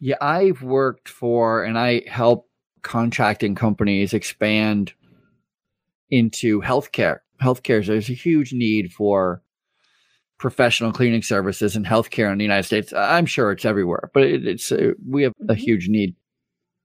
Yeah, 0.00 0.16
I've 0.20 0.62
worked 0.62 1.08
for 1.08 1.64
and 1.64 1.78
I 1.78 2.02
help 2.06 2.48
contracting 2.82 3.54
companies 3.54 4.12
expand 4.12 4.92
into 6.10 6.60
healthcare. 6.60 7.18
Healthcare, 7.42 7.84
there's 7.84 8.08
a 8.08 8.14
huge 8.14 8.52
need 8.52 8.92
for 8.92 9.42
professional 10.38 10.92
cleaning 10.92 11.22
services 11.22 11.76
and 11.76 11.86
healthcare 11.86 12.30
in 12.30 12.38
the 12.38 12.44
United 12.44 12.64
States. 12.64 12.92
I'm 12.92 13.26
sure 13.26 13.52
it's 13.52 13.64
everywhere, 13.64 14.10
but 14.12 14.24
it, 14.24 14.46
it's 14.46 14.70
uh, 14.70 14.92
we 15.08 15.22
have 15.22 15.32
a 15.40 15.44
mm-hmm. 15.44 15.54
huge 15.54 15.88
need, 15.88 16.14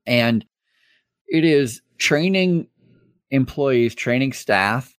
and 0.05 0.45
it 1.27 1.43
is 1.43 1.81
training 1.97 2.67
employees, 3.29 3.95
training 3.95 4.33
staff 4.33 4.95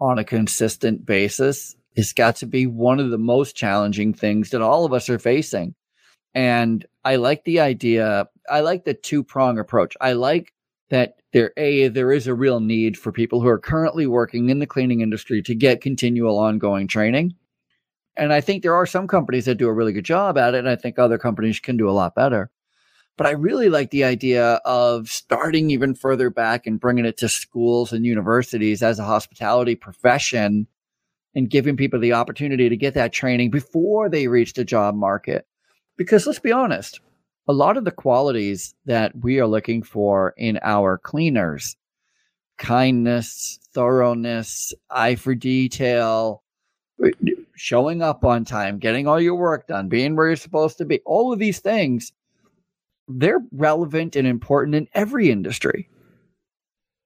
on 0.00 0.18
a 0.18 0.24
consistent 0.24 1.04
basis. 1.04 1.74
It's 1.94 2.12
got 2.12 2.36
to 2.36 2.46
be 2.46 2.66
one 2.66 3.00
of 3.00 3.10
the 3.10 3.18
most 3.18 3.56
challenging 3.56 4.14
things 4.14 4.50
that 4.50 4.62
all 4.62 4.84
of 4.84 4.92
us 4.92 5.08
are 5.08 5.18
facing. 5.18 5.74
And 6.38 6.86
I 7.04 7.16
like 7.16 7.42
the 7.44 7.58
idea. 7.60 8.28
I 8.48 8.60
like 8.60 8.84
the 8.84 8.94
two 8.94 9.24
prong 9.24 9.58
approach. 9.58 9.96
I 10.00 10.12
like 10.12 10.52
that 10.90 11.16
there 11.32 11.52
a 11.56 11.88
there 11.88 12.12
is 12.12 12.26
a 12.26 12.34
real 12.34 12.60
need 12.60 12.96
for 12.96 13.10
people 13.10 13.40
who 13.40 13.48
are 13.48 13.58
currently 13.58 14.06
working 14.06 14.48
in 14.48 14.60
the 14.60 14.66
cleaning 14.66 15.00
industry 15.00 15.42
to 15.42 15.54
get 15.54 15.80
continual 15.80 16.38
ongoing 16.38 16.86
training 16.86 17.34
and 18.18 18.32
I 18.32 18.40
think 18.40 18.62
there 18.62 18.74
are 18.74 18.84
some 18.84 19.06
companies 19.06 19.44
that 19.44 19.54
do 19.54 19.68
a 19.68 19.72
really 19.72 19.92
good 19.92 20.04
job 20.04 20.36
at 20.36 20.54
it. 20.54 20.58
And 20.58 20.68
I 20.68 20.76
think 20.76 20.98
other 20.98 21.18
companies 21.18 21.60
can 21.60 21.76
do 21.76 21.88
a 21.88 21.92
lot 21.92 22.16
better. 22.16 22.50
But 23.16 23.28
I 23.28 23.30
really 23.30 23.68
like 23.68 23.90
the 23.90 24.04
idea 24.04 24.54
of 24.64 25.08
starting 25.08 25.70
even 25.70 25.94
further 25.94 26.28
back 26.28 26.66
and 26.66 26.80
bringing 26.80 27.06
it 27.06 27.16
to 27.18 27.28
schools 27.28 27.92
and 27.92 28.04
universities 28.04 28.82
as 28.82 28.98
a 28.98 29.04
hospitality 29.04 29.76
profession 29.76 30.66
and 31.34 31.50
giving 31.50 31.76
people 31.76 32.00
the 32.00 32.12
opportunity 32.12 32.68
to 32.68 32.76
get 32.76 32.94
that 32.94 33.12
training 33.12 33.50
before 33.50 34.08
they 34.08 34.26
reach 34.26 34.54
the 34.54 34.64
job 34.64 34.94
market. 34.94 35.46
Because 35.98 36.26
let's 36.26 36.38
be 36.38 36.52
honest, 36.52 37.00
a 37.46 37.52
lot 37.52 37.76
of 37.76 37.84
the 37.84 37.90
qualities 37.90 38.74
that 38.86 39.12
we 39.20 39.40
are 39.40 39.46
looking 39.46 39.82
for 39.82 40.32
in 40.38 40.58
our 40.62 40.96
cleaners 40.96 41.76
kindness, 42.56 43.60
thoroughness, 43.72 44.74
eye 44.90 45.14
for 45.14 45.32
detail, 45.34 46.42
showing 47.54 48.02
up 48.02 48.24
on 48.24 48.44
time, 48.44 48.78
getting 48.78 49.06
all 49.06 49.20
your 49.20 49.36
work 49.36 49.68
done, 49.68 49.88
being 49.88 50.16
where 50.16 50.26
you're 50.26 50.36
supposed 50.36 50.76
to 50.78 50.84
be, 50.84 51.00
all 51.06 51.32
of 51.32 51.38
these 51.38 51.60
things, 51.60 52.12
they're 53.06 53.44
relevant 53.52 54.16
and 54.16 54.26
important 54.26 54.74
in 54.74 54.88
every 54.92 55.30
industry. 55.30 55.88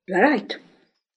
You're 0.08 0.22
right. 0.22 0.56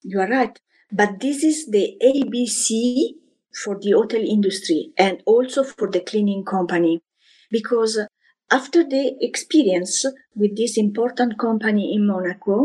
You 0.04 0.20
are 0.20 0.28
right. 0.28 0.60
But 0.92 1.22
this 1.22 1.44
is 1.44 1.68
the 1.72 1.98
ABC 2.04 3.16
for 3.64 3.80
the 3.80 3.92
hotel 3.92 4.22
industry 4.22 4.92
and 4.98 5.24
also 5.26 5.64
for 5.64 5.90
the 5.90 6.02
cleaning 6.02 6.44
company. 6.44 7.02
Because 7.58 7.94
after 8.60 8.82
the 8.84 9.06
experience 9.30 10.06
with 10.36 10.54
this 10.58 10.78
important 10.78 11.32
company 11.40 11.86
in 11.96 12.06
Monaco, 12.06 12.58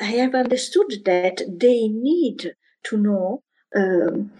I 0.00 0.08
have 0.20 0.34
understood 0.34 0.90
that 1.04 1.36
they 1.64 1.80
need 1.88 2.38
to 2.88 2.96
know 2.96 3.42
um, 3.80 4.32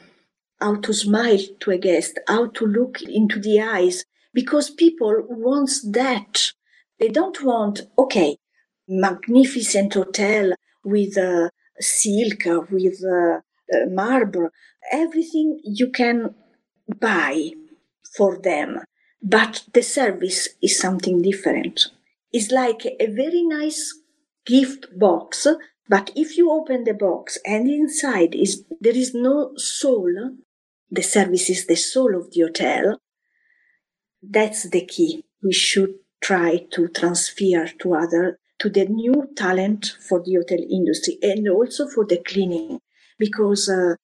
how 0.60 0.76
to 0.76 0.92
smile 0.94 1.44
to 1.60 1.70
a 1.72 1.78
guest, 1.88 2.12
how 2.26 2.46
to 2.56 2.64
look 2.78 3.02
into 3.02 3.38
the 3.38 3.60
eyes, 3.60 4.04
because 4.32 4.80
people 4.84 5.14
want 5.28 5.70
that. 6.00 6.52
They 6.98 7.08
don't 7.08 7.40
want, 7.44 7.82
okay, 7.98 8.38
magnificent 8.88 9.92
hotel 9.94 10.52
with 10.84 11.18
uh, 11.18 11.50
silk, 11.80 12.42
with 12.70 12.98
uh, 13.04 13.40
uh, 13.74 13.86
marble, 13.90 14.48
everything 14.90 15.60
you 15.64 15.90
can 15.90 16.34
buy 16.98 17.52
for 18.16 18.38
them. 18.38 18.80
But 19.22 19.64
the 19.72 19.82
service 19.82 20.48
is 20.60 20.78
something 20.78 21.22
different. 21.22 21.88
It's 22.32 22.50
like 22.50 22.84
a 22.84 23.06
very 23.06 23.42
nice 23.42 23.94
gift 24.44 24.86
box, 24.98 25.46
but 25.88 26.10
if 26.16 26.36
you 26.36 26.50
open 26.50 26.84
the 26.84 26.94
box 26.94 27.38
and 27.46 27.68
inside 27.68 28.34
is 28.34 28.64
there 28.80 28.96
is 28.96 29.14
no 29.14 29.52
soul, 29.56 30.36
the 30.90 31.02
service 31.02 31.50
is 31.50 31.66
the 31.66 31.76
soul 31.76 32.16
of 32.16 32.32
the 32.32 32.40
hotel, 32.40 32.98
that's 34.22 34.68
the 34.70 34.84
key. 34.84 35.24
We 35.42 35.52
should 35.52 35.94
try 36.20 36.66
to 36.72 36.88
transfer 36.88 37.66
to 37.80 37.94
other 37.94 38.38
to 38.60 38.70
the 38.70 38.86
new 38.86 39.28
talent 39.36 39.96
for 40.08 40.22
the 40.22 40.34
hotel 40.34 40.58
industry 40.70 41.18
and 41.22 41.48
also 41.48 41.88
for 41.88 42.04
the 42.06 42.22
cleaning 42.24 42.80
because 43.18 43.68
uh, 43.68 43.94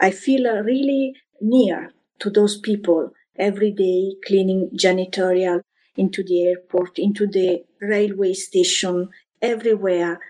I 0.00 0.10
feel 0.10 0.44
really 0.62 1.14
near 1.40 1.92
to 2.18 2.30
those 2.30 2.58
people 2.58 3.12
every 3.38 3.70
day 3.70 4.14
cleaning 4.26 4.70
janitorial 4.74 5.60
into 5.96 6.22
the 6.22 6.46
airport, 6.46 6.98
into 6.98 7.26
the 7.26 7.64
railway 7.80 8.32
station, 8.32 9.08
everywhere. 9.42 10.20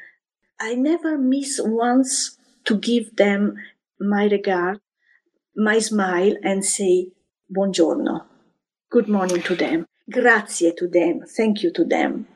I 0.61 0.75
never 0.75 1.19
miss 1.19 1.61
once 1.63 2.39
to 2.65 2.77
give 2.77 3.17
them 3.17 3.55
my 4.01 4.27
regard 4.27 4.81
my 5.59 5.81
smile 5.81 6.35
and 6.45 6.65
say 6.65 7.09
buongiorno, 7.55 8.25
good 8.91 9.09
morning 9.09 9.43
to 9.43 9.57
them, 9.57 9.87
grazie 10.09 10.73
to 10.79 10.87
them, 10.87 11.23
thank 11.37 11.65
you 11.65 11.73
to 11.73 11.85
them. 11.85 12.29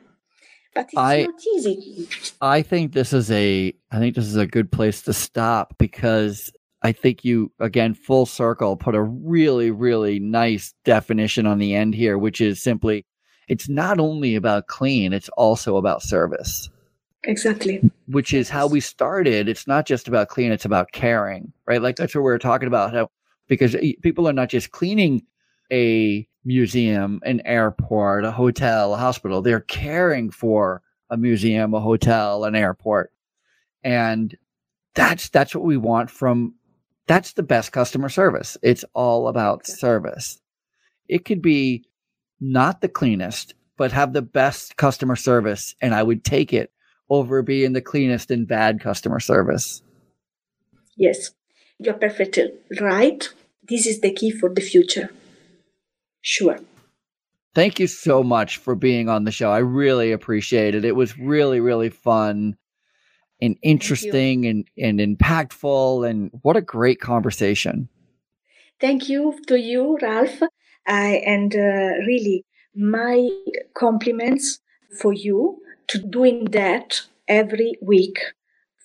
But 0.75 0.85
it's 0.85 0.97
I, 0.97 1.23
not 1.23 1.41
easy. 1.55 2.07
I 2.41 2.61
think 2.63 2.91
this 2.91 3.13
is 3.13 3.31
a 3.31 3.73
I 3.91 3.99
think 3.99 4.15
this 4.15 4.25
is 4.25 4.35
a 4.35 4.47
good 4.47 4.71
place 4.71 5.03
to 5.03 5.13
stop 5.13 5.75
because 5.77 6.51
I 6.83 6.91
think 6.91 7.23
you 7.23 7.51
again 7.59 7.93
full 7.93 8.25
circle 8.25 8.75
put 8.75 8.95
a 8.95 9.01
really 9.01 9.71
really 9.71 10.19
nice 10.19 10.73
definition 10.83 11.45
on 11.45 11.57
the 11.57 11.73
end 11.73 11.95
here 11.95 12.17
which 12.17 12.41
is 12.41 12.61
simply 12.61 13.05
it's 13.47 13.69
not 13.69 13.99
only 13.99 14.35
about 14.35 14.67
clean 14.67 15.13
it's 15.13 15.29
also 15.29 15.77
about 15.77 16.03
service. 16.03 16.69
Exactly. 17.25 17.89
Which 18.07 18.33
is 18.33 18.49
how 18.49 18.67
we 18.67 18.81
started. 18.81 19.47
It's 19.47 19.65
not 19.65 19.85
just 19.85 20.09
about 20.09 20.27
clean, 20.27 20.51
it's 20.51 20.65
about 20.65 20.91
caring, 20.91 21.53
right? 21.65 21.81
Like 21.81 21.95
that's 21.95 22.13
what 22.13 22.23
we 22.23 22.31
are 22.31 22.39
talking 22.39 22.67
about. 22.67 22.93
How 22.93 23.09
because 23.47 23.75
eh, 23.75 23.93
people 24.01 24.27
are 24.27 24.33
not 24.33 24.49
just 24.49 24.71
cleaning 24.71 25.25
a 25.71 26.27
museum, 26.45 27.21
an 27.23 27.41
airport, 27.45 28.25
a 28.25 28.31
hotel, 28.31 28.93
a 28.93 28.97
hospital. 28.97 29.41
They're 29.41 29.61
caring 29.61 30.31
for 30.31 30.81
a 31.09 31.17
museum, 31.17 31.73
a 31.73 31.79
hotel, 31.79 32.43
an 32.43 32.55
airport. 32.55 33.11
And 33.83 34.35
that's 34.95 35.29
that's 35.29 35.55
what 35.55 35.63
we 35.63 35.77
want 35.77 36.09
from 36.09 36.55
that's 37.07 37.33
the 37.33 37.43
best 37.43 37.71
customer 37.71 38.09
service. 38.09 38.57
It's 38.61 38.85
all 38.93 39.27
about 39.27 39.67
service. 39.67 40.39
It 41.07 41.25
could 41.25 41.41
be 41.41 41.85
not 42.39 42.81
the 42.81 42.89
cleanest, 42.89 43.55
but 43.77 43.91
have 43.91 44.13
the 44.13 44.21
best 44.21 44.77
customer 44.77 45.15
service 45.15 45.75
and 45.81 45.93
I 45.93 46.03
would 46.03 46.23
take 46.23 46.53
it 46.53 46.71
over 47.09 47.41
being 47.41 47.73
the 47.73 47.81
cleanest 47.81 48.31
and 48.31 48.47
bad 48.47 48.79
customer 48.79 49.19
service. 49.19 49.81
Yes, 50.95 51.31
you're 51.79 51.93
perfectly 51.95 52.51
right. 52.79 53.27
This 53.67 53.85
is 53.85 54.01
the 54.01 54.11
key 54.11 54.31
for 54.31 54.49
the 54.49 54.61
future. 54.61 55.09
Sure. 56.21 56.59
Thank 57.55 57.79
you 57.79 57.87
so 57.87 58.23
much 58.23 58.57
for 58.57 58.75
being 58.75 59.09
on 59.09 59.25
the 59.25 59.31
show. 59.31 59.51
I 59.51 59.59
really 59.59 60.11
appreciate 60.11 60.73
it. 60.73 60.85
It 60.85 60.95
was 60.95 61.17
really, 61.19 61.59
really 61.59 61.89
fun 61.89 62.57
and 63.43 63.57
interesting 63.61 64.45
and, 64.45 64.65
and 64.77 64.99
impactful. 64.99 66.09
And 66.09 66.31
what 66.41 66.55
a 66.55 66.61
great 66.61 67.01
conversation. 67.01 67.89
Thank 68.79 69.09
you 69.09 69.37
to 69.47 69.59
you, 69.59 69.97
Ralph. 70.01 70.41
I, 70.87 71.21
and 71.25 71.55
uh, 71.55 72.05
really, 72.07 72.45
my 72.75 73.29
compliments 73.73 74.59
for 74.99 75.13
you 75.13 75.61
to 75.87 75.97
doing 75.99 76.45
that 76.45 77.01
every 77.27 77.75
week 77.81 78.17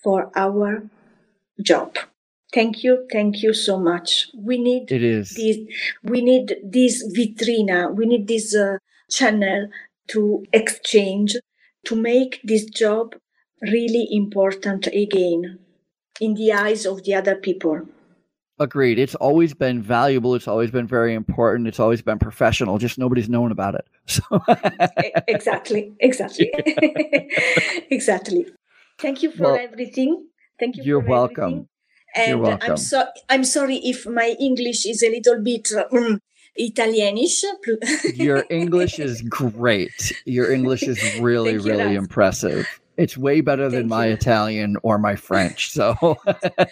for 0.03 0.31
our 0.35 0.83
job. 1.61 1.97
Thank 2.53 2.83
you, 2.83 3.07
thank 3.11 3.43
you 3.43 3.53
so 3.53 3.79
much. 3.79 4.29
We 4.35 4.57
need 4.57 4.91
it 4.91 5.03
is 5.03 5.35
this. 5.35 5.57
We 6.03 6.21
need 6.21 6.55
this 6.63 7.05
vitrina. 7.15 7.93
We 7.93 8.05
need 8.07 8.27
this 8.27 8.55
uh, 8.55 8.77
channel 9.09 9.69
to 10.07 10.45
exchange 10.51 11.35
to 11.85 11.95
make 11.95 12.39
this 12.43 12.65
job 12.65 13.15
really 13.61 14.07
important 14.11 14.87
again 14.87 15.59
in 16.19 16.33
the 16.35 16.53
eyes 16.53 16.85
of 16.85 17.03
the 17.03 17.15
other 17.15 17.35
people. 17.35 17.81
Agreed. 18.61 18.99
It's 18.99 19.15
always 19.15 19.53
been 19.53 19.81
valuable. 19.81 20.35
It's 20.35 20.47
always 20.47 20.69
been 20.69 20.85
very 20.85 21.13
important. 21.13 21.67
It's 21.67 21.79
always 21.79 22.01
been 22.01 22.19
professional. 22.19 22.77
Just 22.77 22.97
nobody's 22.97 23.29
known 23.29 23.51
about 23.51 23.75
it. 23.75 23.85
So 24.09 24.23
exactly, 25.27 25.93
exactly, 25.99 26.51
exactly. 27.91 28.47
Thank 28.97 29.21
you 29.23 29.31
for 29.31 29.43
well, 29.43 29.55
everything. 29.55 30.27
Thank 30.59 30.77
you. 30.77 30.83
You're 30.83 30.99
welcome. 30.99 31.45
Everything. 31.45 31.67
And 32.15 32.29
you're 32.29 32.37
welcome. 32.39 32.71
I'm 32.71 32.77
so 32.77 33.05
I'm 33.29 33.43
sorry 33.43 33.77
if 33.77 34.07
my 34.07 34.35
English 34.39 34.87
is 34.87 35.03
a 35.03 35.09
little 35.09 35.41
bit 35.43 35.71
um, 35.91 36.19
Italianish. 36.59 37.43
Your 38.15 38.45
English 38.49 38.99
is 38.99 39.21
great. 39.21 40.11
Your 40.25 40.51
English 40.51 40.83
is 40.83 40.99
really, 41.19 41.57
really 41.57 41.95
impressive. 41.95 42.67
It's 42.99 43.17
way 43.17 43.39
better 43.39 43.69
than 43.69 43.87
my 43.87 44.07
Italian 44.07 44.75
or 44.83 44.97
my 44.97 45.15
French. 45.15 45.71
So 45.71 46.17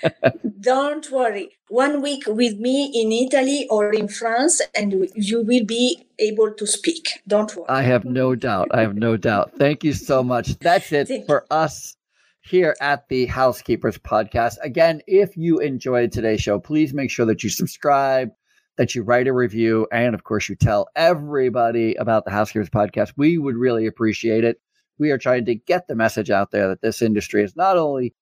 don't 0.59 1.09
worry. 1.09 1.57
One 1.69 2.01
week 2.01 2.23
with 2.27 2.59
me 2.59 2.91
in 2.93 3.13
Italy 3.13 3.65
or 3.69 3.93
in 3.93 4.09
France, 4.09 4.61
and 4.75 5.07
you 5.15 5.41
will 5.41 5.65
be 5.65 6.05
able 6.19 6.51
to 6.53 6.67
speak. 6.67 7.07
Don't 7.27 7.55
worry. 7.55 7.69
I 7.69 7.83
have 7.83 8.03
no 8.03 8.35
doubt. 8.35 8.67
I 8.71 8.81
have 8.81 8.95
no 8.95 9.15
doubt. 9.15 9.53
Thank 9.57 9.85
you 9.85 9.93
so 9.93 10.21
much. 10.21 10.59
That's 10.59 10.91
it 10.91 11.07
Thank 11.07 11.27
for 11.27 11.45
you. 11.49 11.57
us 11.57 11.95
here 12.41 12.75
at 12.81 13.07
the 13.07 13.27
Housekeepers 13.27 13.97
Podcast. 13.97 14.57
Again, 14.61 15.01
if 15.07 15.37
you 15.37 15.59
enjoyed 15.59 16.11
today's 16.11 16.41
show, 16.41 16.59
please 16.59 16.93
make 16.93 17.09
sure 17.09 17.25
that 17.25 17.43
you 17.43 17.49
subscribe, 17.49 18.31
that 18.77 18.95
you 18.95 19.03
write 19.03 19.27
a 19.27 19.33
review, 19.33 19.87
and 19.93 20.13
of 20.13 20.25
course, 20.25 20.49
you 20.49 20.55
tell 20.55 20.87
everybody 20.93 21.95
about 21.95 22.25
the 22.25 22.31
Housekeepers 22.31 22.69
Podcast. 22.69 23.13
We 23.15 23.37
would 23.37 23.55
really 23.55 23.87
appreciate 23.87 24.43
it. 24.43 24.59
We 24.99 25.11
are 25.11 25.17
trying 25.17 25.45
to 25.45 25.55
get 25.55 25.87
the 25.87 25.95
message 25.95 26.29
out 26.29 26.51
there 26.51 26.67
that 26.69 26.81
this 26.81 27.01
industry 27.01 27.43
is 27.43 27.55
not 27.55 27.77
only 27.77 28.13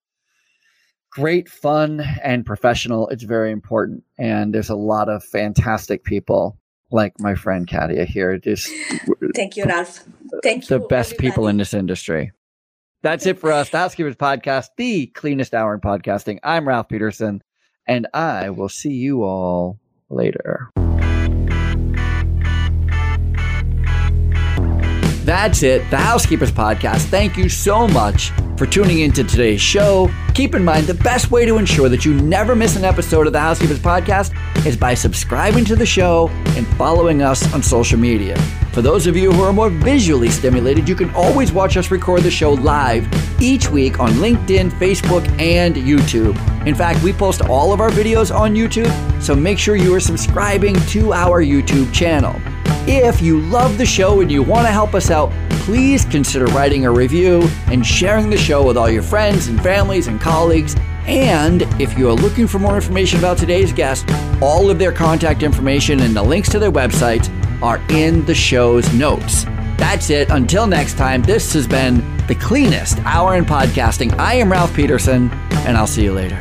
great 1.11 1.47
fun 1.47 2.01
and 2.21 2.45
professional, 2.45 3.07
it's 3.09 3.23
very 3.23 3.51
important. 3.51 4.03
And 4.19 4.53
there's 4.53 4.69
a 4.69 4.75
lot 4.75 5.07
of 5.07 5.23
fantastic 5.23 6.03
people 6.03 6.57
like 6.91 7.13
my 7.19 7.35
friend 7.35 7.67
Catia 7.67 8.05
here. 8.05 8.37
Just 8.37 8.69
thank 9.35 9.55
you, 9.55 9.63
Ralph. 9.65 10.03
Thank 10.43 10.67
the 10.67 10.75
you. 10.75 10.81
The 10.81 10.87
best 10.87 11.13
everybody. 11.13 11.29
people 11.29 11.47
in 11.47 11.57
this 11.57 11.73
industry. 11.73 12.31
That's 13.01 13.25
it 13.25 13.39
for 13.39 13.51
us. 13.51 13.69
The 13.69 13.77
Housekeepers 13.77 14.15
Podcast, 14.15 14.69
the 14.77 15.07
cleanest 15.07 15.53
hour 15.53 15.73
in 15.73 15.79
podcasting. 15.79 16.39
I'm 16.43 16.67
Ralph 16.67 16.89
Peterson, 16.89 17.43
and 17.87 18.07
I 18.13 18.49
will 18.49 18.69
see 18.69 18.93
you 18.93 19.23
all 19.23 19.79
later. 20.09 20.71
That's 25.25 25.63
it, 25.63 25.89
the 25.89 25.97
Housekeepers 25.97 26.51
Podcast. 26.51 27.05
Thank 27.05 27.35
you 27.35 27.49
so 27.49 27.87
much 27.87 28.29
for 28.57 28.67
tuning 28.67 28.99
into 28.99 29.23
today's 29.23 29.59
show. 29.59 30.07
Keep 30.35 30.53
in 30.53 30.63
mind, 30.63 30.85
the 30.85 30.93
best 30.93 31.31
way 31.31 31.47
to 31.47 31.57
ensure 31.57 31.89
that 31.89 32.05
you 32.05 32.13
never 32.13 32.55
miss 32.55 32.75
an 32.75 32.85
episode 32.85 33.25
of 33.25 33.33
the 33.33 33.39
Housekeepers 33.39 33.79
Podcast 33.79 34.35
is 34.67 34.77
by 34.77 34.93
subscribing 34.93 35.65
to 35.65 35.75
the 35.75 35.85
show 35.85 36.27
and 36.55 36.67
following 36.77 37.23
us 37.23 37.51
on 37.55 37.63
social 37.63 37.97
media. 37.97 38.37
For 38.71 38.83
those 38.83 39.07
of 39.07 39.17
you 39.17 39.31
who 39.31 39.41
are 39.41 39.51
more 39.51 39.71
visually 39.71 40.29
stimulated, 40.29 40.87
you 40.87 40.93
can 40.93 41.09
always 41.15 41.51
watch 41.51 41.75
us 41.75 41.89
record 41.89 42.21
the 42.21 42.29
show 42.29 42.53
live 42.53 43.07
each 43.41 43.67
week 43.71 43.99
on 43.99 44.11
LinkedIn, 44.11 44.69
Facebook, 44.73 45.27
and 45.41 45.73
YouTube. 45.75 46.37
In 46.67 46.75
fact, 46.75 47.01
we 47.01 47.11
post 47.11 47.41
all 47.41 47.73
of 47.73 47.81
our 47.81 47.89
videos 47.89 48.33
on 48.33 48.53
YouTube, 48.53 48.93
so 49.19 49.33
make 49.33 49.57
sure 49.57 49.75
you 49.75 49.91
are 49.95 49.99
subscribing 49.99 50.75
to 50.89 51.13
our 51.13 51.43
YouTube 51.43 51.91
channel. 51.91 52.39
If 52.87 53.19
you 53.19 53.39
love 53.41 53.79
the 53.79 53.85
show 53.85 54.21
and 54.21 54.31
you 54.31 54.43
want 54.43 54.67
to 54.67 54.71
help 54.71 54.93
us 54.93 55.09
out, 55.09 55.31
please 55.49 56.05
consider 56.05 56.45
writing 56.45 56.85
a 56.85 56.91
review 56.91 57.41
and 57.65 57.83
sharing 57.83 58.29
the 58.29 58.37
show 58.37 58.63
with 58.63 58.77
all 58.77 58.87
your 58.87 59.01
friends 59.01 59.47
and 59.47 59.59
families 59.59 60.05
and 60.05 60.21
colleagues. 60.21 60.75
And 61.07 61.63
if 61.81 61.97
you 61.97 62.07
are 62.09 62.13
looking 62.13 62.45
for 62.45 62.59
more 62.59 62.75
information 62.75 63.17
about 63.17 63.39
today's 63.39 63.73
guest, 63.73 64.07
all 64.39 64.69
of 64.69 64.77
their 64.77 64.91
contact 64.91 65.41
information 65.41 65.99
and 66.01 66.15
the 66.15 66.21
links 66.21 66.47
to 66.49 66.59
their 66.59 66.71
websites 66.71 67.27
are 67.63 67.81
in 67.89 68.23
the 68.25 68.35
show's 68.35 68.93
notes. 68.93 69.45
That's 69.77 70.11
it. 70.11 70.29
Until 70.29 70.67
next 70.67 70.95
time, 70.95 71.23
this 71.23 71.53
has 71.53 71.65
been 71.65 72.03
the 72.27 72.35
cleanest 72.35 72.99
hour 72.99 73.35
in 73.35 73.45
podcasting. 73.45 74.15
I 74.19 74.35
am 74.35 74.51
Ralph 74.51 74.75
Peterson, 74.75 75.31
and 75.65 75.75
I'll 75.75 75.87
see 75.87 76.03
you 76.03 76.13
later. 76.13 76.39